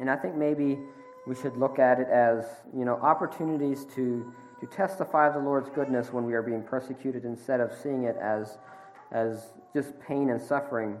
And 0.00 0.10
I 0.10 0.16
think 0.16 0.34
maybe 0.34 0.78
we 1.26 1.34
should 1.34 1.56
look 1.56 1.78
at 1.78 2.00
it 2.00 2.08
as, 2.08 2.44
you 2.76 2.84
know, 2.84 2.96
opportunities 2.96 3.84
to, 3.94 4.32
to 4.60 4.66
testify 4.66 5.28
of 5.28 5.34
the 5.34 5.40
Lord's 5.40 5.68
goodness 5.70 6.12
when 6.12 6.24
we 6.24 6.34
are 6.34 6.42
being 6.42 6.62
persecuted 6.62 7.24
instead 7.24 7.60
of 7.60 7.72
seeing 7.82 8.04
it 8.04 8.16
as, 8.16 8.58
as 9.12 9.52
just 9.74 9.98
pain 10.00 10.30
and 10.30 10.40
suffering. 10.40 10.98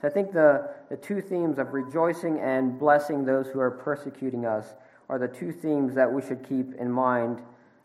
So 0.00 0.08
I 0.08 0.10
think 0.10 0.32
the, 0.32 0.68
the 0.90 0.96
two 0.96 1.20
themes 1.20 1.58
of 1.58 1.72
rejoicing 1.72 2.38
and 2.38 2.78
blessing 2.78 3.24
those 3.24 3.48
who 3.48 3.60
are 3.60 3.70
persecuting 3.70 4.44
us 4.44 4.74
are 5.08 5.18
the 5.18 5.28
two 5.28 5.52
themes 5.52 5.94
that 5.94 6.12
we 6.12 6.20
should 6.20 6.46
keep 6.46 6.74
in 6.74 6.90
mind 6.90 7.40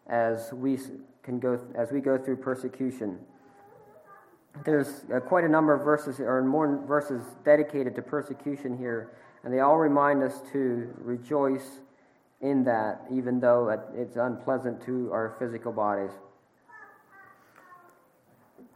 as 0.08 0.52
we 0.54 0.78
can 1.24 1.40
go 1.40 1.60
as 1.76 1.92
we 1.92 2.02
go 2.02 2.18
through 2.18 2.38
persecution. 2.38 3.18
There's 4.66 5.06
uh, 5.14 5.20
quite 5.22 5.46
a 5.46 5.50
number 5.50 5.74
of 5.74 5.86
verses 5.86 6.20
or 6.20 6.44
more 6.44 6.84
verses 6.86 7.24
dedicated 7.46 7.96
to 7.96 8.02
persecution 8.02 8.78
here, 8.78 9.12
and 9.44 9.54
they 9.54 9.60
all 9.60 9.78
remind 9.78 10.24
us 10.24 10.42
to 10.52 10.94
rejoice 10.98 11.80
in 12.42 12.64
that, 12.66 13.06
even 13.12 13.40
though 13.40 13.70
it's 13.96 14.18
unpleasant 14.18 14.84
to 14.86 15.10
our 15.14 15.36
physical 15.40 15.72
bodies. 15.72 16.12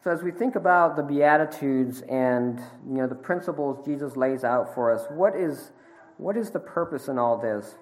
So 0.05 0.11
as 0.11 0.21
we 0.21 0.29
think 0.29 0.55
about 0.55 0.97
the 0.97 1.01
Beatitudes 1.01 2.03
and 2.03 2.59
you 2.87 2.97
know 2.97 3.07
the 3.07 3.15
principles 3.15 3.83
Jesus 3.83 4.15
lays 4.15 4.43
out 4.43 4.75
for 4.75 4.93
us, 4.93 5.07
what 5.09 5.35
is 5.35 5.71
what 6.17 6.37
is 6.37 6.51
the 6.51 6.59
purpose 6.59 7.07
in 7.07 7.17
all 7.17 7.39
this? 7.39 7.73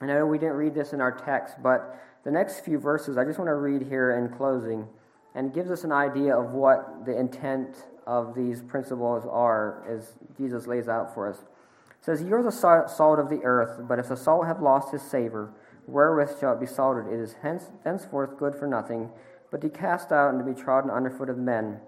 I 0.00 0.06
know 0.06 0.24
we 0.24 0.38
didn't 0.38 0.54
read 0.54 0.74
this 0.74 0.94
in 0.94 1.02
our 1.02 1.12
text, 1.12 1.56
but 1.62 2.02
the 2.24 2.30
next 2.30 2.60
few 2.60 2.78
verses 2.78 3.18
I 3.18 3.24
just 3.26 3.38
want 3.38 3.50
to 3.50 3.54
read 3.54 3.82
here 3.82 4.16
in 4.16 4.34
closing 4.34 4.88
and 5.34 5.52
gives 5.52 5.70
us 5.70 5.84
an 5.84 5.92
idea 5.92 6.34
of 6.34 6.52
what 6.52 7.04
the 7.04 7.14
intent 7.14 7.84
of 8.06 8.34
these 8.34 8.62
principles 8.62 9.26
are 9.30 9.86
as 9.86 10.14
Jesus 10.38 10.66
lays 10.66 10.88
out 10.88 11.12
for 11.12 11.28
us. 11.28 11.40
It 11.40 12.04
says, 12.06 12.22
You're 12.22 12.42
the 12.42 12.50
salt 12.50 13.18
of 13.18 13.28
the 13.28 13.44
earth, 13.44 13.86
but 13.86 13.98
if 13.98 14.08
the 14.08 14.16
salt 14.16 14.46
have 14.46 14.62
lost 14.62 14.90
his 14.90 15.02
savor, 15.02 15.52
wherewith 15.86 16.40
shall 16.40 16.54
it 16.54 16.60
be 16.60 16.66
salted? 16.66 17.12
It 17.12 17.20
is 17.20 17.34
hence, 17.42 17.64
henceforth 17.84 18.38
good 18.38 18.54
for 18.54 18.66
nothing 18.66 19.10
but 19.56 19.62
to 19.62 19.78
cast 19.78 20.12
out 20.12 20.34
and 20.34 20.38
to 20.38 20.44
be 20.44 20.60
trodden 20.60 20.90
underfoot 20.90 21.30
of 21.30 21.38
men. 21.38 21.78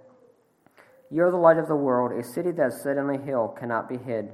You 1.10 1.24
are 1.24 1.30
the 1.30 1.36
light 1.36 1.58
of 1.58 1.68
the 1.68 1.76
world. 1.76 2.18
A 2.18 2.24
city 2.24 2.50
that 2.52 2.68
is 2.68 2.80
set 2.80 2.96
on 2.96 3.10
a 3.10 3.18
hill 3.18 3.54
cannot 3.60 3.90
be 3.90 3.98
hid. 3.98 4.30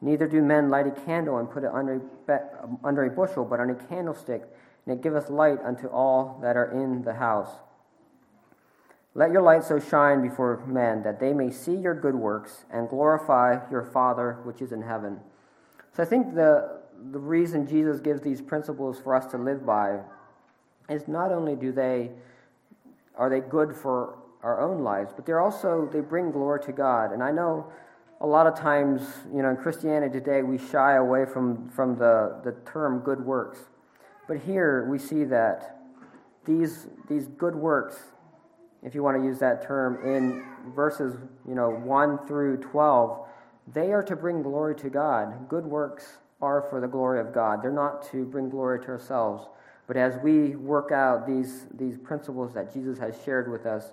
Neither 0.00 0.28
do 0.28 0.40
men 0.40 0.70
light 0.70 0.86
a 0.86 0.92
candle 0.92 1.38
and 1.38 1.50
put 1.50 1.64
it 1.64 1.70
under 1.72 2.00
a, 2.28 2.86
under 2.86 3.04
a 3.04 3.10
bushel, 3.10 3.44
but 3.44 3.58
on 3.58 3.70
a 3.70 3.74
candlestick, 3.74 4.42
and 4.84 4.96
it 4.96 5.02
giveth 5.02 5.30
light 5.30 5.58
unto 5.64 5.88
all 5.88 6.38
that 6.42 6.56
are 6.56 6.70
in 6.70 7.02
the 7.02 7.14
house. 7.14 7.50
Let 9.16 9.32
your 9.32 9.42
light 9.42 9.64
so 9.64 9.80
shine 9.80 10.22
before 10.22 10.64
men 10.64 11.02
that 11.02 11.18
they 11.18 11.32
may 11.32 11.50
see 11.50 11.74
your 11.74 11.94
good 11.94 12.14
works 12.14 12.66
and 12.70 12.88
glorify 12.88 13.68
your 13.68 13.82
Father 13.82 14.38
which 14.44 14.62
is 14.62 14.70
in 14.70 14.82
heaven. 14.82 15.18
So 15.96 16.04
I 16.04 16.06
think 16.06 16.36
the, 16.36 16.82
the 17.10 17.18
reason 17.18 17.66
Jesus 17.66 17.98
gives 17.98 18.20
these 18.20 18.40
principles 18.40 19.00
for 19.00 19.16
us 19.16 19.26
to 19.32 19.38
live 19.38 19.66
by 19.66 20.02
is 20.88 21.08
not 21.08 21.32
only 21.32 21.56
do 21.56 21.72
they 21.72 22.12
are 23.16 23.30
they 23.30 23.40
good 23.40 23.74
for 23.74 24.18
our 24.42 24.60
own 24.60 24.82
lives, 24.82 25.12
but 25.14 25.26
they're 25.26 25.40
also 25.40 25.88
they 25.92 26.00
bring 26.00 26.30
glory 26.30 26.60
to 26.64 26.72
God. 26.72 27.12
And 27.12 27.22
I 27.22 27.32
know 27.32 27.66
a 28.20 28.26
lot 28.26 28.46
of 28.46 28.58
times, 28.58 29.02
you 29.34 29.42
know, 29.42 29.50
in 29.50 29.56
Christianity 29.56 30.18
today, 30.18 30.42
we 30.42 30.58
shy 30.58 30.96
away 30.96 31.26
from, 31.26 31.68
from 31.68 31.96
the, 31.96 32.40
the 32.44 32.52
term 32.70 33.00
good 33.00 33.24
works. 33.24 33.58
But 34.26 34.38
here 34.38 34.88
we 34.90 34.98
see 34.98 35.24
that 35.24 35.80
these, 36.44 36.86
these 37.08 37.26
good 37.26 37.54
works, 37.54 37.98
if 38.82 38.94
you 38.94 39.02
want 39.02 39.20
to 39.20 39.24
use 39.24 39.38
that 39.40 39.66
term, 39.66 39.98
in 40.04 40.44
verses, 40.74 41.16
you 41.46 41.54
know, 41.54 41.70
1 41.70 42.26
through 42.26 42.58
12, 42.58 43.26
they 43.74 43.92
are 43.92 44.02
to 44.02 44.16
bring 44.16 44.42
glory 44.42 44.74
to 44.76 44.88
God. 44.88 45.48
Good 45.48 45.64
works 45.64 46.18
are 46.40 46.62
for 46.70 46.80
the 46.80 46.88
glory 46.88 47.20
of 47.20 47.34
God. 47.34 47.62
They're 47.62 47.72
not 47.72 48.08
to 48.10 48.24
bring 48.24 48.48
glory 48.48 48.80
to 48.80 48.88
ourselves. 48.88 49.46
But 49.86 49.96
as 49.96 50.16
we 50.22 50.56
work 50.56 50.90
out 50.90 51.26
these, 51.26 51.66
these 51.72 51.96
principles 51.96 52.52
that 52.54 52.72
Jesus 52.72 52.98
has 52.98 53.14
shared 53.24 53.50
with 53.50 53.66
us, 53.66 53.92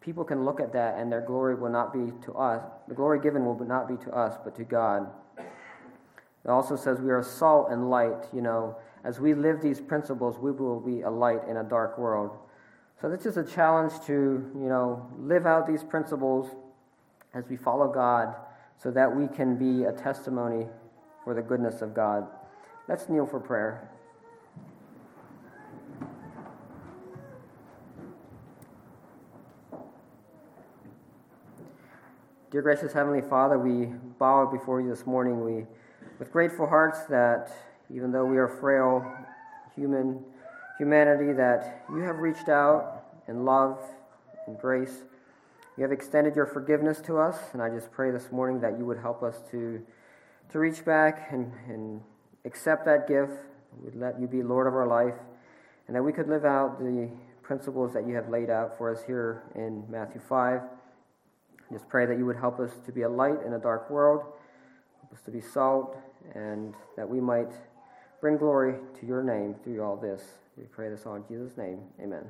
people 0.00 0.24
can 0.24 0.44
look 0.44 0.60
at 0.60 0.72
that 0.72 0.98
and 0.98 1.10
their 1.12 1.20
glory 1.20 1.54
will 1.54 1.70
not 1.70 1.92
be 1.92 2.12
to 2.24 2.32
us. 2.34 2.62
The 2.88 2.94
glory 2.94 3.20
given 3.20 3.44
will 3.44 3.58
not 3.64 3.88
be 3.88 3.96
to 4.04 4.12
us, 4.12 4.36
but 4.42 4.54
to 4.56 4.64
God. 4.64 5.10
It 5.38 6.50
also 6.50 6.76
says 6.76 7.00
we 7.00 7.10
are 7.10 7.22
salt 7.22 7.70
and 7.70 7.90
light. 7.90 8.28
You 8.32 8.42
know, 8.42 8.76
as 9.02 9.20
we 9.20 9.34
live 9.34 9.60
these 9.60 9.80
principles, 9.80 10.38
we 10.38 10.52
will 10.52 10.80
be 10.80 11.02
a 11.02 11.10
light 11.10 11.40
in 11.48 11.58
a 11.58 11.64
dark 11.64 11.98
world. 11.98 12.36
So 13.00 13.10
this 13.10 13.26
is 13.26 13.36
a 13.36 13.44
challenge 13.44 13.92
to, 14.06 14.12
you 14.12 14.68
know, 14.68 15.06
live 15.18 15.46
out 15.46 15.66
these 15.66 15.82
principles 15.82 16.54
as 17.34 17.44
we 17.48 17.56
follow 17.56 17.92
God 17.92 18.34
so 18.82 18.90
that 18.90 19.14
we 19.14 19.26
can 19.28 19.56
be 19.56 19.84
a 19.84 19.92
testimony 19.92 20.66
for 21.24 21.34
the 21.34 21.42
goodness 21.42 21.82
of 21.82 21.94
God. 21.94 22.26
Let's 22.88 23.08
kneel 23.08 23.26
for 23.26 23.40
prayer. 23.40 23.90
Dear 32.54 32.62
gracious 32.62 32.92
Heavenly 32.92 33.20
Father, 33.20 33.58
we 33.58 33.86
bow 34.16 34.46
before 34.46 34.80
you 34.80 34.88
this 34.88 35.06
morning. 35.06 35.44
We, 35.44 35.66
with 36.20 36.30
grateful 36.30 36.68
hearts 36.68 37.00
that 37.06 37.50
even 37.92 38.12
though 38.12 38.24
we 38.24 38.36
are 38.36 38.46
frail 38.46 39.12
human 39.74 40.22
humanity, 40.78 41.32
that 41.32 41.84
you 41.90 42.02
have 42.02 42.18
reached 42.18 42.48
out 42.48 43.06
in 43.26 43.44
love 43.44 43.80
and 44.46 44.56
grace. 44.56 45.02
You 45.76 45.82
have 45.82 45.90
extended 45.90 46.36
your 46.36 46.46
forgiveness 46.46 47.00
to 47.06 47.18
us, 47.18 47.36
and 47.54 47.60
I 47.60 47.70
just 47.70 47.90
pray 47.90 48.12
this 48.12 48.30
morning 48.30 48.60
that 48.60 48.78
you 48.78 48.86
would 48.86 48.98
help 48.98 49.24
us 49.24 49.34
to, 49.50 49.84
to 50.52 50.58
reach 50.60 50.84
back 50.84 51.32
and, 51.32 51.50
and 51.66 52.02
accept 52.44 52.84
that 52.84 53.08
gift. 53.08 53.32
We'd 53.82 53.96
let 53.96 54.20
you 54.20 54.28
be 54.28 54.44
Lord 54.44 54.68
of 54.68 54.74
our 54.74 54.86
life, 54.86 55.18
and 55.88 55.96
that 55.96 56.04
we 56.04 56.12
could 56.12 56.28
live 56.28 56.44
out 56.44 56.78
the 56.78 57.10
principles 57.42 57.92
that 57.94 58.06
you 58.06 58.14
have 58.14 58.28
laid 58.28 58.48
out 58.48 58.78
for 58.78 58.94
us 58.94 59.02
here 59.04 59.42
in 59.56 59.82
Matthew 59.90 60.20
5. 60.28 60.60
Just 61.74 61.88
pray 61.88 62.06
that 62.06 62.16
you 62.16 62.24
would 62.24 62.36
help 62.36 62.60
us 62.60 62.70
to 62.86 62.92
be 62.92 63.02
a 63.02 63.08
light 63.08 63.42
in 63.44 63.54
a 63.54 63.58
dark 63.58 63.90
world, 63.90 64.22
help 65.00 65.12
us 65.12 65.20
to 65.22 65.32
be 65.32 65.40
salt, 65.40 65.96
and 66.32 66.72
that 66.96 67.08
we 67.08 67.20
might 67.20 67.50
bring 68.20 68.36
glory 68.36 68.76
to 69.00 69.06
your 69.06 69.24
name 69.24 69.56
through 69.64 69.82
all 69.82 69.96
this. 69.96 70.22
We 70.56 70.66
pray 70.66 70.88
this 70.88 71.04
all 71.04 71.16
in 71.16 71.24
Jesus' 71.26 71.56
name. 71.56 71.80
Amen. 72.00 72.26